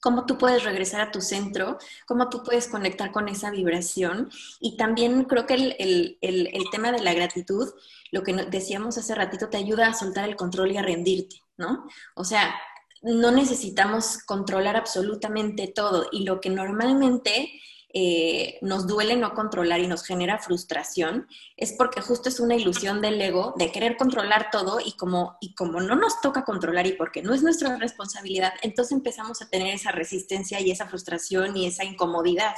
cómo 0.00 0.26
tú 0.26 0.38
puedes 0.38 0.64
regresar 0.64 1.00
a 1.00 1.10
tu 1.10 1.20
centro, 1.20 1.78
cómo 2.06 2.28
tú 2.28 2.42
puedes 2.42 2.68
conectar 2.68 3.12
con 3.12 3.28
esa 3.28 3.50
vibración. 3.50 4.30
Y 4.60 4.76
también 4.76 5.24
creo 5.24 5.46
que 5.46 5.54
el, 5.54 6.68
tema 6.70 6.92
de 6.92 7.00
la 7.00 7.14
gratitud, 7.14 7.68
lo 8.10 8.22
que 8.22 8.32
decíamos 8.32 8.98
hace 8.98 9.14
ratito, 9.14 9.48
te 9.48 9.56
ayuda 9.56 9.88
a 9.88 9.94
soltar 9.94 10.28
el 10.28 10.36
control 10.36 10.72
y 10.72 10.76
a 10.76 10.82
rendirte, 10.82 11.36
¿no? 11.56 11.86
O 12.14 12.24
sea, 12.24 12.54
no 13.02 13.30
necesitamos 13.30 14.18
controlar 14.24 14.76
absolutamente 14.76 15.68
todo 15.68 16.08
y 16.12 16.24
lo 16.24 16.40
que 16.40 16.50
normalmente 16.50 17.50
eh, 17.94 18.58
nos 18.60 18.86
duele 18.86 19.16
no 19.16 19.32
controlar 19.32 19.80
y 19.80 19.86
nos 19.86 20.04
genera 20.04 20.38
frustración, 20.38 21.26
es 21.56 21.72
porque 21.72 22.02
justo 22.02 22.28
es 22.28 22.38
una 22.38 22.54
ilusión 22.54 23.00
del 23.00 23.20
ego 23.20 23.54
de 23.56 23.72
querer 23.72 23.96
controlar 23.96 24.50
todo 24.52 24.78
y 24.78 24.92
como, 24.92 25.38
y 25.40 25.54
como 25.54 25.80
no 25.80 25.96
nos 25.96 26.20
toca 26.20 26.44
controlar 26.44 26.86
y 26.86 26.92
porque 26.92 27.22
no 27.22 27.32
es 27.32 27.42
nuestra 27.42 27.76
responsabilidad, 27.76 28.52
entonces 28.62 28.92
empezamos 28.92 29.40
a 29.40 29.48
tener 29.48 29.74
esa 29.74 29.90
resistencia 29.90 30.60
y 30.60 30.70
esa 30.70 30.86
frustración 30.86 31.56
y 31.56 31.66
esa 31.66 31.84
incomodidad. 31.84 32.54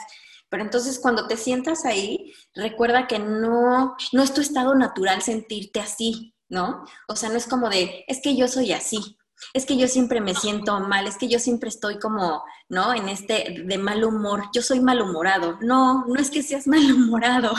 Pero 0.49 0.65
entonces 0.65 0.99
cuando 0.99 1.29
te 1.29 1.37
sientas 1.37 1.85
ahí, 1.85 2.35
recuerda 2.53 3.07
que 3.07 3.21
no, 3.21 3.95
no 4.13 4.23
es 4.23 4.35
tu 4.35 4.41
estado 4.41 4.75
natural 4.75 5.23
sentirte 5.23 5.79
así, 5.79 6.35
¿no? 6.49 6.85
O 7.07 7.15
sea, 7.15 7.29
no 7.29 7.37
es 7.37 7.47
como 7.47 7.71
de, 7.71 8.05
es 8.09 8.21
que 8.21 8.35
yo 8.35 8.49
soy 8.49 8.73
así, 8.73 9.17
es 9.53 9.67
que 9.67 9.77
yo 9.77 9.89
siempre 9.89 10.21
me 10.21 10.35
siento 10.35 10.79
mal, 10.81 11.07
es 11.07 11.17
que 11.17 11.29
yo 11.29 11.39
siempre 11.39 11.69
estoy 11.69 11.99
como, 11.99 12.43
¿no? 12.69 12.95
En 12.95 13.09
este 13.09 13.63
de 13.65 13.79
mal 13.79 14.05
humor, 14.05 14.45
yo 14.55 14.63
soy 14.63 14.81
malhumorado. 14.81 15.59
No, 15.61 16.05
no 16.07 16.21
es 16.21 16.31
que 16.31 16.43
seas 16.43 16.67
malhumorado, 16.69 17.53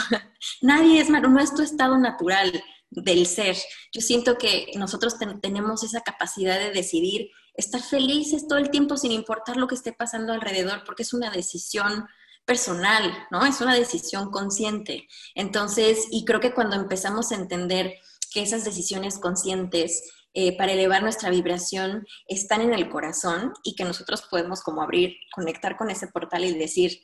nadie 0.62 1.02
es 1.02 1.10
malo, 1.10 1.30
no 1.30 1.40
es 1.40 1.54
tu 1.54 1.62
estado 1.62 1.98
natural 1.98 2.52
del 2.90 3.26
ser. 3.26 3.58
Yo 3.94 4.02
siento 4.02 4.38
que 4.38 4.72
nosotros 4.76 5.16
tenemos 5.42 5.84
esa 5.84 6.02
capacidad 6.02 6.60
de 6.60 6.72
decidir 6.72 7.30
estar 7.54 7.82
felices 7.82 8.48
todo 8.48 8.60
el 8.60 8.70
tiempo 8.70 8.98
sin 8.98 9.12
importar 9.12 9.58
lo 9.58 9.68
que 9.68 9.76
esté 9.76 9.94
pasando 9.94 10.34
alrededor, 10.34 10.84
porque 10.86 11.04
es 11.04 11.14
una 11.14 11.30
decisión 11.30 12.06
personal, 12.46 13.14
¿no? 13.30 13.46
Es 13.46 13.62
una 13.62 13.76
decisión 13.76 14.32
consciente. 14.32 15.08
Entonces, 15.36 16.08
y 16.12 16.26
creo 16.26 16.40
que 16.40 16.54
cuando 16.54 16.76
empezamos 16.76 17.32
a 17.32 17.36
entender 17.36 17.96
que 18.32 18.42
esas 18.42 18.64
decisiones 18.64 19.20
conscientes 19.20 20.04
eh, 20.34 20.56
para 20.58 20.72
elevar 20.72 21.04
nuestra 21.04 21.30
vibración 21.30 22.06
están 22.26 22.62
en 22.62 22.74
el 22.74 22.90
corazón 22.90 23.54
y 23.64 23.76
que 23.76 23.84
nosotros 23.84 24.22
podemos 24.30 24.62
como 24.62 24.82
abrir, 24.82 25.16
conectar 25.34 25.76
con 25.76 25.90
ese 25.90 26.08
portal 26.08 26.46
y 26.46 26.58
decir, 26.58 27.02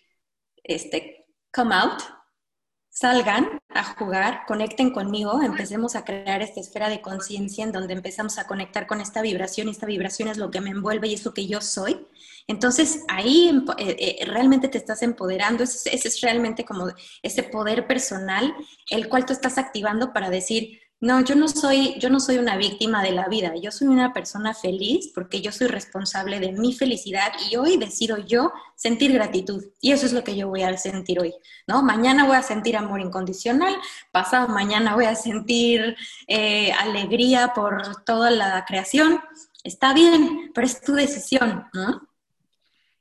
este, 0.64 1.26
come 1.52 1.76
out, 1.76 2.02
salgan 2.90 3.60
a 3.70 3.84
jugar, 3.96 4.42
conecten 4.48 4.92
conmigo, 4.92 5.42
empecemos 5.42 5.96
a 5.96 6.04
crear 6.04 6.42
esta 6.42 6.62
esfera 6.62 6.90
de 6.90 7.02
conciencia 7.02 7.64
en 7.64 7.72
donde 7.72 7.94
empezamos 7.94 8.38
a 8.40 8.48
conectar 8.48 8.88
con 8.88 9.02
esta 9.02 9.22
vibración 9.22 9.68
y 9.68 9.72
esta 9.72 9.86
vibración 9.86 10.30
es 10.30 10.38
lo 10.38 10.50
que 10.50 10.62
me 10.62 10.72
envuelve 10.72 11.08
y 11.08 11.14
es 11.14 11.24
lo 11.24 11.34
que 11.34 11.48
yo 11.48 11.62
soy. 11.62 12.08
Entonces 12.48 13.04
ahí 13.08 13.52
eh, 13.78 13.98
eh, 14.00 14.26
realmente 14.26 14.68
te 14.68 14.78
estás 14.78 15.04
empoderando, 15.04 15.64
ese, 15.64 15.94
ese 15.94 16.08
es 16.08 16.22
realmente 16.22 16.66
como 16.66 16.88
ese 17.22 17.44
poder 17.44 17.88
personal, 17.88 18.56
el 18.90 19.10
cual 19.10 19.26
tú 19.26 19.34
estás 19.34 19.58
activando 19.58 20.14
para 20.14 20.30
decir, 20.30 20.80
no, 21.00 21.22
yo 21.24 21.36
no 21.36 21.48
soy, 21.48 21.94
yo 22.00 22.10
no 22.10 22.20
soy 22.20 22.40
una 22.40 22.58
víctima 22.58 23.04
de 23.04 23.12
la 23.12 23.28
vida. 23.28 23.54
Yo 23.56 23.72
soy 23.72 23.88
una 23.88 24.14
persona 24.14 24.56
feliz 24.56 25.12
porque 25.14 25.42
yo 25.42 25.52
soy 25.52 25.68
responsable 25.68 26.40
de 26.40 26.54
mi 26.54 26.74
felicidad 26.74 27.32
y 27.52 27.56
hoy 27.56 27.78
decido 27.78 28.18
yo 28.18 28.52
sentir 28.76 29.14
gratitud. 29.14 29.64
Y 29.80 29.92
eso 29.92 30.08
es 30.08 30.14
lo 30.14 30.24
que 30.24 30.36
yo 30.36 30.48
voy 30.48 30.64
a 30.64 30.76
sentir 30.76 31.20
hoy, 31.20 31.36
¿no? 31.68 31.84
Mañana 31.84 32.26
voy 32.26 32.36
a 32.36 32.42
sentir 32.42 32.76
amor 32.76 33.00
incondicional, 33.00 33.76
pasado 34.12 34.48
mañana 34.48 34.96
voy 34.96 35.06
a 35.06 35.16
sentir 35.16 35.96
eh, 36.28 36.72
alegría 36.72 37.54
por 37.54 38.04
toda 38.04 38.32
la 38.32 38.66
creación. 38.66 39.20
Está 39.64 39.94
bien, 39.94 40.52
pero 40.56 40.66
es 40.66 40.82
tu 40.82 40.94
decisión, 40.94 41.68
¿no? 41.74 42.08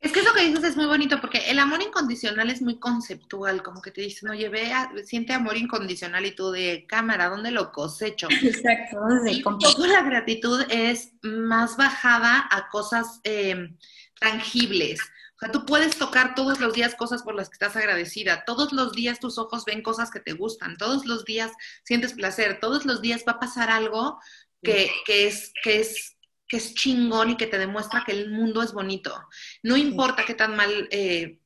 Es 0.06 0.12
que 0.12 0.20
eso 0.20 0.32
que 0.34 0.44
dices 0.44 0.62
es 0.62 0.76
muy 0.76 0.86
bonito 0.86 1.20
porque 1.20 1.50
el 1.50 1.58
amor 1.58 1.82
incondicional 1.82 2.48
es 2.48 2.62
muy 2.62 2.78
conceptual, 2.78 3.64
como 3.64 3.82
que 3.82 3.90
te 3.90 4.02
dicen, 4.02 4.28
oye, 4.28 4.48
ve, 4.48 4.72
siente 5.04 5.32
amor 5.32 5.56
incondicional 5.56 6.24
y 6.24 6.30
tú 6.30 6.52
de 6.52 6.86
cámara, 6.88 7.28
¿dónde 7.28 7.50
lo 7.50 7.72
cosecho? 7.72 8.28
Exacto, 8.40 8.98
y 9.26 9.42
un 9.44 9.58
poco 9.58 9.84
la 9.84 10.02
gratitud 10.02 10.64
es 10.70 11.10
más 11.22 11.76
bajada 11.76 12.46
a 12.52 12.68
cosas 12.68 13.20
eh, 13.24 13.74
tangibles. 14.20 15.00
O 15.00 15.38
sea, 15.40 15.50
tú 15.50 15.66
puedes 15.66 15.98
tocar 15.98 16.36
todos 16.36 16.60
los 16.60 16.72
días 16.72 16.94
cosas 16.94 17.24
por 17.24 17.34
las 17.34 17.48
que 17.48 17.54
estás 17.54 17.74
agradecida. 17.74 18.44
Todos 18.44 18.72
los 18.72 18.92
días 18.92 19.18
tus 19.18 19.38
ojos 19.38 19.64
ven 19.64 19.82
cosas 19.82 20.12
que 20.12 20.20
te 20.20 20.34
gustan. 20.34 20.76
Todos 20.76 21.04
los 21.04 21.24
días 21.24 21.50
sientes 21.82 22.12
placer. 22.12 22.60
Todos 22.60 22.86
los 22.86 23.02
días 23.02 23.24
va 23.26 23.32
a 23.32 23.40
pasar 23.40 23.70
algo 23.70 24.20
que, 24.62 24.88
que 25.04 25.26
es, 25.26 25.52
que 25.64 25.80
es 25.80 26.15
que 26.48 26.58
es 26.58 26.74
chingón 26.74 27.30
y 27.30 27.36
que 27.36 27.46
te 27.46 27.58
demuestra 27.58 28.04
que 28.04 28.12
el 28.12 28.30
mundo 28.30 28.62
es 28.62 28.72
bonito. 28.72 29.28
No 29.62 29.76
importa 29.76 30.24
qué 30.24 30.34
tan 30.34 30.56
mal 30.56 30.88
eh, 30.90 31.40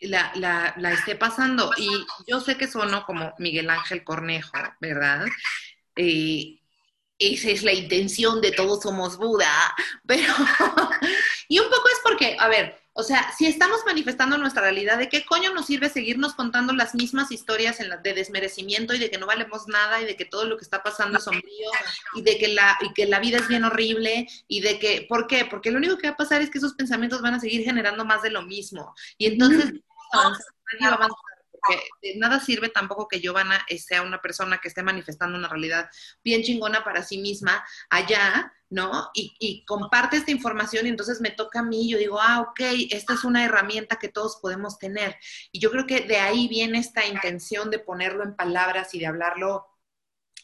la, 0.00 0.32
la, 0.76 0.92
esté 0.92 1.16
pasando. 1.16 1.72
Y 1.76 1.88
yo 2.26 2.40
sé 2.40 2.56
que 2.56 2.66
sueno 2.66 3.04
como 3.04 3.34
Miguel 3.38 3.70
Ángel 3.70 4.04
Cornejo, 4.04 4.52
¿verdad? 4.80 5.26
Eh, 5.96 6.60
esa 7.18 7.50
es 7.50 7.62
la 7.62 7.72
intención 7.72 8.40
de 8.40 8.52
todos 8.52 8.82
somos 8.82 9.16
Buda, 9.18 9.74
pero... 10.06 10.32
y 11.48 11.58
un 11.58 11.68
poco 11.68 11.88
es 11.88 12.00
porque, 12.02 12.36
a 12.38 12.48
ver, 12.48 12.80
o 13.00 13.02
sea, 13.02 13.32
si 13.36 13.46
estamos 13.46 13.80
manifestando 13.86 14.36
nuestra 14.36 14.62
realidad, 14.62 14.98
¿de 14.98 15.08
qué 15.08 15.24
coño 15.24 15.54
nos 15.54 15.66
sirve 15.66 15.88
seguirnos 15.88 16.34
contando 16.34 16.74
las 16.74 16.94
mismas 16.94 17.32
historias 17.32 17.80
en 17.80 17.88
la, 17.88 17.96
de 17.96 18.12
desmerecimiento 18.12 18.94
y 18.94 18.98
de 18.98 19.10
que 19.10 19.16
no 19.16 19.26
valemos 19.26 19.66
nada 19.68 20.02
y 20.02 20.04
de 20.04 20.16
que 20.16 20.26
todo 20.26 20.44
lo 20.44 20.58
que 20.58 20.64
está 20.64 20.82
pasando 20.82 21.16
es 21.16 21.24
sombrío 21.24 21.70
y 22.14 22.22
de 22.22 22.36
que 22.36 22.48
la, 22.48 22.76
y 22.82 22.92
que 22.92 23.06
la 23.06 23.18
vida 23.18 23.38
es 23.38 23.48
bien 23.48 23.64
horrible 23.64 24.28
y 24.48 24.60
de 24.60 24.78
que, 24.78 25.06
¿por 25.08 25.26
qué? 25.26 25.46
Porque 25.46 25.70
lo 25.70 25.78
único 25.78 25.96
que 25.96 26.08
va 26.08 26.12
a 26.12 26.18
pasar 26.18 26.42
es 26.42 26.50
que 26.50 26.58
esos 26.58 26.74
pensamientos 26.74 27.22
van 27.22 27.34
a 27.34 27.40
seguir 27.40 27.64
generando 27.64 28.04
más 28.04 28.20
de 28.20 28.30
lo 28.30 28.42
mismo. 28.42 28.94
Y 29.16 29.26
entonces, 29.26 29.72
porque 31.62 31.82
de 32.02 32.16
nada 32.16 32.40
sirve 32.40 32.68
tampoco 32.68 33.08
que 33.08 33.20
Giovanna 33.20 33.64
sea 33.78 34.02
una 34.02 34.20
persona 34.20 34.58
que 34.58 34.68
esté 34.68 34.82
manifestando 34.82 35.38
una 35.38 35.48
realidad 35.48 35.90
bien 36.24 36.42
chingona 36.42 36.84
para 36.84 37.02
sí 37.02 37.18
misma 37.18 37.64
allá, 37.88 38.52
¿no? 38.68 39.10
Y, 39.14 39.64
comparte 39.66 40.16
esta 40.16 40.30
información 40.30 40.86
y 40.86 40.90
entonces 40.90 41.20
me 41.20 41.30
toca 41.30 41.60
a 41.60 41.64
mí, 41.64 41.90
yo 41.90 41.98
digo, 41.98 42.20
ah, 42.20 42.40
ok, 42.40 42.60
esta 42.90 43.14
es 43.14 43.24
una 43.24 43.44
herramienta 43.44 43.96
que 43.96 44.08
todos 44.08 44.38
podemos 44.40 44.78
tener. 44.78 45.16
Y 45.52 45.60
yo 45.60 45.70
creo 45.70 45.86
que 45.86 46.00
de 46.00 46.18
ahí 46.18 46.48
viene 46.48 46.78
esta 46.78 47.06
intención 47.06 47.70
de 47.70 47.78
ponerlo 47.78 48.24
en 48.24 48.36
palabras 48.36 48.94
y 48.94 49.00
de 49.00 49.06
hablarlo 49.06 49.66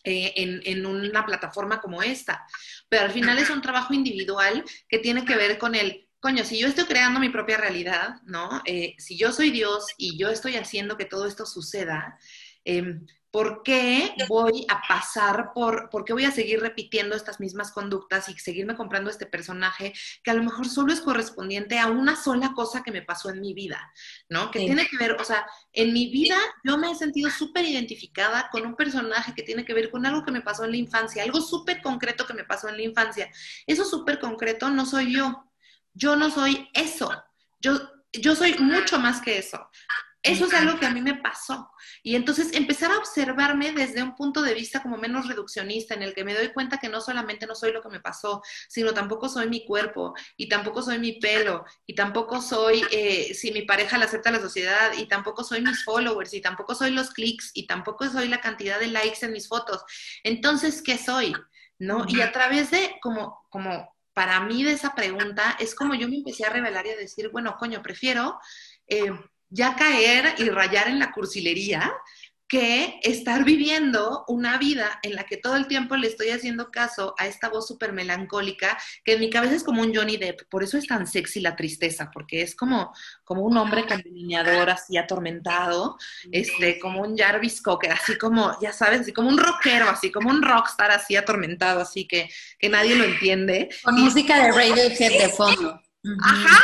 eh, 0.05 0.33
en, 0.37 0.61
en, 0.65 0.87
una 0.87 1.27
plataforma 1.27 1.81
como 1.81 2.03
esta. 2.03 2.47
Pero 2.89 3.05
al 3.05 3.11
final 3.13 3.39
es 3.39 3.51
un 3.51 3.63
trabajo 3.63 3.95
individual 3.95 4.65
que 4.89 4.99
tiene 4.99 5.25
que 5.25 5.37
ver 5.37 5.59
con 5.59 5.75
el 5.75 6.06
coño, 6.21 6.45
si 6.45 6.59
yo 6.59 6.69
estoy 6.69 6.85
creando 6.85 7.21
mi 7.21 7.29
propia 7.29 7.57
realidad, 7.59 8.21
¿no? 8.25 8.63
Eh, 8.65 8.95
si 8.99 9.17
yo 9.17 9.33
soy 9.33 9.51
Dios 9.51 9.87
y 9.97 10.19
yo 10.19 10.29
estoy 10.29 10.57
haciendo 10.57 10.97
que 10.97 11.05
todo 11.05 11.27
esto 11.27 11.47
suceda, 11.47 12.19
em, 12.65 13.07
¿por 13.37 13.63
qué 13.63 14.15
voy 14.29 14.65
a 14.67 14.81
pasar 14.89 15.53
por, 15.53 15.91
por 15.91 16.07
qué 16.07 16.15
voy 16.15 16.25
a 16.25 16.31
seguir 16.31 16.59
repitiendo 16.61 17.15
estas 17.15 17.39
mismas 17.39 17.71
conductas 17.71 18.31
y 18.31 18.39
seguirme 18.39 18.77
comprando 18.77 19.11
este 19.11 19.27
personaje 19.27 19.93
que 20.25 20.31
a 20.31 20.35
lo 20.35 20.43
mejor 20.43 20.67
solo 20.67 20.91
es 20.91 21.03
correspondiente 21.03 21.79
a 21.79 21.89
una 21.89 22.17
sola 22.17 22.55
cosa 22.55 22.83
que 22.83 22.93
me 22.93 23.03
pasó 23.03 23.29
en 23.29 23.43
mi 23.43 23.53
vida, 23.53 23.93
¿no? 24.31 24.51
Que 24.51 24.61
tiene 24.61 24.89
que 24.89 24.97
ver, 24.97 25.13
o 25.21 25.25
sea, 25.25 25.47
en 25.75 25.93
mi 25.93 26.11
vida 26.11 26.39
yo 26.65 26.79
me 26.79 26.91
he 26.91 26.95
sentido 26.95 27.29
súper 27.29 27.67
identificada 27.67 28.49
con 28.51 28.65
un 28.65 28.75
personaje 28.75 29.35
que 29.35 29.43
tiene 29.43 29.67
que 29.67 29.75
ver 29.75 29.91
con 29.91 30.07
algo 30.07 30.25
que 30.25 30.33
me 30.33 30.41
pasó 30.41 30.65
en 30.65 30.71
la 30.71 30.79
infancia, 30.79 31.23
algo 31.23 31.43
súper 31.43 31.83
concreto 31.83 32.27
que 32.27 32.33
me 32.33 32.45
pasó 32.45 32.71
en 32.71 32.79
la 32.79 32.83
infancia. 32.85 33.31
Eso 33.67 33.85
súper 33.85 34.19
concreto 34.19 34.71
no 34.71 34.87
soy 34.87 35.15
yo, 35.15 35.46
yo 35.97 36.15
no 36.15 36.31
soy 36.31 36.69
eso, 36.75 37.11
yo, 37.61 37.79
yo 38.13 38.37
soy 38.37 38.55
mucho 38.59 38.99
más 38.99 39.21
que 39.21 39.39
eso. 39.39 39.69
Eso 40.23 40.47
es 40.47 40.55
algo 40.55 40.81
que 40.81 40.87
a 40.87 40.91
mí 40.91 41.01
me 41.01 41.15
pasó. 41.15 41.71
Y 42.03 42.17
entonces 42.17 42.53
empezar 42.53 42.91
a 42.91 42.99
observarme 42.99 43.71
desde 43.73 44.03
un 44.03 44.17
punto 44.17 44.43
de 44.43 44.55
vista 44.55 44.83
como 44.83 44.97
menos 44.97 45.29
reduccionista, 45.29 45.95
en 45.95 46.03
el 46.03 46.15
que 46.15 46.25
me 46.25 46.35
doy 46.35 46.49
cuenta 46.49 46.79
que 46.79 46.89
no 46.89 47.01
solamente 47.01 47.47
no 47.47 47.55
soy 47.55 47.73
lo 47.73 47.81
que 47.81 47.91
me 47.91 48.01
pasó, 48.01 48.43
sino 48.69 48.93
tampoco 48.93 49.29
soy 49.29 49.49
mi 49.49 49.65
cuerpo, 49.65 50.15
y 50.37 50.49
tampoco 50.49 50.83
soy 50.83 50.99
mi 50.99 51.13
pelo, 51.21 51.65
y 51.87 51.95
tampoco 51.95 52.43
soy 52.43 52.85
eh, 52.91 53.35
si 53.35 53.53
mi 53.53 53.63
pareja 53.63 53.99
la 53.99 54.07
acepta 54.07 54.33
la 54.33 54.41
sociedad, 54.41 54.93
y 54.99 55.07
tampoco 55.07 55.45
soy 55.45 55.61
mis 55.61 55.85
followers, 55.85 56.35
y 56.35 56.41
tampoco 56.41 56.75
soy 56.75 56.91
los 56.91 57.11
clics, 57.11 57.53
y 57.55 57.69
tampoco 57.69 58.09
soy 58.09 58.27
la 58.27 58.41
cantidad 58.41 58.81
de 58.81 58.89
likes 58.89 59.25
en 59.25 59.33
mis 59.33 59.47
fotos. 59.47 59.85
Entonces, 60.25 60.83
¿qué 60.83 60.99
soy? 60.99 61.37
¿No? 61.79 62.05
Y 62.09 62.21
a 62.21 62.33
través 62.33 62.73
de 62.73 62.97
como, 63.01 63.47
como 63.49 63.96
para 64.17 64.41
mí 64.41 64.65
de 64.65 64.73
esa 64.73 64.95
pregunta 64.95 65.59
es 65.61 65.75
como 65.75 65.95
yo 65.95 66.09
me 66.09 66.17
empecé 66.17 66.47
a 66.47 66.49
revelar 66.49 66.87
y 66.87 66.89
a 66.89 66.97
decir, 66.97 67.29
bueno, 67.29 67.55
coño, 67.59 67.83
prefiero 67.83 68.39
eh, 68.87 69.13
ya 69.51 69.77
caer 69.77 70.37
y 70.39 70.49
rayar 70.49 70.89
en 70.89 70.99
la 70.99 71.13
cursilería 71.13 71.93
que 72.49 73.01
estar 73.03 73.45
viviendo 73.45 74.25
una 74.29 74.57
vida 74.59 75.01
en 75.03 75.15
la 75.15 75.25
que 75.25 75.37
todo 75.37 75.57
el 75.57 75.67
tiempo 75.67 75.97
le 75.97 76.07
estoy 76.07 76.31
haciendo 76.31 76.71
caso 76.71 77.15
a 77.19 77.27
esta 77.27 77.49
voz 77.49 77.67
súper 77.67 77.93
melancólica, 77.93 78.79
que 79.05 79.15
en 79.15 79.21
mi 79.21 79.31
cabeza 79.31 79.57
es 79.57 79.65
como 79.65 79.83
un 79.83 79.95
Johnny 79.95 80.17
Depp, 80.17 80.43
por 80.49 80.63
eso 80.63 80.79
es 80.79 80.87
tan 80.87 81.07
sexy 81.07 81.41
la 81.41 81.57
tristeza, 81.57 82.11
porque 82.13 82.43
es 82.43 82.55
como, 82.55 82.95
como 83.25 83.43
un 83.43 83.57
hombre 83.57 83.87
con 83.87 84.01
delineador 84.01 84.71
así 84.71 84.97
atormentado, 84.97 85.97
este, 86.31 86.79
como 86.79 87.01
un 87.01 87.17
Jarvis 87.17 87.61
Cocker, 87.61 87.93
así 87.93 88.17
como, 88.17 88.57
ya 88.61 88.73
sabes, 88.73 89.01
así 89.01 89.13
como 89.13 89.29
un 89.29 89.39
rockero, 89.39 89.89
así 89.89 90.13
como 90.13 90.31
un 90.31 90.43
rockstar 90.43 90.93
así 90.93 91.17
atormentado, 91.17 91.81
así 91.81 92.07
que, 92.07 92.29
que 92.59 92.69
nadie 92.69 92.95
lo 92.95 93.05
entiende. 93.05 93.71
Con 93.83 93.97
música 93.97 94.45
de 94.45 94.53
Radiohead 94.53 95.19
de 95.19 95.29
fondo. 95.31 95.81
Ajá, 96.23 96.63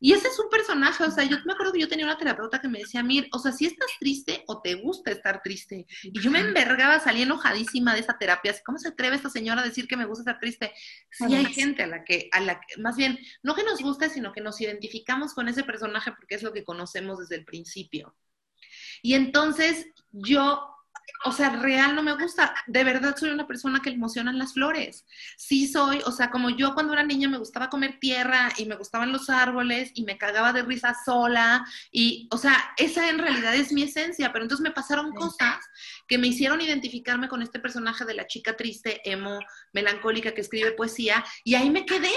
y 0.00 0.12
ese 0.12 0.28
es 0.28 0.38
un 0.38 0.48
personaje, 0.48 1.02
o 1.02 1.10
sea, 1.10 1.24
yo 1.24 1.36
me 1.44 1.52
acuerdo 1.52 1.72
que 1.72 1.80
yo 1.80 1.88
tenía 1.88 2.04
una 2.04 2.18
terapeuta 2.18 2.60
que 2.60 2.68
me 2.68 2.78
decía, 2.78 3.02
Mir, 3.02 3.28
o 3.32 3.38
sea, 3.38 3.52
si 3.52 3.66
estás 3.66 3.90
triste 3.98 4.44
o 4.46 4.60
te 4.60 4.74
gusta 4.74 5.10
estar 5.10 5.42
triste. 5.42 5.86
Y 6.02 6.20
yo 6.20 6.30
me 6.30 6.38
envergaba, 6.38 7.00
salí 7.00 7.22
enojadísima 7.22 7.94
de 7.94 8.00
esa 8.00 8.16
terapia, 8.16 8.54
¿cómo 8.64 8.78
se 8.78 8.88
atreve 8.88 9.16
esta 9.16 9.30
señora 9.30 9.62
a 9.62 9.64
decir 9.64 9.88
que 9.88 9.96
me 9.96 10.04
gusta 10.04 10.22
estar 10.22 10.38
triste? 10.38 10.72
Sí 11.10 11.34
hay 11.34 11.46
gente 11.46 11.82
a 11.82 11.86
la 11.88 12.04
que, 12.04 12.28
a 12.32 12.40
la 12.40 12.60
que, 12.60 12.80
más 12.80 12.96
bien, 12.96 13.18
no 13.42 13.54
que 13.54 13.64
nos 13.64 13.80
guste, 13.80 14.08
sino 14.08 14.32
que 14.32 14.40
nos 14.40 14.60
identificamos 14.60 15.34
con 15.34 15.48
ese 15.48 15.64
personaje 15.64 16.12
porque 16.12 16.36
es 16.36 16.42
lo 16.42 16.52
que 16.52 16.64
conocemos 16.64 17.18
desde 17.18 17.36
el 17.36 17.44
principio. 17.44 18.14
Y 19.02 19.14
entonces 19.14 19.86
yo 20.10 20.77
o 21.24 21.32
sea, 21.32 21.50
real 21.50 21.94
no 21.94 22.02
me 22.02 22.14
gusta. 22.14 22.54
De 22.66 22.84
verdad 22.84 23.16
soy 23.16 23.30
una 23.30 23.46
persona 23.46 23.80
que 23.80 23.90
le 23.90 23.96
emocionan 23.96 24.38
las 24.38 24.54
flores. 24.54 25.04
Sí 25.36 25.66
soy, 25.66 26.00
o 26.06 26.12
sea, 26.12 26.30
como 26.30 26.50
yo 26.50 26.74
cuando 26.74 26.92
era 26.92 27.02
niña 27.02 27.28
me 27.28 27.38
gustaba 27.38 27.68
comer 27.68 27.98
tierra 28.00 28.50
y 28.56 28.66
me 28.66 28.76
gustaban 28.76 29.12
los 29.12 29.28
árboles 29.30 29.90
y 29.94 30.04
me 30.04 30.18
cagaba 30.18 30.52
de 30.52 30.62
risa 30.62 30.96
sola 31.04 31.64
y, 31.90 32.28
o 32.30 32.38
sea, 32.38 32.54
esa 32.76 33.08
en 33.08 33.18
realidad 33.18 33.54
es 33.54 33.72
mi 33.72 33.82
esencia, 33.82 34.32
pero 34.32 34.44
entonces 34.44 34.62
me 34.62 34.70
pasaron 34.70 35.12
cosas 35.12 35.58
que 36.06 36.18
me 36.18 36.28
hicieron 36.28 36.60
identificarme 36.60 37.28
con 37.28 37.42
este 37.42 37.58
personaje 37.58 38.04
de 38.04 38.14
la 38.14 38.26
chica 38.26 38.56
triste, 38.56 39.00
emo, 39.10 39.38
melancólica 39.72 40.32
que 40.32 40.40
escribe 40.40 40.72
poesía 40.72 41.24
y 41.44 41.54
ahí 41.54 41.70
me 41.70 41.84
quedé. 41.84 42.12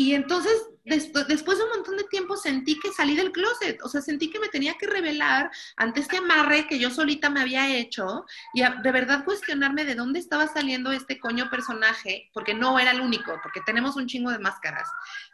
Y 0.00 0.14
entonces, 0.14 0.54
después 0.82 1.58
de 1.58 1.64
un 1.64 1.70
montón 1.76 1.98
de 1.98 2.04
tiempo, 2.04 2.34
sentí 2.34 2.80
que 2.80 2.90
salí 2.90 3.14
del 3.14 3.32
closet, 3.32 3.82
o 3.82 3.88
sea, 3.90 4.00
sentí 4.00 4.30
que 4.30 4.40
me 4.40 4.48
tenía 4.48 4.72
que 4.78 4.86
revelar 4.86 5.50
ante 5.76 6.00
este 6.00 6.16
amarre 6.16 6.66
que 6.66 6.78
yo 6.78 6.88
solita 6.88 7.28
me 7.28 7.42
había 7.42 7.76
hecho 7.76 8.24
y 8.54 8.62
de 8.62 8.92
verdad 8.92 9.26
cuestionarme 9.26 9.84
de 9.84 9.94
dónde 9.94 10.18
estaba 10.18 10.48
saliendo 10.48 10.90
este 10.90 11.18
coño 11.18 11.50
personaje, 11.50 12.30
porque 12.32 12.54
no 12.54 12.78
era 12.78 12.92
el 12.92 13.02
único, 13.02 13.38
porque 13.42 13.60
tenemos 13.66 13.94
un 13.96 14.06
chingo 14.06 14.30
de 14.30 14.38
máscaras. 14.38 14.88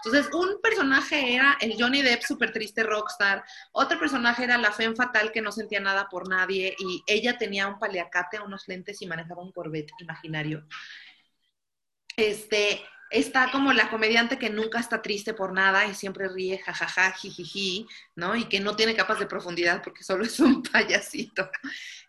Entonces, 0.04 0.34
un 0.34 0.60
personaje 0.60 1.36
era 1.36 1.56
el 1.60 1.76
Johnny 1.78 2.02
Depp 2.02 2.22
súper 2.22 2.52
triste 2.52 2.82
rockstar, 2.82 3.44
otro 3.70 4.00
personaje 4.00 4.42
era 4.42 4.58
la 4.58 4.72
Femme 4.72 4.96
Fatal 4.96 5.30
que 5.30 5.42
no 5.42 5.52
sentía 5.52 5.78
nada 5.78 6.08
por 6.08 6.28
nadie 6.28 6.74
y 6.76 7.04
ella 7.06 7.38
tenía 7.38 7.68
un 7.68 7.78
paliacate, 7.78 8.40
unos 8.40 8.66
lentes 8.66 9.00
y 9.00 9.06
manejaba 9.06 9.44
un 9.44 9.52
Corvette 9.52 9.92
imaginario. 10.00 10.66
Este, 12.16 12.82
está 13.10 13.50
como 13.50 13.72
la 13.72 13.88
comediante 13.90 14.38
que 14.38 14.50
nunca 14.50 14.78
está 14.78 15.02
triste 15.02 15.34
por 15.34 15.52
nada 15.52 15.86
y 15.86 15.94
siempre 15.94 16.28
ríe, 16.28 16.58
jajaja, 16.58 17.12
jijiji, 17.12 17.86
¿no? 18.14 18.34
Y 18.34 18.46
que 18.46 18.60
no 18.60 18.76
tiene 18.76 18.96
capas 18.96 19.18
de 19.18 19.26
profundidad 19.26 19.82
porque 19.82 20.04
solo 20.04 20.24
es 20.24 20.38
un 20.40 20.62
payasito. 20.72 21.48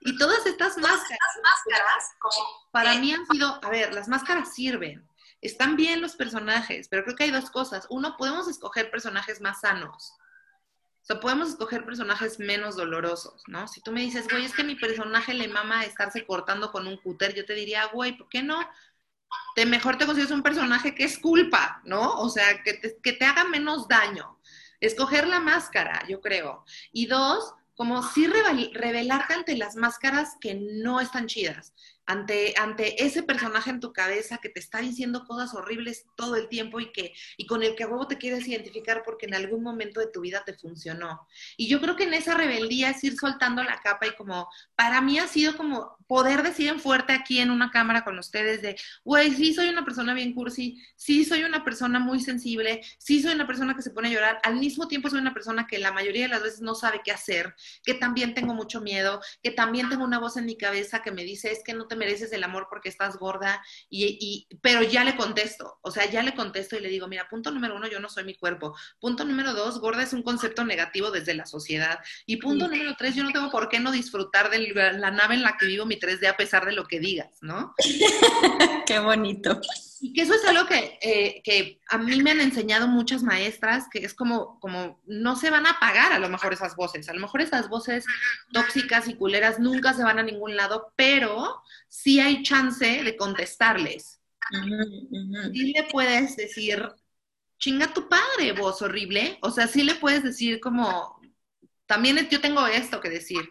Y 0.02 0.18
todas 0.18 0.46
estas 0.46 0.78
máscaras, 0.78 1.34
máscaras 1.44 2.04
para 2.72 2.96
mí 2.96 3.14
han 3.14 3.26
sido, 3.28 3.60
a 3.64 3.70
ver, 3.70 3.94
las 3.94 4.08
máscaras 4.08 4.54
sirven. 4.54 5.08
Están 5.42 5.76
bien 5.76 6.02
los 6.02 6.16
personajes, 6.16 6.88
pero 6.88 7.04
creo 7.04 7.16
que 7.16 7.26
hay 7.26 7.32
dos 7.32 7.52
cosas. 7.52 7.86
Uno, 7.90 8.18
podemos 8.18 8.48
escoger 8.48 8.90
personajes 8.90 9.40
más 9.40 9.62
sanos. 9.62 10.14
O 11.02 11.06
sea, 11.08 11.20
podemos 11.22 11.50
escoger 11.50 11.86
personajes 11.86 12.38
menos 12.38 12.76
dolorosos, 12.76 13.44
¿no? 13.48 13.68
Si 13.68 13.80
tú 13.82 13.94
me 13.94 14.02
dices, 14.02 14.28
güey, 14.28 14.44
es 14.44 14.54
que 14.54 14.66
mi 14.66 14.76
personaje 14.76 15.34
le 15.34 15.48
mama 15.48 15.86
estarse 15.86 16.26
cortando 16.26 16.72
con 16.72 16.86
un 16.86 16.98
cúter, 16.98 17.34
yo 17.34 17.46
te 17.46 17.54
diría, 17.54 17.86
güey, 17.86 18.18
¿por 18.18 18.28
qué 18.28 18.44
no? 18.44 18.60
Te 19.56 19.66
mejor 19.66 19.98
te 19.98 20.06
consigues 20.06 20.32
un 20.32 20.44
personaje 20.44 20.94
que 20.94 21.04
es 21.04 21.18
culpa, 21.18 21.82
¿no? 21.84 22.20
O 22.20 22.30
sea, 22.30 22.62
que 22.64 22.74
te, 22.74 22.98
que 23.02 23.14
te 23.14 23.26
haga 23.26 23.44
menos 23.44 23.88
daño. 23.88 24.40
Escoger 24.80 25.28
la 25.28 25.40
máscara, 25.40 26.04
yo 26.08 26.22
creo. 26.22 26.64
Y 26.92 27.08
dos, 27.08 27.54
como 27.76 28.04
sí 28.04 28.28
revelarte 28.28 29.34
ante 29.34 29.58
las 29.58 29.76
máscaras 29.76 30.36
que 30.40 30.56
no 30.56 31.00
están 31.00 31.28
chidas. 31.28 31.74
Ante, 32.08 32.54
ante 32.58 33.04
ese 33.04 33.22
personaje 33.22 33.70
en 33.70 33.82
tu 33.82 33.92
cabeza 33.92 34.40
que 34.42 34.50
te 34.50 34.62
está 34.62 34.80
diciendo 34.80 35.26
cosas 35.26 35.54
horribles 35.54 36.06
todo 36.16 36.38
el 36.38 36.48
tiempo 36.48 36.80
y, 36.80 36.92
que, 36.92 37.14
y 37.36 37.46
con 37.46 37.64
el 37.64 37.76
que 37.76 37.84
a 37.84 37.88
huevo 37.88 38.08
te 38.08 38.18
quieres 38.18 38.48
identificar 38.48 39.04
porque 39.06 39.26
en 39.26 39.36
algún 39.36 39.62
momento 39.62 40.00
de 40.00 40.08
tu 40.08 40.22
vida 40.22 40.44
te 40.46 40.54
funcionó. 40.54 41.28
Y 41.58 41.68
yo 41.68 41.82
creo 41.82 41.98
que 41.98 42.06
en 42.06 42.14
esa 42.14 42.34
rebeldía 42.34 42.92
es 42.92 43.04
ir 43.04 43.18
soltando 43.18 43.62
la 43.62 43.82
capa 43.82 44.08
y 44.08 44.16
como, 44.16 44.48
para 44.76 45.02
mí 45.02 45.20
ha 45.20 45.28
sido 45.28 45.58
como 45.58 45.98
poder 46.08 46.44
decir 46.44 46.70
en 46.70 46.80
fuerte 46.80 47.12
aquí 47.12 47.40
en 47.40 47.52
una 47.52 47.72
cámara 47.72 48.06
con 48.06 48.18
ustedes 48.18 48.62
de, 48.62 48.78
güey, 49.04 49.34
sí 49.34 49.54
soy 49.54 49.68
una 49.68 49.84
persona 49.84 50.14
bien 50.14 50.34
cursi, 50.34 50.82
sí 50.96 51.26
soy 51.26 51.44
una 51.44 51.66
persona 51.66 52.00
muy 52.00 52.22
sensible, 52.22 52.82
sí 52.98 53.22
soy 53.22 53.36
una 53.36 53.46
persona 53.46 53.76
que 53.76 53.82
se 53.82 53.92
pone 53.92 54.08
a 54.08 54.12
llorar, 54.12 54.40
al 54.44 54.56
mismo 54.56 54.88
tiempo 54.88 55.10
soy 55.10 55.20
una 55.20 55.34
persona 55.34 55.68
que 55.68 55.78
la 55.78 55.92
mayoría 55.92 56.24
de 56.24 56.30
las 56.30 56.44
veces 56.44 56.62
no 56.62 56.74
sabe 56.74 57.02
qué 57.04 57.12
hacer, 57.12 57.54
que 57.84 57.94
también 57.94 58.34
tengo 58.34 58.54
mucho 58.54 58.80
miedo, 58.80 59.20
que 59.44 59.52
también 59.52 59.90
tengo 59.90 60.06
una 60.06 60.20
voz 60.20 60.38
en 60.38 60.46
mi 60.46 60.58
cabeza 60.58 61.02
que 61.02 61.12
me 61.12 61.26
dice, 61.26 61.52
es 61.52 61.62
que 61.66 61.74
no 61.74 61.88
te 61.88 61.97
mereces 61.98 62.32
el 62.32 62.44
amor 62.44 62.68
porque 62.70 62.90
estás 62.90 63.18
gorda, 63.18 63.62
y, 63.90 64.48
pero 64.62 64.84
ya 64.84 65.04
le 65.04 65.16
contesto, 65.16 65.80
o 65.82 65.92
sea, 65.92 66.10
ya 66.10 66.24
le 66.24 66.36
contesto 66.36 66.76
y 66.76 66.80
le 66.80 66.90
digo, 66.90 67.08
mira, 67.08 67.28
punto 67.30 67.52
número 67.52 67.76
uno, 67.76 67.88
yo 67.88 68.00
no 68.00 68.10
soy 68.10 68.24
mi 68.24 68.36
cuerpo. 68.36 68.76
Punto 69.00 69.26
número 69.26 69.54
dos, 69.54 69.80
gorda 69.80 70.04
es 70.04 70.14
un 70.14 70.24
concepto 70.24 70.64
negativo 70.64 71.12
desde 71.12 71.34
la 71.34 71.46
sociedad. 71.46 72.00
Y 72.26 72.38
punto 72.38 72.68
número 72.68 72.96
tres, 72.98 73.16
yo 73.16 73.24
no 73.24 73.32
tengo 73.32 73.50
por 73.50 73.70
qué 73.70 73.80
no 73.80 73.92
disfrutar 73.92 74.50
de 74.50 74.60
la 74.94 75.12
nave 75.12 75.36
en 75.36 75.44
la 75.44 75.58
que 75.58 75.66
vivo 75.66 75.86
mi 75.86 76.00
3D 76.00 76.28
a 76.28 76.38
pesar 76.38 76.66
de 76.66 76.74
lo 76.74 76.86
que 76.86 77.00
digas, 77.00 77.38
¿no? 77.42 77.74
qué 78.86 79.00
bonito. 79.00 79.60
Y 80.00 80.14
que 80.14 80.22
eso 80.22 80.34
es 80.34 80.46
algo 80.46 80.68
que, 80.68 81.00
eh, 81.02 81.42
que, 81.44 81.82
a 81.90 81.98
mí 81.98 82.22
me 82.22 82.32
han 82.32 82.42
enseñado 82.42 82.88
muchas 82.88 83.24
maestras, 83.24 83.86
que 83.92 84.00
es 84.00 84.14
como, 84.14 84.60
como 84.60 85.02
no 85.08 85.36
se 85.36 85.50
van 85.50 85.66
a 85.66 85.72
apagar 85.72 86.14
a 86.14 86.20
lo 86.20 86.30
mejor 86.30 86.54
esas 86.54 86.76
voces, 86.76 87.10
a 87.10 87.14
lo 87.14 87.20
mejor 87.20 87.42
esas 87.42 87.68
voces 87.70 88.06
tóxicas 88.52 89.08
y 89.08 89.16
culeras 89.16 89.60
nunca 89.60 89.94
se 89.94 90.04
van 90.04 90.20
a 90.20 90.24
ningún 90.24 90.56
lado, 90.56 90.94
pero 90.96 91.64
sí 91.88 92.20
hay 92.20 92.44
chance 92.44 93.04
de 93.04 93.16
contestarles. 93.16 94.20
Y 95.54 95.74
le 95.74 95.84
puedes 95.92 96.36
decir, 96.36 96.88
chinga 97.58 97.94
tu 97.94 98.08
padre, 98.08 98.54
voz 98.54 98.82
horrible. 98.82 99.38
O 99.42 99.52
sea, 99.52 99.68
sí 99.68 99.84
le 99.84 99.96
puedes 99.96 100.24
decir 100.24 100.60
como, 100.60 101.20
también 101.86 102.28
yo 102.30 102.40
tengo 102.42 102.66
esto 102.68 103.02
que 103.02 103.10
decir. 103.10 103.48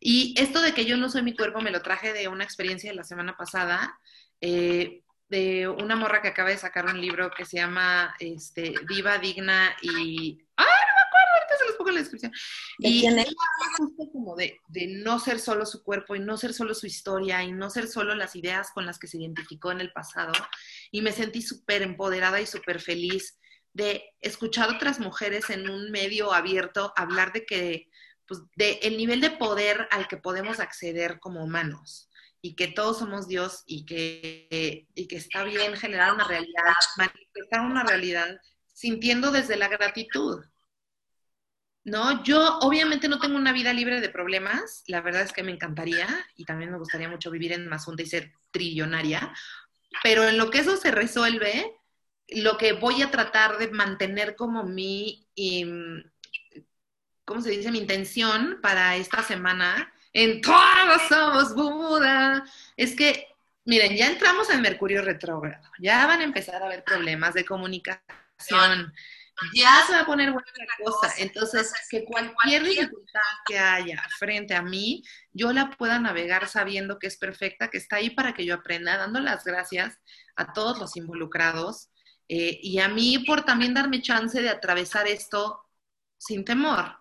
Y 0.00 0.34
esto 0.38 0.60
de 0.60 0.72
que 0.72 0.84
yo 0.84 0.96
no 0.96 1.08
soy 1.08 1.22
mi 1.22 1.36
cuerpo 1.36 1.60
me 1.60 1.70
lo 1.70 1.82
traje 1.82 2.12
de 2.12 2.28
una 2.28 2.44
experiencia 2.44 2.90
de 2.90 2.96
la 2.96 3.04
semana 3.04 3.36
pasada. 3.36 3.98
Eh, 4.40 5.02
de 5.30 5.68
una 5.68 5.94
morra 5.94 6.20
que 6.20 6.28
acaba 6.28 6.50
de 6.50 6.58
sacar 6.58 6.86
un 6.86 7.00
libro 7.00 7.30
que 7.30 7.44
se 7.44 7.58
llama 7.58 8.14
este, 8.18 8.74
Diva 8.88 9.18
Digna 9.18 9.76
y... 9.80 10.42
¡Ah, 10.56 10.64
no 10.64 10.94
me 10.96 11.02
acuerdo! 11.06 11.34
Ahorita 11.34 11.56
se 11.56 11.66
los 11.66 11.76
pongo 11.90 11.96
la 11.96 12.00
descripción. 12.00 12.32
Y 12.78 13.06
justo 13.76 14.10
como 14.12 14.36
de, 14.36 14.58
de, 14.68 14.86
no 14.86 15.18
ser 15.18 15.38
solo 15.38 15.66
su 15.66 15.82
cuerpo 15.82 16.14
y 16.16 16.20
no 16.20 16.36
ser 16.36 16.54
solo 16.54 16.74
su 16.74 16.86
historia 16.86 17.42
y 17.42 17.52
no 17.52 17.70
ser 17.70 17.88
solo 17.88 18.14
las 18.14 18.36
ideas 18.36 18.70
con 18.72 18.86
las 18.86 18.98
que 18.98 19.06
se 19.06 19.18
identificó 19.18 19.72
en 19.72 19.80
el 19.80 19.92
pasado. 19.92 20.32
Y 20.90 21.02
me 21.02 21.12
sentí 21.12 21.42
súper 21.42 21.82
empoderada 21.82 22.40
y 22.40 22.46
súper 22.46 22.80
feliz 22.80 23.38
de 23.72 24.04
escuchar 24.20 24.70
otras 24.70 24.98
mujeres 24.98 25.50
en 25.50 25.68
un 25.68 25.90
medio 25.90 26.32
abierto 26.32 26.92
hablar 26.96 27.32
de 27.32 27.44
que, 27.44 27.88
pues, 28.26 28.40
de 28.56 28.80
el 28.82 28.96
nivel 28.96 29.20
de 29.20 29.30
poder 29.30 29.88
al 29.90 30.08
que 30.08 30.16
podemos 30.16 30.60
acceder 30.60 31.20
como 31.20 31.44
humanos 31.44 32.08
y 32.42 32.54
que 32.54 32.68
todos 32.68 32.98
somos 32.98 33.28
Dios 33.28 33.62
y 33.66 33.84
que, 33.84 34.86
y 34.94 35.06
que 35.06 35.16
está 35.16 35.44
bien 35.44 35.76
generar 35.76 36.14
una 36.14 36.26
realidad, 36.26 36.74
manifestar 36.96 37.60
una 37.60 37.84
realidad 37.84 38.40
sintiendo 38.72 39.30
desde 39.30 39.56
la 39.56 39.68
gratitud. 39.68 40.42
¿No? 41.82 42.22
Yo 42.24 42.58
obviamente 42.58 43.08
no 43.08 43.18
tengo 43.18 43.36
una 43.36 43.52
vida 43.52 43.72
libre 43.72 44.00
de 44.00 44.10
problemas, 44.10 44.84
la 44.86 45.00
verdad 45.00 45.22
es 45.22 45.32
que 45.32 45.42
me 45.42 45.52
encantaría 45.52 46.06
y 46.36 46.44
también 46.44 46.70
me 46.70 46.78
gustaría 46.78 47.08
mucho 47.08 47.30
vivir 47.30 47.52
en 47.52 47.68
Mazunda 47.68 48.02
y 48.02 48.06
ser 48.06 48.32
trillonaria, 48.50 49.32
pero 50.02 50.28
en 50.28 50.36
lo 50.36 50.50
que 50.50 50.58
eso 50.58 50.76
se 50.76 50.90
resuelve, 50.90 51.72
lo 52.28 52.58
que 52.58 52.74
voy 52.74 53.02
a 53.02 53.10
tratar 53.10 53.58
de 53.58 53.70
mantener 53.70 54.36
como 54.36 54.64
mi, 54.64 55.26
mm, 55.36 56.00
¿cómo 57.24 57.40
se 57.40 57.50
dice? 57.50 57.70
Mi 57.70 57.78
intención 57.78 58.58
para 58.60 58.96
esta 58.96 59.22
semana 59.22 59.92
en 60.12 60.40
todos 60.40 61.02
somos 61.08 61.54
Buda. 61.54 62.44
Es 62.76 62.94
que, 62.96 63.28
miren, 63.64 63.96
ya 63.96 64.08
entramos 64.08 64.50
en 64.50 64.62
Mercurio 64.62 65.02
retrógrado, 65.02 65.70
ya 65.78 66.06
van 66.06 66.20
a 66.20 66.24
empezar 66.24 66.62
a 66.62 66.66
haber 66.66 66.84
problemas 66.84 67.34
de 67.34 67.44
comunicación, 67.44 68.92
ya 69.54 69.84
se 69.86 69.92
va 69.92 70.00
a 70.00 70.06
poner 70.06 70.32
buena 70.32 70.50
la 70.56 70.84
cosa. 70.84 71.12
Entonces, 71.18 71.72
que 71.90 72.04
cualquier 72.04 72.64
dificultad 72.64 73.20
que 73.46 73.58
haya 73.58 74.02
frente 74.18 74.54
a 74.54 74.62
mí, 74.62 75.02
yo 75.32 75.52
la 75.52 75.70
pueda 75.70 75.98
navegar 75.98 76.48
sabiendo 76.48 76.98
que 76.98 77.06
es 77.06 77.16
perfecta, 77.16 77.68
que 77.68 77.78
está 77.78 77.96
ahí 77.96 78.10
para 78.10 78.34
que 78.34 78.44
yo 78.44 78.54
aprenda, 78.54 78.96
dando 78.96 79.20
las 79.20 79.44
gracias 79.44 79.98
a 80.36 80.52
todos 80.52 80.78
los 80.78 80.96
involucrados 80.96 81.90
eh, 82.32 82.60
y 82.62 82.78
a 82.78 82.88
mí 82.88 83.18
por 83.26 83.44
también 83.44 83.74
darme 83.74 84.02
chance 84.02 84.40
de 84.40 84.48
atravesar 84.48 85.08
esto 85.08 85.64
sin 86.16 86.44
temor. 86.44 86.96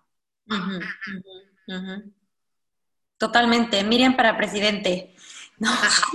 Totalmente. 3.16 3.84
Miriam 3.84 4.16
para 4.16 4.36
presidente. 4.36 5.14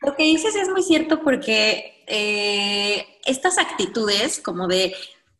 Lo, 0.00 0.14
que, 0.16 0.22
dices 0.22 0.54
es 0.54 0.70
muy 0.70 0.82
cierto 0.82 1.22
porque 1.22 2.02
eh, 2.06 3.18
estas 3.26 3.58
actitudes 3.58 4.40
como 4.40 4.68
de 4.68 4.94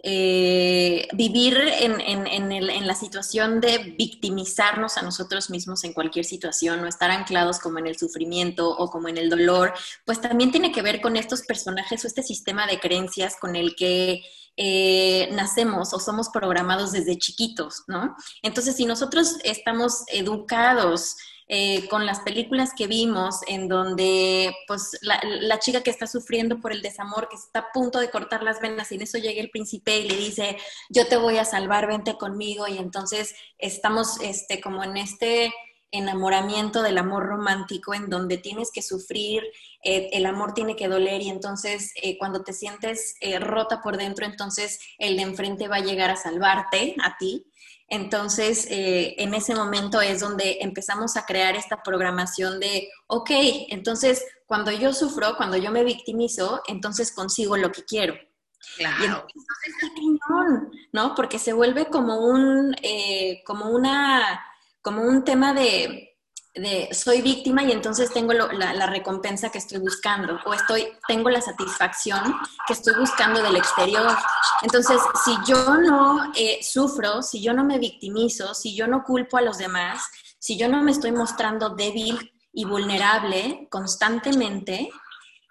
eh, 0.06 1.08
vivir 1.14 1.56
en, 1.56 1.98
en, 1.98 2.86
la 2.86 2.94
situación 2.94 3.62
de 3.62 3.94
victimizarnos 3.96 4.98
a 4.98 5.02
nosotros 5.02 5.48
mismos 5.48 5.82
en 5.84 5.94
cualquier 5.94 6.26
situación 6.26 6.80
o 6.80 6.86
estar 6.86 7.10
anclados 7.10 7.58
como 7.58 7.78
en 7.78 7.86
el 7.86 7.96
sufrimiento 7.96 8.68
o 8.68 8.90
como 8.90 9.08
en 9.08 9.16
el 9.16 9.30
dolor, 9.30 9.72
pues 10.04 10.20
también 10.20 10.50
tiene 10.50 10.72
que 10.72 10.82
ver 10.82 11.00
con 11.00 11.16
estos 11.16 11.40
personajes 11.42 12.04
o 12.04 12.06
este 12.06 12.22
sistema 12.22 12.66
de 12.66 12.80
creencias 12.80 13.36
con 13.40 13.56
el 13.56 13.74
que 13.76 14.22
eh, 14.58 15.30
nacemos 15.32 15.94
o 15.94 15.98
somos 15.98 16.28
programados 16.28 16.92
desde 16.92 17.16
chiquitos, 17.16 17.84
¿no? 17.86 18.14
Entonces, 18.42 18.76
si 18.76 18.84
nosotros 18.84 19.38
estamos 19.42 20.04
educados 20.08 21.16
eh, 21.46 21.86
con 21.88 22.06
las 22.06 22.20
películas 22.20 22.72
que 22.74 22.86
vimos, 22.86 23.40
en 23.46 23.68
donde 23.68 24.54
pues 24.66 24.98
la, 25.02 25.58
chica 25.58 25.82
que 25.82 25.90
está 25.90 26.06
sufriendo 26.06 26.58
por 26.58 26.72
el 26.72 26.80
desamor, 26.80 27.28
que 27.28 27.36
está 27.36 27.58
a 27.58 27.72
punto 27.72 27.98
de 27.98 28.08
cortar 28.08 28.42
las 28.42 28.60
venas, 28.60 28.90
y 28.90 28.94
en 28.94 29.02
eso 29.02 29.18
llega 29.18 29.42
el 29.42 29.50
príncipe 29.50 29.98
y 29.98 30.08
le 30.08 30.16
dice, 30.16 30.56
yo 30.88 31.06
te 31.06 31.18
voy 31.18 31.36
a 31.36 31.44
salvar, 31.44 31.86
vente 31.86 32.16
conmigo, 32.16 32.66
y 32.66 32.78
entonces 32.78 33.34
estamos 33.58 34.20
este, 34.22 34.62
como 34.62 34.84
en 34.84 34.96
este 34.96 35.52
enamoramiento 35.90 36.82
del 36.82 36.96
amor 36.96 37.26
romántico 37.26 37.92
en 37.92 38.08
donde 38.08 38.38
tienes 38.38 38.72
que 38.72 38.82
sufrir, 38.82 39.42
eh, 39.84 40.08
el 40.12 40.24
amor 40.24 40.54
tiene 40.54 40.76
que 40.76 40.88
doler 40.88 41.20
y 41.20 41.28
entonces 41.28 41.92
eh, 42.02 42.16
cuando 42.18 42.42
te 42.42 42.52
sientes 42.52 43.16
rota 43.38 43.80
por 43.82 43.98
dentro, 43.98 44.24
entonces 44.24 44.80
el 44.98 45.16
de 45.16 45.22
enfrente 45.22 45.68
va 45.68 45.76
a 45.76 45.80
llegar 45.80 46.10
a 46.10 46.16
salvarte 46.16 46.96
a 47.02 47.16
ti. 47.18 47.46
Entonces, 47.88 48.66
en 48.70 49.34
ese 49.34 49.54
momento 49.54 50.00
es 50.00 50.20
donde 50.20 50.58
empezamos 50.60 51.16
a 51.16 51.26
crear 51.26 51.54
esta 51.54 51.82
programación 51.82 52.58
de, 52.58 52.88
ok, 53.06 53.30
entonces 53.68 54.24
cuando 54.46 54.70
yo 54.72 54.92
sufro, 54.92 55.36
cuando 55.36 55.56
yo 55.56 55.70
me 55.70 55.84
victimizo, 55.84 56.62
entonces 56.66 57.12
consigo 57.12 57.56
lo 57.56 57.70
que 57.72 57.84
quiero. 57.84 58.14
Claro. 58.76 58.98
Y 59.00 59.06
entonces 59.06 60.54
¿no? 60.92 61.14
Porque 61.14 61.38
se 61.38 61.52
vuelve 61.52 61.86
como 61.86 62.26
un, 62.26 62.74
como 63.44 63.70
una 63.70 64.42
como 64.84 65.02
un 65.02 65.24
tema 65.24 65.54
de, 65.54 66.13
soy 66.92 67.20
víctima 67.20 67.64
y 67.64 67.72
entonces 67.72 68.12
tengo 68.12 68.32
la, 68.32 68.86
recompensa 68.86 69.50
que 69.50 69.58
estoy 69.58 69.78
buscando 69.78 70.38
o 70.44 70.54
estoy, 70.54 70.86
tengo 71.08 71.28
la 71.28 71.40
satisfacción 71.40 72.34
que 72.66 72.74
estoy 72.74 72.94
buscando 72.98 73.42
del 73.42 73.56
exterior. 73.56 74.16
Entonces, 74.62 75.00
si 75.24 75.36
yo 75.46 75.76
no 75.76 76.32
eh, 76.36 76.60
sufro, 76.62 77.22
si 77.22 77.42
yo 77.42 77.52
no 77.52 77.64
me 77.64 77.78
victimizo, 77.78 78.54
si 78.54 78.74
yo 78.74 78.86
no 78.86 79.02
culpo 79.02 79.36
a 79.36 79.42
los 79.42 79.58
demás, 79.58 80.02
si 80.38 80.56
yo 80.56 80.68
no 80.68 80.82
me 80.82 80.92
estoy 80.92 81.10
mostrando 81.10 81.70
débil 81.70 82.32
y 82.52 82.64
vulnerable 82.64 83.66
constantemente, 83.70 84.90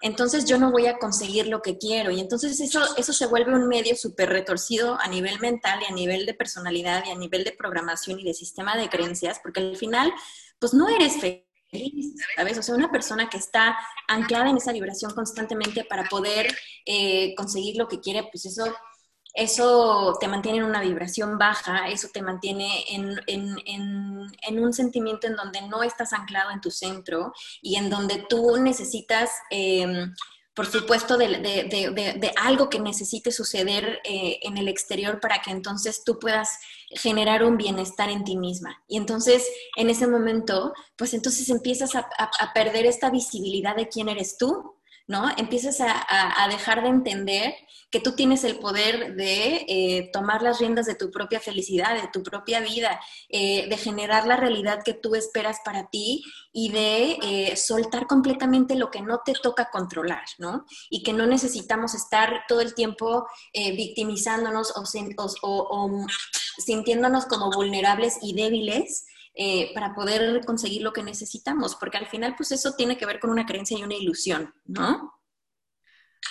entonces 0.03 0.43
yo 0.43 0.57
no 0.57 0.69
voy 0.69 0.87
a 0.87 0.97
conseguir 0.99 1.47
lo 1.47 1.61
que 1.61 1.77
quiero. 1.77 2.11
Y 2.11 2.19
entonces 2.19 2.59
eso, 2.59 2.81
eso 2.97 3.13
se 3.13 3.25
vuelve 3.25 3.55
un 3.55 3.69
medio 3.69 3.95
súper 3.95 4.29
retorcido 4.29 4.99
a 4.99 5.07
nivel 5.07 5.39
mental 5.39 5.79
y 5.81 5.91
a 5.91 5.95
nivel 5.95 6.25
de 6.25 6.33
personalidad 6.33 7.05
y 7.05 7.11
a 7.11 7.15
nivel 7.15 7.45
de 7.45 7.53
programación 7.53 8.19
y 8.19 8.25
de 8.25 8.33
sistema 8.33 8.75
de 8.75 8.89
creencias, 8.89 9.39
porque 9.41 9.61
al 9.61 9.77
final, 9.77 10.13
pues 10.63 10.73
no 10.73 10.87
eres 10.87 11.19
feliz, 11.19 12.15
¿sabes? 12.37 12.57
O 12.57 12.63
sea, 12.63 12.73
una 12.75 12.89
persona 12.89 13.29
que 13.29 13.35
está 13.35 13.77
anclada 14.07 14.49
en 14.49 14.55
esa 14.55 14.71
vibración 14.71 15.13
constantemente 15.13 15.83
para 15.83 16.05
poder 16.05 16.55
eh, 16.85 17.35
conseguir 17.35 17.75
lo 17.75 17.89
que 17.89 17.99
quiere, 17.99 18.29
pues 18.31 18.45
eso 18.45 18.63
eso 19.33 20.15
te 20.21 20.29
mantiene 20.29 20.59
en 20.59 20.63
una 20.63 20.79
vibración 20.79 21.37
baja, 21.37 21.89
eso 21.89 22.07
te 22.13 22.21
mantiene 22.21 22.85
en, 22.87 24.57
un 24.57 24.71
sentimiento 24.71 25.27
en 25.27 25.35
donde 25.35 25.63
no 25.63 25.83
estás 25.83 26.13
anclado 26.13 26.51
en 26.51 26.61
tu 26.61 26.71
centro 26.71 27.33
y 27.61 27.75
en 27.75 27.89
donde 27.89 28.25
tú 28.29 28.55
necesitas 28.55 29.31
em, 29.49 30.13
por 30.53 30.67
supuesto, 30.67 31.17
de, 31.17 31.27
de, 31.39 32.13
de, 32.15 32.33
algo 32.37 32.69
que 32.69 32.79
necesite 32.79 33.31
suceder 33.31 33.99
eh, 34.05 34.39
en 34.43 34.57
el 34.57 34.69
exterior 34.69 35.19
para 35.19 35.41
que 35.41 35.51
entonces 35.51 36.03
tú 36.05 36.19
puedas 36.19 36.59
generar 36.95 37.43
un 37.43 37.57
bienestar 37.57 38.09
en 38.09 38.23
ti 38.23 38.37
misma. 38.37 38.83
Y 38.87 38.97
entonces, 38.97 39.47
en 39.75 39.89
ese 39.89 40.07
momento, 40.07 40.73
pues 40.97 41.13
entonces 41.13 41.49
empiezas 41.49 41.95
a, 41.95 42.07
a 42.17 42.53
perder 42.53 42.85
esta 42.85 43.09
visibilidad 43.09 43.75
de 43.75 43.87
quién 43.87 44.09
eres 44.09 44.37
tú, 44.37 44.73
¿no? 45.07 45.29
Empiezas 45.37 45.81
a, 45.81 46.47
dejar 46.49 46.83
de 46.83 46.89
entender 46.89 47.53
que 47.91 47.99
tú 47.99 48.15
tienes 48.15 48.43
el 48.43 48.57
poder 48.57 49.15
de 49.15 49.65
eh, 49.67 50.09
tomar 50.13 50.41
las 50.41 50.59
riendas 50.59 50.85
de 50.85 50.95
tu 50.95 51.11
propia 51.11 51.39
felicidad, 51.39 52.01
de 52.01 52.07
tu 52.11 52.23
propia 52.23 52.59
vida, 52.61 52.99
eh, 53.29 53.67
de 53.67 53.77
generar 53.77 54.25
la 54.25 54.37
realidad 54.37 54.79
que 54.83 54.93
tú 54.93 55.15
esperas 55.15 55.57
para 55.63 55.87
ti 55.89 56.23
y 56.51 56.71
de 56.71 57.17
eh, 57.21 57.55
soltar 57.57 58.07
completamente 58.07 58.75
lo 58.75 58.89
que 58.89 59.01
no 59.01 59.21
te 59.25 59.33
toca 59.33 59.69
controlar, 59.71 60.23
¿no? 60.37 60.65
Y 60.89 61.03
que 61.03 61.13
no 61.13 61.25
necesitamos 61.25 61.93
estar 61.93 62.43
todo 62.47 62.61
el 62.61 62.73
tiempo 62.73 63.27
victimizándonos 63.53 64.73
o, 64.75 64.83
o 65.41 66.05
sintiéndonos 66.57 67.25
como 67.25 67.51
vulnerables 67.51 68.17
y 68.21 68.33
débiles 68.33 69.05
eh, 69.35 69.73
para 69.73 69.95
poder 69.95 70.45
conseguir 70.45 70.83
lo 70.83 70.93
que 70.93 71.03
necesitamos, 71.03 71.75
porque 71.75 71.97
al 71.97 72.07
final 72.07 72.35
pues 72.37 72.51
eso 72.51 72.73
tiene 72.77 72.97
que 72.97 73.05
ver 73.05 73.19
con 73.19 73.31
una 73.31 73.45
creencia 73.45 73.77
y 73.77 73.83
una 73.83 73.95
ilusión, 73.95 74.53
¿no? 74.65 75.11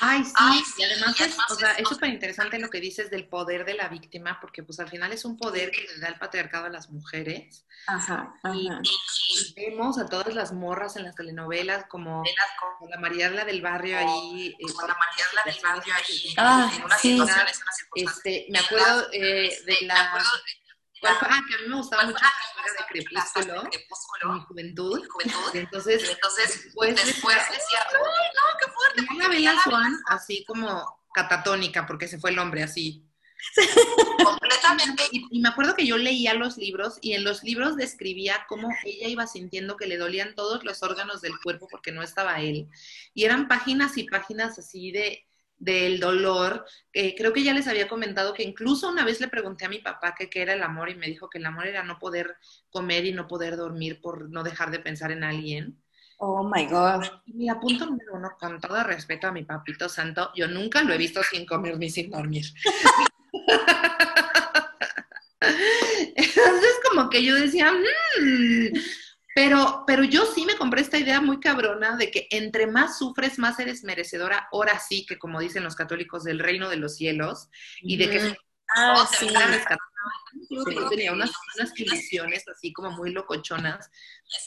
Ay, 0.01 0.25
sí, 0.25 0.33
y 0.79 0.85
además, 0.85 1.21
es, 1.21 1.37
o 1.51 1.55
sea, 1.55 1.73
es 1.73 1.89
súper 1.89 2.11
interesante 2.11 2.59
lo 2.59 2.71
que 2.71 2.81
dices 2.81 3.11
del 3.11 3.27
poder 3.29 3.65
de 3.65 3.75
la 3.75 3.89
víctima, 3.89 4.39
porque 4.41 4.63
pues 4.63 4.81
al 4.81 4.89
final 4.89 5.13
es 5.13 5.25
un 5.25 5.37
poder 5.37 5.71
que 5.71 5.83
le 5.83 5.99
da 6.01 6.09
el 6.09 6.19
patriarcado 6.19 6.67
a 6.67 6.71
las 6.71 6.91
mujeres. 6.91 7.65
Ajá, 7.87 8.35
Y, 8.55 8.71
vemos 9.55 9.99
a 9.99 10.07
todas 10.07 10.35
las 10.35 10.53
morras 10.53 10.97
en 10.97 11.05
las 11.05 11.15
telenovelas 11.15 11.87
como, 11.87 12.23
la 12.89 12.99
Mariela 12.99 13.45
del 13.45 13.61
barrio 13.61 13.99
ahí. 13.99 14.57
Eh, 14.59 14.67
la 14.87 14.97
Mariela 14.97 15.43
del 15.45 15.63
barrio 15.63 15.95
ahí. 15.95 16.35
Ah, 16.37 16.71
sí. 17.01 17.21
Este, 17.95 18.47
me 18.51 18.59
acuerdo 18.59 19.09
eh, 19.13 19.57
de 19.67 19.87
la 19.87 20.23
Ah, 21.05 21.41
que 21.49 21.55
a 21.55 21.59
mí 21.59 21.69
me 21.69 21.77
gustaba 21.77 22.05
mucho 22.05 22.19
la 22.21 23.27
saga 23.27 23.63
de 23.63 23.71
Crepúsculo, 23.71 24.31
en 24.31 24.35
mi 24.35 24.41
juventud. 24.41 25.03
Y 25.55 25.59
entonces, 25.59 26.09
entonces 26.09 26.65
después, 26.65 26.95
después 26.95 27.37
decía, 27.37 27.81
no, 27.93 27.99
no, 27.99 28.59
qué 28.61 28.73
fuerte. 28.73 29.15
Y 29.15 29.19
la 29.19 29.29
Bella 29.29 29.63
Swan 29.65 29.99
así 30.07 30.45
como 30.47 31.03
catatónica, 31.13 31.87
porque 31.87 32.09
se 32.09 32.19
fue 32.19 32.31
el 32.31 32.39
hombre 32.39 32.63
así. 32.63 33.05
Completamente. 34.25 35.03
Y, 35.11 35.41
me 35.41 35.49
acuerdo 35.49 35.75
que 35.75 35.87
yo 35.87 35.97
leía 35.97 36.35
los 36.35 36.57
libros 36.57 36.99
y 37.01 37.15
en 37.15 37.25
los 37.25 37.43
libros 37.43 37.77
describía 37.77 38.47
cómo 38.49 38.69
ella 38.85 39.09
iba 39.09 39.27
sintiendo 39.27 39.77
que 39.77 39.87
le 39.87 39.99
dolían 39.99 40.35
todos 40.35 40.65
los 40.65 40.83
órganos 40.83 41.21
del 41.21 41.39
cuerpo 41.43 41.67
porque 41.69 41.93
no 41.93 42.03
estaba 42.03 42.41
él. 42.41 42.69
Y 43.15 43.25
eran 43.25 43.49
páginas 43.49 43.99
y 43.99 44.05
páginas 44.05 44.59
así 44.59 44.93
de, 44.93 45.27
del 45.63 46.01
dolor. 46.01 46.67
Eh, 46.93 47.15
creo 47.17 47.33
que 47.33 47.45
ya 47.45 47.55
les 47.55 47.69
había 47.69 47.87
comentado 47.87 48.35
que 48.35 48.43
incluso 48.43 48.89
una 48.89 49.05
vez 49.05 49.21
le 49.21 49.29
pregunté 49.29 49.65
a 49.65 49.69
mi 49.69 49.79
papá 49.79 50.13
qué 50.19 50.29
era 50.35 50.55
el 50.55 50.63
amor 50.63 50.91
y 50.91 50.97
me 50.97 51.07
dijo 51.07 51.31
que 51.31 51.39
el 51.39 51.47
amor 51.47 51.69
era 51.69 51.85
no 51.85 52.01
poder 52.01 52.35
comer 52.69 53.07
y 53.07 53.13
no 53.13 53.29
poder 53.29 53.57
dormir 53.57 54.01
por 54.01 54.29
no 54.29 54.43
dejar 54.43 54.73
de 54.73 54.81
pensar 54.81 55.13
en 55.13 55.23
alguien. 55.23 55.81
Oh 56.19 56.43
my 56.43 56.67
God. 56.67 57.05
Y 57.27 57.35
mira, 57.35 57.61
punto 57.61 57.87
número 57.87 58.15
uno, 58.15 58.33
con 58.41 58.61
todo 58.61 58.83
respeto 58.83 59.29
a 59.29 59.33
mi 59.33 59.45
papito 59.45 59.89
santo, 59.89 60.33
yo 60.35 60.49
nunca 60.49 60.83
lo 60.83 60.93
he 60.93 60.99
visto 60.99 61.23
sin 61.23 61.47
comer 61.47 61.79
ni 61.79 61.91
sin 61.91 62.11
dormir. 62.11 62.47
Entonces, 66.17 66.81
como 66.89 67.09
que 67.09 67.25
yo 67.25 67.37
decía, 67.37 67.71
mmm, 67.71 68.79
pero, 69.35 69.85
pero 69.87 70.05
yo 70.05 70.27
sí 70.27 70.45
me 70.45 70.57
compré 70.57 70.83
esta 70.83 70.99
idea 70.99 71.21
muy 71.21 71.41
cabrona 71.41 71.97
de 71.97 72.11
que 72.11 72.29
entre 72.31 72.67
más 72.67 72.99
sufres, 72.99 73.39
más 73.39 73.59
eres 73.59 73.83
merecedora, 73.85 74.49
ahora 74.53 74.79
sí, 74.79 75.07
que 75.07 75.19
como 75.19 75.41
dicen 75.41 75.65
los 75.65 75.77
católicos, 75.77 76.25
del 76.25 76.39
reino 76.39 76.69
de 76.69 76.77
los 76.77 76.97
cielos, 76.97 77.49
y 77.81 77.97
de 77.97 78.11
que 78.11 78.37
ah, 78.77 79.09
sí. 79.19 79.29
Yo 80.51 80.89
tenía 80.89 81.13
unas, 81.13 81.31
unas 81.57 81.79
ilusiones 81.79 82.47
así 82.49 82.73
como 82.73 82.91
muy 82.91 83.13
locochonas 83.13 83.91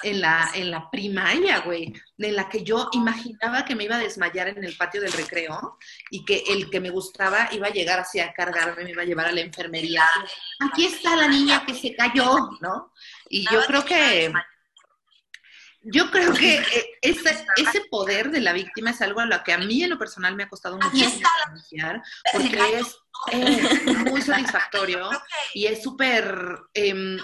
en 0.04 0.20
la, 0.20 0.50
en 0.54 0.72
la 0.72 0.90
primaria, 0.90 1.60
güey, 1.60 1.94
en 2.18 2.36
la 2.36 2.50
que 2.50 2.64
yo 2.64 2.90
imaginaba 2.92 3.64
que 3.64 3.76
me 3.76 3.86
iba 3.86 3.96
a 3.96 4.00
desmayar 4.00 4.50
en 4.50 4.64
el 4.64 4.76
patio 4.76 5.02
del 5.02 5.14
recreo 5.14 5.78
y 6.10 6.26
que 6.26 6.44
el 6.50 6.70
que 6.70 6.80
me 6.80 6.90
gustaba 6.90 7.50
iba 7.52 7.68
a 7.68 7.72
llegar 7.72 8.00
así 8.00 8.20
a 8.20 8.34
cargarme, 8.34 8.84
me 8.84 8.92
iba 8.92 9.04
a 9.04 9.06
llevar 9.06 9.28
a 9.28 9.32
la 9.32 9.42
enfermería. 9.42 10.04
Aquí 10.60 10.86
está 10.86 11.16
la 11.16 11.28
niña 11.28 11.66
que 11.66 11.74
se 11.74 11.96
cayó, 11.96 12.50
¿no? 12.62 12.92
Y 13.30 13.46
yo 13.50 13.62
creo 13.66 13.86
que 13.86 14.34
yo 15.86 16.10
creo 16.12 16.34
que 16.34 16.56
eh, 16.56 16.95
ese, 17.10 17.46
ese 17.58 17.82
poder 17.90 18.32
de 18.32 18.42
la 18.42 18.54
víctima 18.54 18.92
es 18.92 19.02
algo 19.02 19.20
a 19.20 19.26
lo 19.26 19.44
que 19.44 19.54
a 19.54 19.58
mí 19.58 19.84
en 19.84 19.90
lo 19.90 19.98
personal 19.98 20.36
me 20.36 20.44
ha 20.44 20.50
costado 20.50 20.78
mucho 20.78 20.96
iniciar, 20.96 22.02
porque 22.34 22.80
es 22.80 23.86
muy 24.12 24.22
satisfactorio 24.22 25.10
y 25.54 25.68
es 25.68 25.82
súper 25.84 26.60
em, 26.74 27.18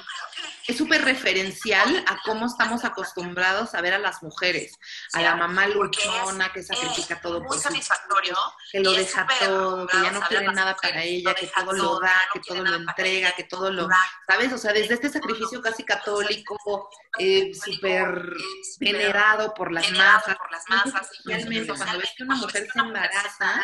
es 0.67 0.77
súper 0.77 1.03
referencial 1.03 2.03
a 2.07 2.17
cómo 2.23 2.45
estamos 2.45 2.86
acostumbrados 2.86 3.73
a 3.73 3.82
ver 3.82 3.93
a 3.93 3.99
las 3.99 4.21
mujeres, 4.23 4.77
a 5.13 5.21
la 5.21 5.36
mamá 5.36 5.67
luchona 5.67 6.51
que 6.53 6.63
sacrifica 6.63 7.19
todo 7.19 7.43
por 7.43 7.57
satisfactorio, 7.57 8.36
que 8.71 8.79
lo 8.79 8.91
deja 8.93 9.27
todo, 9.39 9.88
que 9.88 10.01
ya 10.01 10.11
no 10.11 10.21
quiere 10.21 10.47
nada 10.53 10.75
para 10.75 11.03
ella, 11.03 11.34
que 11.34 11.47
todo 11.47 11.73
lo 11.73 11.99
da, 11.99 12.13
que 12.34 12.39
todo 12.39 12.63
lo 12.63 12.75
entrega, 12.75 13.32
que 13.32 13.43
todo 13.43 13.71
lo, 13.71 13.89
¿sabes? 14.27 14.53
O 14.53 14.57
sea, 14.57 14.71
desde 14.71 14.93
este 14.93 15.09
sacrificio 15.09 15.61
casi 15.61 15.84
católico, 15.84 16.89
eh, 17.17 17.51
súper 17.53 18.34
venerado 18.79 19.53
por 19.53 19.70
las 19.72 19.91
masas, 19.91 21.09
realmente 21.26 21.74
cuando 21.74 21.99
ves 21.99 22.09
que 22.15 22.24
una 22.24 22.36
mujer 22.36 22.67
se 22.72 22.80
embaraza, 22.80 23.61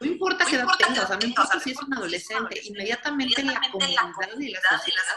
no 0.00 0.06
importa 0.06 0.44
qué 0.44 0.56
edad 0.56 0.66
tenga, 0.78 1.02
o 1.02 1.06
sea, 1.06 1.16
no 1.16 1.26
importa 1.26 1.60
si 1.60 1.70
es 1.70 1.82
un 1.82 1.94
adolescente, 1.94 2.60
inmediatamente 2.64 3.42
la 3.42 3.60
comunidad 3.70 4.10
y 4.38 4.52
la 4.52 4.60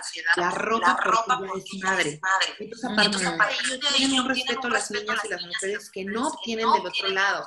sociedad 0.02 0.32
la 0.36 0.52
ropa 0.52 0.98
porque 1.40 1.64
es 1.76 1.84
madre. 1.84 2.20
Entonces, 2.60 3.28
aparte 3.28 3.56
ellos 3.66 3.80
tienen 3.96 4.20
un 4.20 4.28
respeto 4.28 4.68
a 4.68 4.72
las 4.72 4.92
niñas 4.92 5.20
y 5.26 5.30
las 5.30 5.44
mujeres 5.44 5.90
que 5.92 6.06
no 6.06 6.32
tienen 6.44 6.72
del 6.72 6.86
otro 6.86 7.08
lado. 7.10 7.44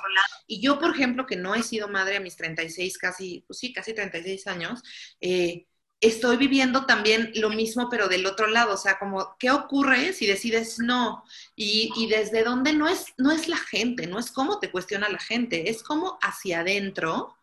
Y 0.47 0.61
yo, 0.61 0.79
por 0.79 0.91
ejemplo, 0.91 1.25
que 1.25 1.35
no 1.35 1.55
he 1.55 1.63
sido 1.63 1.87
madre 1.87 2.17
a 2.17 2.19
mis 2.19 2.35
36, 2.35 2.97
casi, 2.97 3.43
pues 3.47 3.59
sí, 3.59 3.73
casi 3.73 3.93
36 3.93 4.47
años, 4.47 4.83
eh, 5.19 5.67
estoy 6.01 6.37
viviendo 6.37 6.85
también 6.85 7.31
lo 7.35 7.49
mismo, 7.49 7.87
pero 7.89 8.07
del 8.07 8.25
otro 8.25 8.47
lado, 8.47 8.73
o 8.73 8.77
sea, 8.77 8.99
como, 8.99 9.35
¿qué 9.39 9.51
ocurre 9.51 10.13
si 10.13 10.27
decides 10.27 10.79
no? 10.79 11.23
Y, 11.55 11.91
y, 11.95 12.07
desde 12.07 12.43
dónde 12.43 12.73
no 12.73 12.87
es, 12.89 13.13
no 13.17 13.31
es 13.31 13.47
la 13.47 13.57
gente, 13.57 14.07
no 14.07 14.19
es 14.19 14.31
cómo 14.31 14.59
te 14.59 14.71
cuestiona 14.71 15.07
la 15.09 15.19
gente, 15.19 15.69
es 15.69 15.83
como 15.83 16.17
hacia 16.21 16.61
adentro 16.61 17.37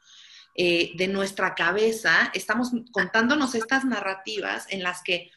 eh, 0.60 0.90
de 0.96 1.06
nuestra 1.06 1.54
cabeza 1.54 2.32
estamos 2.34 2.72
contándonos 2.90 3.54
estas 3.54 3.84
narrativas 3.84 4.66
en 4.70 4.82
las 4.82 5.04
que 5.04 5.30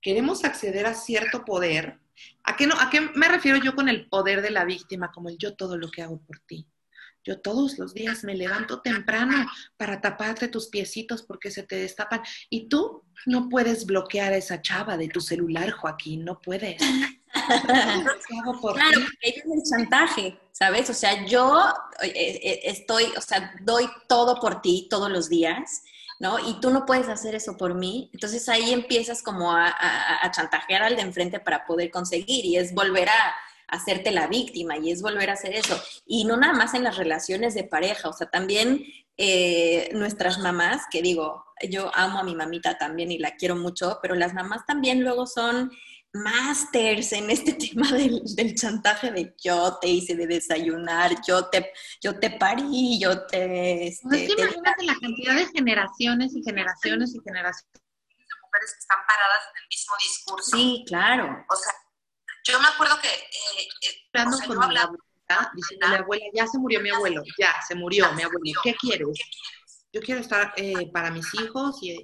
queremos 0.00 0.44
acceder 0.44 0.86
a 0.86 0.94
cierto 0.94 1.44
poder. 1.44 1.98
¿A 2.44 2.54
qué, 2.54 2.68
no, 2.68 2.78
¿A 2.78 2.88
qué 2.88 3.00
me 3.00 3.26
refiero 3.26 3.58
yo 3.58 3.74
con 3.74 3.88
el 3.88 4.08
poder 4.08 4.42
de 4.42 4.50
la 4.50 4.64
víctima? 4.64 5.10
Como 5.10 5.28
el 5.28 5.38
yo 5.38 5.56
todo 5.56 5.76
lo 5.76 5.90
que 5.90 6.02
hago 6.02 6.20
por 6.20 6.38
ti. 6.38 6.68
Yo 7.30 7.40
todos 7.40 7.78
los 7.78 7.94
días 7.94 8.24
me 8.24 8.34
levanto 8.34 8.80
temprano 8.80 9.46
para 9.76 10.00
taparte 10.00 10.48
tus 10.48 10.66
piecitos 10.66 11.22
porque 11.22 11.52
se 11.52 11.62
te 11.62 11.76
destapan. 11.76 12.22
Y 12.48 12.68
tú 12.68 13.04
no 13.24 13.48
puedes 13.48 13.86
bloquear 13.86 14.32
a 14.32 14.36
esa 14.36 14.60
chava 14.60 14.96
de 14.96 15.06
tu 15.06 15.20
celular, 15.20 15.70
Joaquín, 15.70 16.24
no 16.24 16.40
puedes. 16.40 16.82
claro, 17.30 18.58
porque 18.60 18.82
es 19.20 19.44
el 19.44 19.62
chantaje, 19.62 20.40
¿sabes? 20.50 20.90
O 20.90 20.94
sea, 20.94 21.24
yo 21.24 21.72
eh, 22.02 22.40
eh, 22.42 22.60
estoy, 22.64 23.04
o 23.16 23.20
sea, 23.20 23.54
doy 23.62 23.88
todo 24.08 24.40
por 24.40 24.60
ti 24.60 24.88
todos 24.90 25.08
los 25.08 25.28
días, 25.28 25.84
¿no? 26.18 26.40
Y 26.40 26.58
tú 26.60 26.70
no 26.70 26.84
puedes 26.84 27.08
hacer 27.08 27.36
eso 27.36 27.56
por 27.56 27.74
mí. 27.74 28.10
Entonces 28.12 28.48
ahí 28.48 28.72
empiezas 28.72 29.22
como 29.22 29.52
a, 29.52 29.68
a 29.68 30.30
chantajear 30.32 30.82
al 30.82 30.96
de 30.96 31.02
enfrente 31.02 31.38
para 31.38 31.64
poder 31.64 31.92
conseguir 31.92 32.44
y 32.44 32.56
es 32.56 32.74
volver 32.74 33.08
a 33.08 33.34
hacerte 33.70 34.10
la 34.10 34.26
víctima 34.26 34.76
y 34.78 34.90
es 34.90 35.02
volver 35.02 35.30
a 35.30 35.34
hacer 35.34 35.54
eso. 35.54 35.80
Y 36.06 36.24
no 36.24 36.36
nada 36.36 36.52
más 36.52 36.74
en 36.74 36.84
las 36.84 36.96
relaciones 36.96 37.54
de 37.54 37.64
pareja, 37.64 38.08
o 38.08 38.12
sea, 38.12 38.28
también 38.28 38.84
eh, 39.16 39.90
nuestras 39.92 40.38
mamás, 40.38 40.84
que 40.90 41.02
digo, 41.02 41.44
yo 41.68 41.90
amo 41.94 42.18
a 42.18 42.24
mi 42.24 42.34
mamita 42.34 42.78
también 42.78 43.12
y 43.12 43.18
la 43.18 43.36
quiero 43.36 43.56
mucho, 43.56 43.98
pero 44.00 44.14
las 44.14 44.34
mamás 44.34 44.64
también 44.66 45.02
luego 45.02 45.26
son 45.26 45.70
masters 46.12 47.12
en 47.12 47.30
este 47.30 47.52
tema 47.72 47.90
del, 47.92 48.54
chantaje 48.54 49.10
de 49.10 49.34
yo 49.42 49.78
te 49.80 49.88
hice 49.88 50.16
de 50.16 50.26
desayunar, 50.26 51.16
yo 51.26 51.46
te, 51.46 51.72
yo 52.02 52.18
te 52.18 52.30
parí, 52.30 52.98
yo 52.98 53.26
te... 53.26 53.88
Este, 53.88 54.08
pues 54.08 54.30
imagínate 54.30 54.84
la 54.84 54.96
cantidad 55.00 55.34
de 55.36 55.46
generaciones 55.46 56.34
y 56.34 56.42
generaciones 56.42 57.14
y 57.14 57.20
generaciones 57.22 57.72
de 57.72 58.36
mujeres 58.42 58.72
que 58.72 58.78
están 58.78 58.98
paradas 59.06 59.42
en 59.50 59.62
el 59.62 59.68
mismo 59.68 59.94
discurso. 60.00 60.56
Sí, 60.56 60.84
claro. 60.86 61.44
O 61.48 61.56
sea, 61.56 61.72
yo 62.50 62.60
me 62.60 62.68
acuerdo 62.68 62.98
que... 63.00 63.08
Eh, 63.08 63.68
eh 63.82 64.26
o 64.26 64.32
sea, 64.32 64.46
con 64.46 64.58
mi 64.58 64.64
abuela, 64.64 64.90
diciendo 65.54 65.88
mi 65.88 65.94
abuela, 65.94 66.24
ya 66.34 66.46
se 66.46 66.58
murió 66.58 66.80
mi 66.80 66.90
abuelo, 66.90 67.22
ya 67.38 67.54
se 67.66 67.74
murió 67.74 68.12
mi 68.14 68.22
abuelo, 68.22 68.60
¿qué 68.62 68.74
quieres? 68.74 69.06
Yo 69.92 70.00
quiero 70.00 70.20
estar 70.20 70.52
eh, 70.56 70.90
para 70.92 71.10
mis 71.10 71.32
hijos 71.34 71.78
y, 71.82 72.02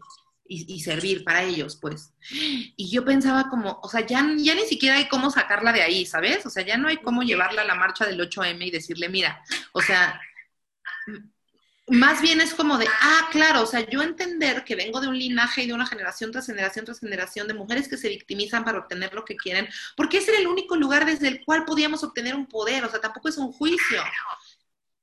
y, 0.48 0.80
servir 0.80 1.24
para 1.24 1.42
ellos, 1.42 1.76
pues. 1.80 2.12
Y 2.30 2.90
yo 2.90 3.04
pensaba 3.04 3.48
como, 3.48 3.80
o 3.82 3.88
sea, 3.88 4.06
ya, 4.06 4.24
ya 4.38 4.54
ni 4.54 4.66
siquiera 4.66 4.96
hay 4.96 5.08
cómo 5.08 5.30
sacarla 5.30 5.72
de 5.72 5.82
ahí, 5.82 6.06
¿sabes? 6.06 6.46
O 6.46 6.50
sea, 6.50 6.64
ya 6.64 6.76
no 6.76 6.88
hay 6.88 6.98
cómo 6.98 7.22
llevarla 7.22 7.62
a 7.62 7.66
la 7.66 7.74
marcha 7.74 8.06
del 8.06 8.20
8M 8.20 8.66
y 8.66 8.70
decirle, 8.70 9.08
mira, 9.08 9.42
o 9.72 9.80
sea, 9.82 10.20
más 11.88 12.20
bien 12.20 12.40
es 12.40 12.52
como 12.52 12.78
de, 12.78 12.86
ah, 13.00 13.28
claro, 13.30 13.62
o 13.62 13.66
sea, 13.66 13.88
yo 13.88 14.02
entender 14.02 14.64
que 14.64 14.74
vengo 14.74 15.00
de 15.00 15.08
un 15.08 15.18
linaje 15.18 15.62
y 15.62 15.66
de 15.68 15.72
una 15.72 15.86
generación 15.86 16.32
tras 16.32 16.46
generación 16.46 16.84
tras 16.84 16.98
generación 16.98 17.46
de 17.46 17.54
mujeres 17.54 17.88
que 17.88 17.96
se 17.96 18.08
victimizan 18.08 18.64
para 18.64 18.78
obtener 18.78 19.14
lo 19.14 19.24
que 19.24 19.36
quieren, 19.36 19.68
porque 19.96 20.18
ese 20.18 20.32
era 20.32 20.40
el 20.40 20.48
único 20.48 20.76
lugar 20.76 21.06
desde 21.06 21.28
el 21.28 21.44
cual 21.44 21.64
podíamos 21.64 22.02
obtener 22.02 22.34
un 22.34 22.46
poder, 22.46 22.84
o 22.84 22.90
sea, 22.90 23.00
tampoco 23.00 23.28
es 23.28 23.38
un 23.38 23.52
juicio. 23.52 24.02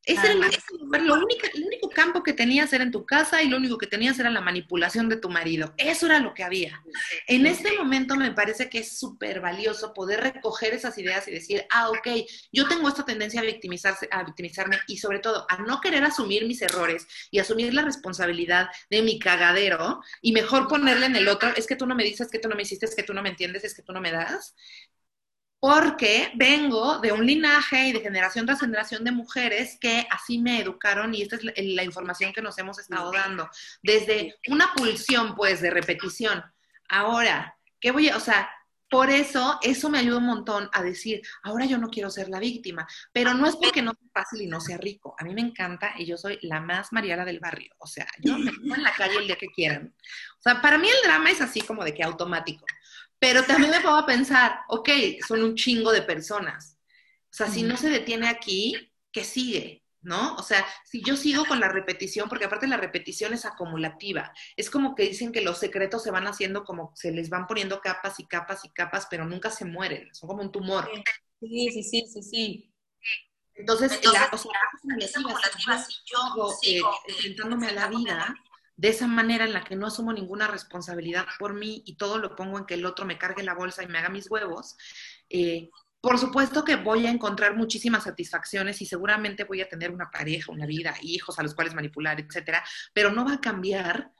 Ese 0.05 0.25
era 0.25 0.33
el 0.33 0.39
único, 0.39 0.97
lo 0.97 1.13
único, 1.15 1.47
el 1.53 1.63
único 1.63 1.89
campo 1.89 2.23
que 2.23 2.33
tenías 2.33 2.73
era 2.73 2.83
en 2.83 2.91
tu 2.91 3.05
casa 3.05 3.41
y 3.41 3.47
lo 3.47 3.55
único 3.55 3.77
que 3.77 3.87
tenías 3.87 4.19
era 4.19 4.29
la 4.29 4.41
manipulación 4.41 5.07
de 5.07 5.15
tu 5.15 5.29
marido. 5.29 5.73
Eso 5.77 6.07
era 6.07 6.19
lo 6.19 6.33
que 6.33 6.43
había. 6.43 6.83
En 7.27 7.45
este 7.47 7.77
momento 7.77 8.17
me 8.17 8.31
parece 8.31 8.69
que 8.69 8.79
es 8.79 8.99
súper 8.99 9.39
valioso 9.39 9.93
poder 9.93 10.19
recoger 10.19 10.73
esas 10.73 10.97
ideas 10.97 11.25
y 11.29 11.31
decir, 11.31 11.65
ah, 11.71 11.89
ok, 11.89 12.07
yo 12.51 12.67
tengo 12.67 12.89
esta 12.89 13.05
tendencia 13.05 13.39
a, 13.39 13.45
victimizarse, 13.45 14.09
a 14.11 14.23
victimizarme 14.23 14.79
y 14.87 14.97
sobre 14.97 15.19
todo 15.19 15.45
a 15.49 15.57
no 15.59 15.79
querer 15.79 16.03
asumir 16.03 16.45
mis 16.45 16.61
errores 16.61 17.07
y 17.31 17.39
asumir 17.39 17.73
la 17.73 17.83
responsabilidad 17.83 18.67
de 18.89 19.03
mi 19.03 19.19
cagadero 19.19 20.01
y 20.21 20.33
mejor 20.33 20.67
ponerle 20.67 21.05
en 21.05 21.15
el 21.15 21.29
otro, 21.29 21.53
es 21.55 21.65
que 21.65 21.77
tú 21.77 21.85
no 21.85 21.95
me 21.95 22.03
dices, 22.03 22.29
que 22.29 22.39
tú 22.39 22.49
no 22.49 22.55
me 22.55 22.63
hiciste, 22.63 22.85
es 22.85 22.95
que 22.95 23.03
tú 23.03 23.13
no 23.13 23.21
me 23.21 23.29
entiendes, 23.29 23.63
es 23.63 23.73
que 23.73 23.83
tú 23.83 23.93
no 23.93 24.01
me 24.01 24.11
das 24.11 24.53
porque 25.63 26.29
vengo 26.35 26.99
de 26.99 27.13
un 27.13 27.25
linaje 27.25 27.87
y 27.87 27.93
de 27.93 28.01
generación 28.01 28.45
tras 28.45 28.59
generación 28.59 29.05
de 29.05 29.13
mujeres 29.13 29.77
que 29.79 30.05
así 30.11 30.37
me 30.37 30.59
educaron 30.59 31.15
y 31.15 31.21
esta 31.21 31.37
es 31.37 31.43
la, 31.55 31.83
información 31.85 32.33
que 32.33 32.41
nos 32.41 32.57
hemos 32.57 32.79
estado 32.79 33.13
dando, 33.13 33.49
desde 33.81 34.35
una 34.49 34.73
pulsión 34.73 35.35
pues 35.35 35.61
de 35.61 35.71
repetición. 35.71 36.43
Ahora, 36.89 37.57
¿qué 37.79 37.91
voy 37.91 38.09
a, 38.09 38.17
o 38.17 38.19
sea, 38.19 38.49
por 38.89 39.09
eso, 39.09 39.57
eso 39.61 39.89
me 39.89 39.99
ayuda 39.99 40.17
un 40.17 40.25
montón 40.25 40.69
a 40.73 40.83
decir, 40.83 41.21
ahora 41.43 41.65
yo 41.65 41.77
no 41.77 41.89
quiero 41.89 42.09
ser 42.09 42.27
la 42.27 42.39
víctima, 42.39 42.85
pero 43.13 43.33
no 43.33 43.47
es 43.47 43.55
porque 43.55 43.81
no 43.81 43.93
sea 43.93 44.09
fácil 44.13 44.41
y 44.41 44.47
no 44.47 44.59
sea 44.59 44.77
rico. 44.77 45.15
A 45.17 45.23
mí 45.23 45.33
me 45.33 45.41
encanta 45.41 45.93
y 45.97 46.05
yo 46.05 46.17
soy 46.17 46.39
la 46.41 46.59
más 46.59 46.91
mariala 46.91 47.23
del 47.23 47.39
barrio. 47.39 47.73
O 47.77 47.87
sea, 47.87 48.05
yo 48.19 48.37
me 48.37 48.51
pongo 48.51 48.75
en 48.75 48.83
la 48.83 48.93
calle 48.93 49.15
el 49.15 49.27
día 49.27 49.37
que 49.37 49.47
quieran. 49.47 49.95
O 50.39 50.41
sea, 50.41 50.61
para 50.61 50.77
mí 50.77 50.89
el 50.89 51.07
drama 51.07 51.31
es 51.31 51.39
así 51.39 51.61
como 51.61 51.85
de 51.85 51.93
que 51.93 52.03
automático. 52.03 52.65
Pero 53.23 53.45
también 53.45 53.71
me 53.71 53.79
puedo 53.79 54.05
pensar, 54.05 54.65
ok, 54.67 54.89
son 55.25 55.43
un 55.43 55.55
chingo 55.55 55.93
de 55.93 56.01
personas. 56.01 56.77
O 57.31 57.33
sea, 57.33 57.47
si 57.47 57.63
no 57.63 57.77
se 57.77 57.89
detiene 57.89 58.27
aquí, 58.27 58.91
¿qué 59.13 59.23
sigue? 59.23 59.85
¿No? 60.01 60.35
O 60.35 60.43
sea, 60.43 60.65
si 60.83 61.01
yo 61.01 61.15
sigo 61.15 61.45
con 61.45 61.61
la 61.61 61.69
repetición, 61.69 62.27
porque 62.27 62.43
aparte 62.43 62.67
la 62.67 62.75
repetición 62.75 63.33
es 63.33 63.45
acumulativa, 63.45 64.33
es 64.57 64.69
como 64.69 64.93
que 64.93 65.03
dicen 65.03 65.31
que 65.31 65.39
los 65.39 65.57
secretos 65.57 66.03
se 66.03 66.11
van 66.11 66.27
haciendo 66.27 66.65
como 66.65 66.91
se 66.97 67.13
les 67.13 67.29
van 67.29 67.47
poniendo 67.47 67.79
capas 67.79 68.19
y 68.19 68.27
capas 68.27 68.65
y 68.65 68.69
capas, 68.71 69.07
pero 69.09 69.23
nunca 69.23 69.49
se 69.49 69.63
mueren, 69.63 70.13
son 70.13 70.27
como 70.27 70.41
un 70.41 70.51
tumor. 70.51 70.89
Sí, 71.39 71.69
sí, 71.71 71.81
sí, 71.81 72.05
sí, 72.05 72.23
sí. 72.23 72.73
Entonces, 73.55 74.01
la, 74.03 74.29
o 74.33 74.37
sea, 74.37 74.51
si 75.77 75.93
yo 76.11 76.49
sigo 76.61 76.91
eh, 76.91 77.05
enfrentándome 77.07 77.67
a 77.67 77.71
la 77.71 77.87
vida, 77.87 78.35
de 78.75 78.89
esa 78.89 79.07
manera 79.07 79.45
en 79.45 79.53
la 79.53 79.63
que 79.63 79.75
no 79.75 79.87
asumo 79.87 80.13
ninguna 80.13 80.47
responsabilidad 80.47 81.25
por 81.39 81.53
mí 81.53 81.83
y 81.85 81.95
todo 81.95 82.17
lo 82.17 82.35
pongo 82.35 82.57
en 82.57 82.65
que 82.65 82.73
el 82.73 82.85
otro 82.85 83.05
me 83.05 83.17
cargue 83.17 83.43
la 83.43 83.53
bolsa 83.53 83.83
y 83.83 83.87
me 83.87 83.99
haga 83.99 84.09
mis 84.09 84.29
huevos, 84.29 84.75
eh, 85.29 85.69
por 86.01 86.19
supuesto 86.19 86.65
que 86.65 86.75
voy 86.75 87.07
a 87.07 87.11
encontrar 87.11 87.55
muchísimas 87.55 88.03
satisfacciones 88.03 88.81
y 88.81 88.85
seguramente 88.85 89.45
voy 89.45 89.61
a 89.61 89.69
tener 89.69 89.89
una 89.89 90.11
pareja, 90.11 90.51
una 90.51 90.65
vida, 90.65 90.93
hijos 91.01 91.39
a 91.39 91.43
los 91.43 91.55
cuales 91.55 91.73
manipular, 91.73 92.19
etcétera, 92.19 92.61
pero 92.93 93.09
no 93.11 93.23
va 93.23 93.35
a 93.35 93.41
cambiar 93.41 94.11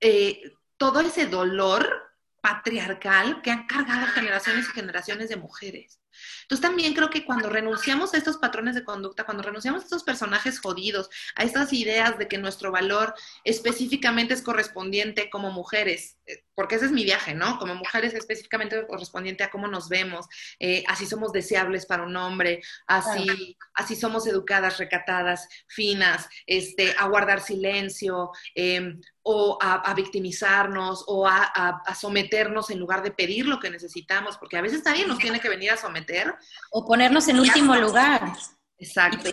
eh, 0.00 0.42
todo 0.76 1.00
ese 1.00 1.26
dolor 1.26 1.88
patriarcal 2.40 3.42
que 3.42 3.52
han 3.52 3.66
cargado 3.66 4.08
generaciones 4.08 4.68
y 4.68 4.72
generaciones 4.72 5.28
de 5.28 5.36
mujeres. 5.36 6.00
Entonces 6.42 6.62
también 6.62 6.94
creo 6.94 7.10
que 7.10 7.24
cuando 7.24 7.48
renunciamos 7.48 8.14
a 8.14 8.18
estos 8.18 8.38
patrones 8.38 8.74
de 8.74 8.84
conducta, 8.84 9.24
cuando 9.24 9.42
renunciamos 9.42 9.82
a 9.82 9.84
estos 9.84 10.04
personajes 10.04 10.60
jodidos, 10.60 11.08
a 11.34 11.44
estas 11.44 11.72
ideas 11.72 12.18
de 12.18 12.28
que 12.28 12.38
nuestro 12.38 12.70
valor 12.70 13.14
específicamente 13.44 14.34
es 14.34 14.42
correspondiente 14.42 15.30
como 15.30 15.50
mujeres, 15.50 16.16
eh, 16.26 16.44
porque 16.54 16.76
ese 16.76 16.86
es 16.86 16.92
mi 16.92 17.04
viaje, 17.04 17.34
¿no? 17.34 17.58
Como 17.58 17.74
mujeres 17.74 18.14
específicamente 18.14 18.86
correspondiente 18.86 19.44
a 19.44 19.50
cómo 19.50 19.66
nos 19.68 19.88
vemos, 19.88 20.26
eh, 20.58 20.84
así 20.86 21.06
somos 21.06 21.32
deseables 21.32 21.86
para 21.86 22.04
un 22.04 22.16
hombre, 22.16 22.62
así, 22.86 23.56
así 23.74 23.96
somos 23.96 24.26
educadas, 24.26 24.78
recatadas, 24.78 25.48
finas, 25.66 26.28
este, 26.46 26.94
a 26.98 27.06
guardar 27.08 27.40
silencio, 27.40 28.30
em, 28.54 29.00
o 29.26 29.58
a, 29.60 29.94
victimizarnos, 29.94 31.04
o 31.06 31.26
a, 31.26 31.44
a, 31.44 31.94
someternos 31.94 32.68
en 32.68 32.78
lugar 32.78 33.02
de 33.02 33.10
pedir 33.10 33.46
lo 33.46 33.58
que 33.58 33.70
necesitamos, 33.70 34.36
porque 34.36 34.58
a 34.58 34.60
veces 34.60 34.84
nadie 34.84 35.06
nos 35.06 35.18
tiene 35.18 35.40
que 35.40 35.48
venir 35.48 35.70
a 35.70 35.78
someter 35.78 36.34
o 36.70 36.84
ponernos 36.84 37.26
en 37.28 37.40
último 37.40 37.74
lugar. 37.74 38.34
Exacto. 38.78 39.30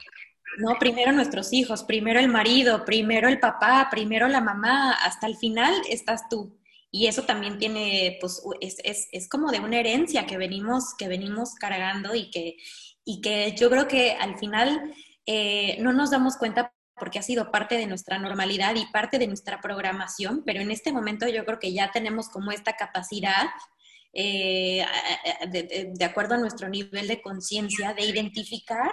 No, 0.59 0.79
primero 0.79 1.11
nuestros 1.11 1.51
hijos, 1.51 1.83
primero 1.83 2.21
el 2.21 2.29
marido, 2.29 2.85
primero 2.85 3.27
el 3.27 3.39
papá, 3.39 3.89
primero 3.91 4.29
la 4.29 4.39
mamá, 4.39 4.93
hasta 4.93 5.27
el 5.27 5.35
final 5.35 5.73
estás 5.89 6.29
tú. 6.29 6.57
Y 6.89 7.07
eso 7.07 7.23
también 7.23 7.57
tiene, 7.57 8.17
pues, 8.21 8.41
es, 8.61 8.77
es, 8.83 9.09
es 9.11 9.27
como 9.27 9.51
de 9.51 9.59
una 9.59 9.77
herencia 9.77 10.25
que 10.25 10.37
venimos, 10.37 10.93
que 10.97 11.09
venimos 11.09 11.55
cargando 11.55 12.15
y 12.15 12.29
que, 12.31 12.55
y 13.03 13.19
que 13.19 13.55
yo 13.57 13.69
creo 13.69 13.89
que 13.89 14.13
al 14.13 14.37
final 14.37 14.93
eh, 15.25 15.77
no 15.81 15.91
nos 15.91 16.11
damos 16.11 16.37
cuenta 16.37 16.73
porque 17.01 17.17
ha 17.17 17.23
sido 17.23 17.49
parte 17.49 17.79
de 17.79 17.87
nuestra 17.87 18.19
normalidad 18.19 18.75
y 18.75 18.85
parte 18.85 19.17
de 19.17 19.25
nuestra 19.25 19.59
programación, 19.59 20.43
pero 20.45 20.61
en 20.61 20.69
este 20.69 20.93
momento 20.93 21.27
yo 21.27 21.43
creo 21.45 21.57
que 21.57 21.73
ya 21.73 21.91
tenemos 21.91 22.29
como 22.29 22.51
esta 22.51 22.73
capacidad 22.73 23.47
eh, 24.13 24.85
de, 25.49 26.05
acuerdo 26.05 26.35
a 26.35 26.37
nuestro 26.37 26.69
nivel 26.69 27.07
de 27.07 27.19
conciencia, 27.19 27.95
de 27.95 28.05
identificar 28.05 28.91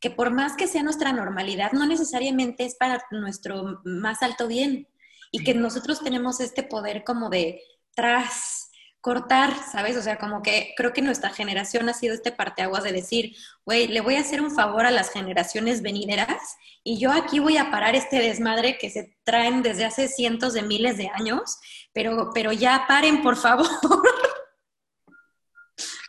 que 0.00 0.10
por 0.10 0.30
más 0.30 0.56
que 0.56 0.68
sea 0.68 0.82
nuestra 0.82 1.12
normalidad, 1.12 1.72
no 1.72 1.84
necesariamente 1.84 2.64
es 2.64 2.76
para 2.76 3.04
nuestro 3.10 3.82
más 3.84 4.22
alto 4.22 4.48
bien 4.48 4.88
y 5.30 5.44
que 5.44 5.52
nosotros 5.52 6.02
tenemos 6.02 6.40
este 6.40 6.62
poder 6.62 7.04
como 7.04 7.28
de 7.28 7.60
tras 7.94 8.59
cortar, 9.00 9.54
¿sabes? 9.72 9.96
O 9.96 10.02
sea, 10.02 10.18
como 10.18 10.42
que 10.42 10.74
creo 10.76 10.92
que 10.92 11.00
nuestra 11.00 11.30
generación 11.30 11.88
ha 11.88 11.94
sido 11.94 12.14
este 12.14 12.32
parteaguas 12.32 12.84
de 12.84 12.92
decir, 12.92 13.34
güey, 13.64 13.88
le 13.88 14.00
voy 14.00 14.16
a 14.16 14.20
hacer 14.20 14.42
un 14.42 14.50
favor 14.50 14.84
a 14.84 14.90
las 14.90 15.10
generaciones 15.10 15.80
venideras 15.80 16.56
y 16.84 16.98
yo 16.98 17.12
aquí 17.12 17.38
voy 17.38 17.56
a 17.56 17.70
parar 17.70 17.94
este 17.94 18.18
desmadre 18.18 18.76
que 18.78 18.90
se 18.90 19.16
traen 19.24 19.62
desde 19.62 19.86
hace 19.86 20.08
cientos 20.08 20.52
de 20.52 20.62
miles 20.62 20.98
de 20.98 21.10
años, 21.14 21.58
pero, 21.92 22.30
pero 22.34 22.52
ya 22.52 22.84
paren, 22.86 23.22
por 23.22 23.36
favor. 23.36 23.66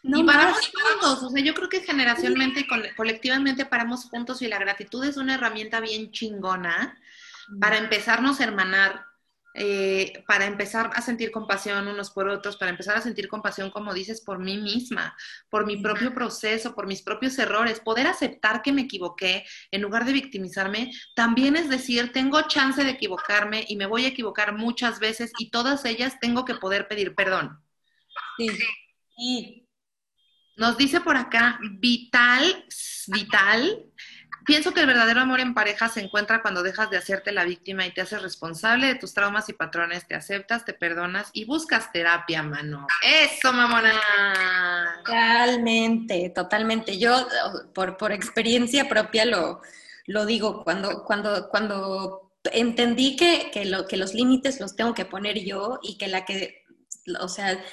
y 0.03 0.23
paramos 0.23 0.59
juntos, 0.59 1.23
o 1.23 1.29
sea, 1.29 1.43
yo 1.43 1.53
creo 1.53 1.69
que 1.69 1.81
generacionalmente 1.81 2.67
colectivamente 2.97 3.65
paramos 3.65 4.05
juntos 4.05 4.41
y 4.41 4.47
la 4.47 4.59
gratitud 4.59 5.03
es 5.05 5.15
una 5.15 5.35
herramienta 5.35 5.79
bien 5.79 6.11
chingona 6.11 6.97
para 7.59 7.77
empezarnos 7.77 8.39
a 8.39 8.43
hermanar, 8.43 9.05
eh, 9.53 10.23
para 10.27 10.45
empezar 10.45 10.91
a 10.93 11.01
sentir 11.01 11.31
compasión 11.31 11.87
unos 11.87 12.11
por 12.11 12.29
otros, 12.29 12.57
para 12.57 12.71
empezar 12.71 12.97
a 12.97 13.01
sentir 13.01 13.27
compasión, 13.27 13.69
como 13.69 13.93
dices, 13.93 14.21
por 14.21 14.39
mí 14.39 14.57
misma, 14.57 15.15
por 15.49 15.65
mi 15.65 15.77
propio 15.77 16.13
proceso, 16.13 16.73
por 16.73 16.87
mis 16.87 17.01
propios 17.01 17.37
errores, 17.37 17.79
poder 17.79 18.07
aceptar 18.07 18.61
que 18.61 18.71
me 18.71 18.83
equivoqué 18.83 19.43
en 19.71 19.81
lugar 19.81 20.05
de 20.05 20.13
victimizarme, 20.13 20.91
también 21.15 21.55
es 21.55 21.69
decir, 21.69 22.11
tengo 22.11 22.41
chance 22.43 22.83
de 22.83 22.91
equivocarme 22.91 23.65
y 23.67 23.75
me 23.75 23.85
voy 23.85 24.05
a 24.05 24.09
equivocar 24.09 24.55
muchas 24.55 24.99
veces 24.99 25.31
y 25.37 25.51
todas 25.51 25.83
ellas 25.85 26.19
tengo 26.19 26.45
que 26.45 26.55
poder 26.55 26.87
pedir 26.87 27.15
perdón. 27.15 27.59
Sí. 28.37 28.49
sí. 29.17 29.67
Nos 30.55 30.77
dice 30.77 31.01
por 31.01 31.17
acá, 31.17 31.59
vital, 31.79 32.65
vital. 33.07 33.85
Pienso 34.45 34.73
que 34.73 34.81
el 34.81 34.87
verdadero 34.87 35.21
amor 35.21 35.39
en 35.39 35.53
pareja 35.53 35.87
se 35.87 36.01
encuentra 36.01 36.41
cuando 36.41 36.63
dejas 36.63 36.89
de 36.89 36.97
hacerte 36.97 37.31
la 37.31 37.43
víctima 37.43 37.85
y 37.85 37.93
te 37.93 38.01
haces 38.01 38.21
responsable 38.21 38.87
de 38.87 38.95
tus 38.95 39.13
traumas 39.13 39.49
y 39.49 39.53
patrones, 39.53 40.07
te 40.07 40.15
aceptas, 40.15 40.65
te 40.65 40.73
perdonas 40.73 41.29
y 41.33 41.45
buscas 41.45 41.91
terapia, 41.91 42.41
mano. 42.41 42.87
Eso, 43.03 43.53
mamona. 43.53 43.93
Totalmente, 45.05 46.31
totalmente. 46.33 46.97
Yo, 46.97 47.27
por, 47.73 47.97
por 47.97 48.11
experiencia 48.11 48.89
propia, 48.89 49.25
lo, 49.25 49.61
lo 50.07 50.25
digo, 50.25 50.63
cuando, 50.63 51.03
cuando, 51.03 51.49
cuando 51.49 52.31
entendí 52.51 53.15
que, 53.15 53.51
que, 53.53 53.65
lo, 53.65 53.87
que 53.87 53.97
los 53.97 54.13
límites 54.13 54.59
los 54.59 54.75
tengo 54.75 54.93
que 54.93 55.05
poner 55.05 55.43
yo 55.43 55.79
y 55.83 55.97
que 55.97 56.07
la 56.07 56.25
que, 56.25 56.63
o 57.19 57.27
sea, 57.27 57.63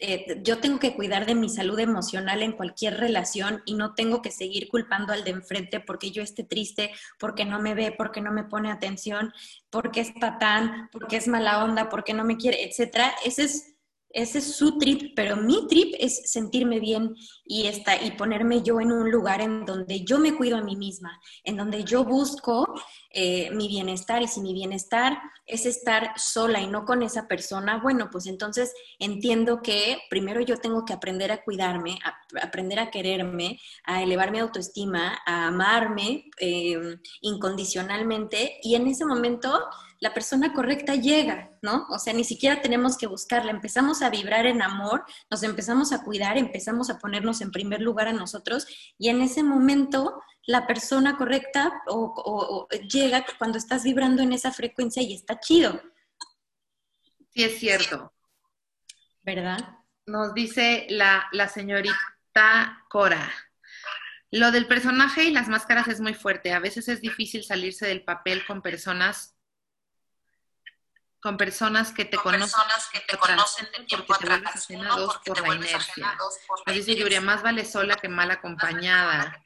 eh, 0.00 0.40
yo 0.42 0.58
tengo 0.58 0.78
que 0.78 0.94
cuidar 0.94 1.26
de 1.26 1.34
mi 1.34 1.48
salud 1.48 1.78
emocional 1.78 2.42
en 2.42 2.52
cualquier 2.52 2.98
relación 2.98 3.62
y 3.64 3.74
no 3.74 3.94
tengo 3.94 4.22
que 4.22 4.30
seguir 4.30 4.68
culpando 4.68 5.12
al 5.12 5.24
de 5.24 5.30
enfrente 5.30 5.80
porque 5.80 6.10
yo 6.12 6.22
esté 6.22 6.44
triste, 6.44 6.92
porque 7.18 7.44
no 7.44 7.60
me 7.60 7.74
ve, 7.74 7.92
porque 7.96 8.20
no 8.20 8.30
me 8.30 8.44
pone 8.44 8.70
atención, 8.70 9.32
porque 9.70 10.00
es 10.00 10.12
patán, 10.12 10.88
porque 10.92 11.16
es 11.16 11.26
mala 11.26 11.64
onda, 11.64 11.88
porque 11.88 12.14
no 12.14 12.24
me 12.24 12.36
quiere, 12.36 12.64
etcétera. 12.64 13.12
Ese 13.24 13.44
es 13.44 13.77
ese 14.10 14.38
es 14.38 14.56
su 14.56 14.78
trip, 14.78 15.12
pero 15.14 15.36
mi 15.36 15.66
trip 15.66 15.94
es 15.98 16.30
sentirme 16.30 16.80
bien 16.80 17.14
y, 17.44 17.66
esta, 17.66 18.02
y 18.02 18.12
ponerme 18.12 18.62
yo 18.62 18.80
en 18.80 18.90
un 18.90 19.10
lugar 19.10 19.40
en 19.42 19.66
donde 19.66 20.02
yo 20.04 20.18
me 20.18 20.34
cuido 20.34 20.56
a 20.56 20.62
mí 20.62 20.76
misma, 20.76 21.20
en 21.44 21.56
donde 21.56 21.84
yo 21.84 22.04
busco 22.04 22.74
eh, 23.10 23.50
mi 23.50 23.68
bienestar. 23.68 24.22
Y 24.22 24.28
si 24.28 24.40
mi 24.40 24.54
bienestar 24.54 25.18
es 25.46 25.66
estar 25.66 26.12
sola 26.16 26.60
y 26.60 26.68
no 26.68 26.86
con 26.86 27.02
esa 27.02 27.28
persona, 27.28 27.80
bueno, 27.82 28.08
pues 28.10 28.26
entonces 28.26 28.72
entiendo 28.98 29.60
que 29.60 29.98
primero 30.08 30.40
yo 30.40 30.56
tengo 30.56 30.84
que 30.86 30.94
aprender 30.94 31.30
a 31.30 31.42
cuidarme, 31.42 31.98
a, 32.02 32.18
aprender 32.46 32.78
a 32.78 32.90
quererme, 32.90 33.60
a 33.84 34.02
elevar 34.02 34.30
mi 34.30 34.38
autoestima, 34.38 35.18
a 35.26 35.48
amarme 35.48 36.30
eh, 36.40 36.96
incondicionalmente. 37.20 38.58
Y 38.62 38.74
en 38.74 38.86
ese 38.86 39.04
momento 39.04 39.58
la 40.00 40.14
persona 40.14 40.52
correcta 40.52 40.94
llega, 40.94 41.50
¿no? 41.60 41.86
O 41.90 41.98
sea, 41.98 42.12
ni 42.12 42.24
siquiera 42.24 42.62
tenemos 42.62 42.96
que 42.96 43.06
buscarla, 43.06 43.50
empezamos 43.50 44.02
a 44.02 44.10
vibrar 44.10 44.46
en 44.46 44.62
amor, 44.62 45.04
nos 45.30 45.42
empezamos 45.42 45.92
a 45.92 46.04
cuidar, 46.04 46.38
empezamos 46.38 46.88
a 46.88 46.98
ponernos 46.98 47.40
en 47.40 47.50
primer 47.50 47.80
lugar 47.80 48.06
a 48.08 48.12
nosotros 48.12 48.66
y 48.96 49.08
en 49.08 49.20
ese 49.22 49.42
momento 49.42 50.22
la 50.46 50.66
persona 50.66 51.16
correcta 51.16 51.82
o, 51.88 52.68
llega 52.90 53.24
cuando 53.38 53.58
estás 53.58 53.82
vibrando 53.82 54.22
en 54.22 54.32
esa 54.32 54.52
frecuencia 54.52 55.02
y 55.02 55.14
está 55.14 55.40
chido. 55.40 55.82
Sí, 57.30 57.44
es 57.44 57.58
cierto. 57.58 58.12
¿Verdad? 59.22 59.58
Nos 60.06 60.32
dice 60.32 60.86
la, 60.90 61.28
la 61.32 61.48
señorita 61.48 62.84
Cora. 62.88 63.30
Lo 64.30 64.50
del 64.52 64.66
personaje 64.66 65.24
y 65.24 65.30
las 65.32 65.48
máscaras 65.48 65.88
es 65.88 66.00
muy 66.00 66.14
fuerte. 66.14 66.52
A 66.52 66.60
veces 66.60 66.88
es 66.88 67.00
difícil 67.00 67.44
salirse 67.44 67.86
del 67.86 68.04
papel 68.04 68.46
con 68.46 68.62
personas 68.62 69.37
con 71.28 71.36
personas 71.36 71.92
que 71.92 72.06
te 72.06 72.16
conocen, 72.16 72.58
que 72.90 73.00
te 73.00 73.18
conocen 73.18 73.68
de 73.76 73.84
tiempo 73.84 74.06
porque 74.06 74.24
te 74.24 74.30
vuelves 74.30 74.54
escena 74.54 74.96
dos 74.96 75.20
por 75.26 75.46
la 75.46 75.54
inercia. 75.56 76.16
Nos 76.66 76.74
dice 76.74 76.96
Yuria, 76.96 77.20
más 77.20 77.42
vale 77.42 77.66
sola 77.66 77.96
que 77.96 78.08
mal 78.08 78.30
acompañada. 78.30 79.42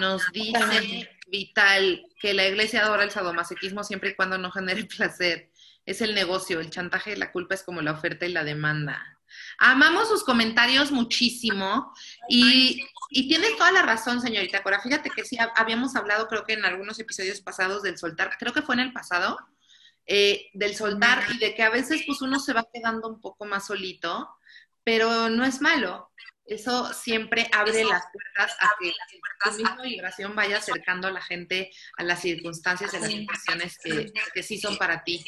Nos 0.00 0.32
dice 0.32 1.10
Vital 1.26 2.02
que 2.18 2.32
la 2.32 2.46
iglesia 2.46 2.82
adora 2.82 3.02
el 3.02 3.10
sadomasoquismo 3.10 3.84
siempre 3.84 4.10
y 4.10 4.14
cuando 4.14 4.38
no 4.38 4.50
genere 4.50 4.84
placer. 4.96 5.50
Es 5.84 6.00
el 6.00 6.14
negocio, 6.14 6.60
el 6.60 6.70
chantaje 6.70 7.12
y 7.12 7.16
la 7.16 7.30
culpa 7.30 7.54
es 7.54 7.62
como 7.62 7.82
la 7.82 7.92
oferta 7.92 8.24
y 8.24 8.32
la 8.32 8.44
demanda. 8.44 9.18
Amamos 9.58 10.08
sus 10.08 10.24
comentarios 10.24 10.90
muchísimo 10.90 11.92
y, 12.30 12.86
y 13.10 13.28
tienes 13.28 13.54
toda 13.58 13.70
la 13.70 13.82
razón, 13.82 14.22
señorita 14.22 14.62
Cora. 14.62 14.80
Fíjate 14.80 15.10
que 15.10 15.26
sí, 15.26 15.36
habíamos 15.56 15.94
hablado 15.94 16.26
creo 16.26 16.44
que 16.44 16.54
en 16.54 16.64
algunos 16.64 16.98
episodios 16.98 17.42
pasados 17.42 17.82
del 17.82 17.98
soltar, 17.98 18.34
creo 18.38 18.54
que 18.54 18.62
fue 18.62 18.76
en 18.76 18.80
el 18.80 18.92
pasado, 18.94 19.38
eh, 20.10 20.48
del 20.54 20.74
soltar 20.74 21.22
y 21.34 21.38
de 21.38 21.54
que 21.54 21.62
a 21.62 21.68
veces 21.68 22.02
pues 22.06 22.22
uno 22.22 22.40
se 22.40 22.54
va 22.54 22.66
quedando 22.72 23.08
un 23.08 23.20
poco 23.20 23.44
más 23.44 23.66
solito, 23.66 24.26
pero 24.82 25.28
no 25.28 25.44
es 25.44 25.60
malo. 25.60 26.10
Eso 26.46 26.94
siempre 26.94 27.46
abre 27.52 27.84
las 27.84 28.04
puertas 28.10 28.56
a 28.58 28.70
que 28.80 28.94
tu 29.44 29.56
misma 29.58 29.82
vibración 29.82 30.34
vaya 30.34 30.56
acercando 30.56 31.06
a 31.08 31.10
la 31.10 31.20
gente 31.20 31.70
a 31.98 32.04
las 32.04 32.22
circunstancias 32.22 32.90
y 32.94 32.96
a 32.96 33.00
las 33.00 33.10
situaciones 33.10 33.78
que, 33.78 34.10
que 34.32 34.42
sí 34.42 34.58
son 34.58 34.78
para 34.78 35.04
ti. 35.04 35.22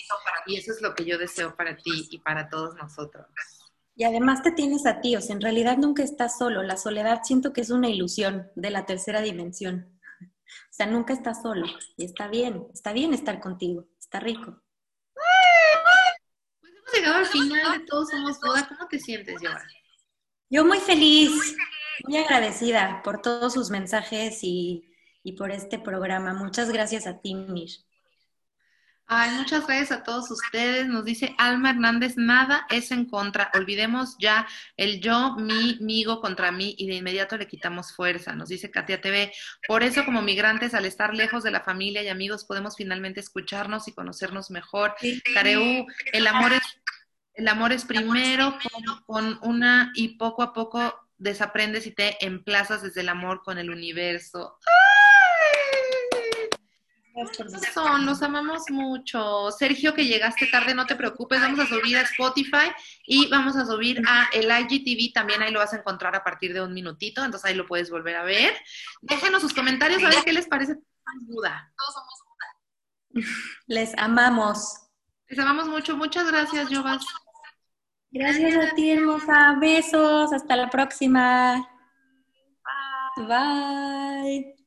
Y 0.46 0.56
eso 0.56 0.72
es 0.72 0.80
lo 0.80 0.94
que 0.94 1.04
yo 1.04 1.18
deseo 1.18 1.54
para 1.54 1.76
ti 1.76 2.08
y 2.10 2.18
para 2.20 2.48
todos 2.48 2.74
nosotros. 2.76 3.26
Y 3.96 4.04
además 4.04 4.42
te 4.42 4.52
tienes 4.52 4.86
a 4.86 5.02
ti, 5.02 5.14
o 5.14 5.20
sea, 5.20 5.34
en 5.34 5.42
realidad 5.42 5.76
nunca 5.76 6.02
estás 6.02 6.38
solo. 6.38 6.62
La 6.62 6.78
soledad 6.78 7.20
siento 7.22 7.52
que 7.52 7.60
es 7.60 7.68
una 7.68 7.90
ilusión 7.90 8.50
de 8.54 8.70
la 8.70 8.86
tercera 8.86 9.20
dimensión. 9.20 10.00
O 10.52 10.72
sea, 10.72 10.86
nunca 10.86 11.12
estás 11.12 11.42
solo 11.42 11.66
y 11.96 12.04
está 12.04 12.26
bien, 12.26 12.66
está 12.72 12.92
bien 12.92 13.12
estar 13.12 13.38
contigo, 13.38 13.86
está 13.98 14.18
rico. 14.18 14.60
Hemos 16.92 16.98
llegado 16.98 17.18
al 17.18 17.26
final 17.26 17.78
de 17.78 17.86
Todos 17.86 18.10
Somos 18.10 18.40
Boda. 18.40 18.66
¿Cómo 18.68 18.88
te 18.88 18.98
sientes, 18.98 19.40
Yoba? 19.40 19.62
Yo 20.48 20.64
muy 20.64 20.78
feliz, 20.78 21.30
muy 22.04 22.16
agradecida 22.16 23.02
por 23.04 23.22
todos 23.22 23.52
sus 23.52 23.70
mensajes 23.70 24.40
y, 24.42 24.84
y 25.22 25.32
por 25.32 25.52
este 25.52 25.78
programa. 25.78 26.34
Muchas 26.34 26.70
gracias 26.70 27.06
a 27.06 27.20
ti, 27.20 27.34
Mir. 27.34 27.70
Ay, 29.12 29.32
muchas 29.32 29.66
gracias 29.66 29.90
a 29.90 30.04
todos 30.04 30.30
ustedes. 30.30 30.86
Nos 30.86 31.04
dice 31.04 31.34
Alma 31.36 31.70
Hernández, 31.70 32.16
nada 32.16 32.64
es 32.70 32.92
en 32.92 33.06
contra. 33.06 33.50
Olvidemos 33.54 34.14
ya 34.20 34.46
el 34.76 35.00
yo, 35.00 35.34
mi, 35.34 35.78
migo 35.80 36.20
contra 36.20 36.52
mí 36.52 36.76
y 36.78 36.86
de 36.86 36.94
inmediato 36.94 37.36
le 37.36 37.48
quitamos 37.48 37.92
fuerza. 37.92 38.36
Nos 38.36 38.50
dice 38.50 38.70
Katia 38.70 39.00
TV. 39.00 39.32
Por 39.66 39.82
eso, 39.82 40.04
como 40.04 40.22
migrantes, 40.22 40.74
al 40.74 40.84
estar 40.84 41.12
lejos 41.12 41.42
de 41.42 41.50
la 41.50 41.62
familia 41.62 42.04
y 42.04 42.08
amigos, 42.08 42.44
podemos 42.44 42.76
finalmente 42.76 43.18
escucharnos 43.18 43.88
y 43.88 43.94
conocernos 43.94 44.52
mejor. 44.52 44.94
Careu, 45.34 45.86
el 46.12 46.26
amor 46.28 46.52
es, 46.52 46.62
el 47.34 47.48
amor 47.48 47.72
es 47.72 47.84
primero 47.84 48.56
con, 48.62 49.02
con 49.06 49.38
una 49.42 49.90
y 49.96 50.18
poco 50.18 50.44
a 50.44 50.52
poco 50.52 50.94
desaprendes 51.18 51.84
y 51.88 51.90
te 51.90 52.24
emplazas 52.24 52.82
desde 52.82 53.00
el 53.00 53.08
amor 53.08 53.42
con 53.42 53.58
el 53.58 53.70
universo. 53.70 54.56
Son, 57.74 58.06
los 58.06 58.22
amamos 58.22 58.64
mucho. 58.70 59.50
Sergio, 59.50 59.94
que 59.94 60.06
llegaste 60.06 60.46
tarde, 60.46 60.74
no 60.74 60.86
te 60.86 60.96
preocupes, 60.96 61.40
vamos 61.40 61.60
a 61.60 61.66
subir 61.66 61.96
a 61.96 62.02
Spotify 62.02 62.70
y 63.04 63.28
vamos 63.28 63.56
a 63.56 63.66
subir 63.66 64.02
a 64.06 64.28
el 64.32 64.44
IGTV, 64.44 65.12
también 65.12 65.42
ahí 65.42 65.52
lo 65.52 65.58
vas 65.58 65.72
a 65.72 65.78
encontrar 65.78 66.14
a 66.14 66.22
partir 66.22 66.52
de 66.52 66.62
un 66.62 66.72
minutito, 66.72 67.24
entonces 67.24 67.48
ahí 67.48 67.56
lo 67.56 67.66
puedes 67.66 67.90
volver 67.90 68.16
a 68.16 68.24
ver. 68.24 68.54
Déjenos 69.02 69.42
sus 69.42 69.52
comentarios 69.52 70.02
a 70.02 70.08
ver 70.08 70.24
qué 70.24 70.32
les 70.32 70.46
parece 70.46 70.76
Buda. 71.22 71.72
Todos 71.76 71.94
somos. 71.94 72.20
Les 73.66 73.96
amamos. 73.98 74.86
Les 75.28 75.38
amamos 75.38 75.68
mucho, 75.68 75.96
muchas 75.96 76.30
gracias, 76.30 76.68
Jovas. 76.68 77.04
Gracias 78.10 78.56
a 78.56 78.74
ti, 78.74 78.90
hermosa. 78.90 79.56
Besos, 79.60 80.32
hasta 80.32 80.56
la 80.56 80.68
próxima. 80.70 81.68
Bye. 83.16 84.59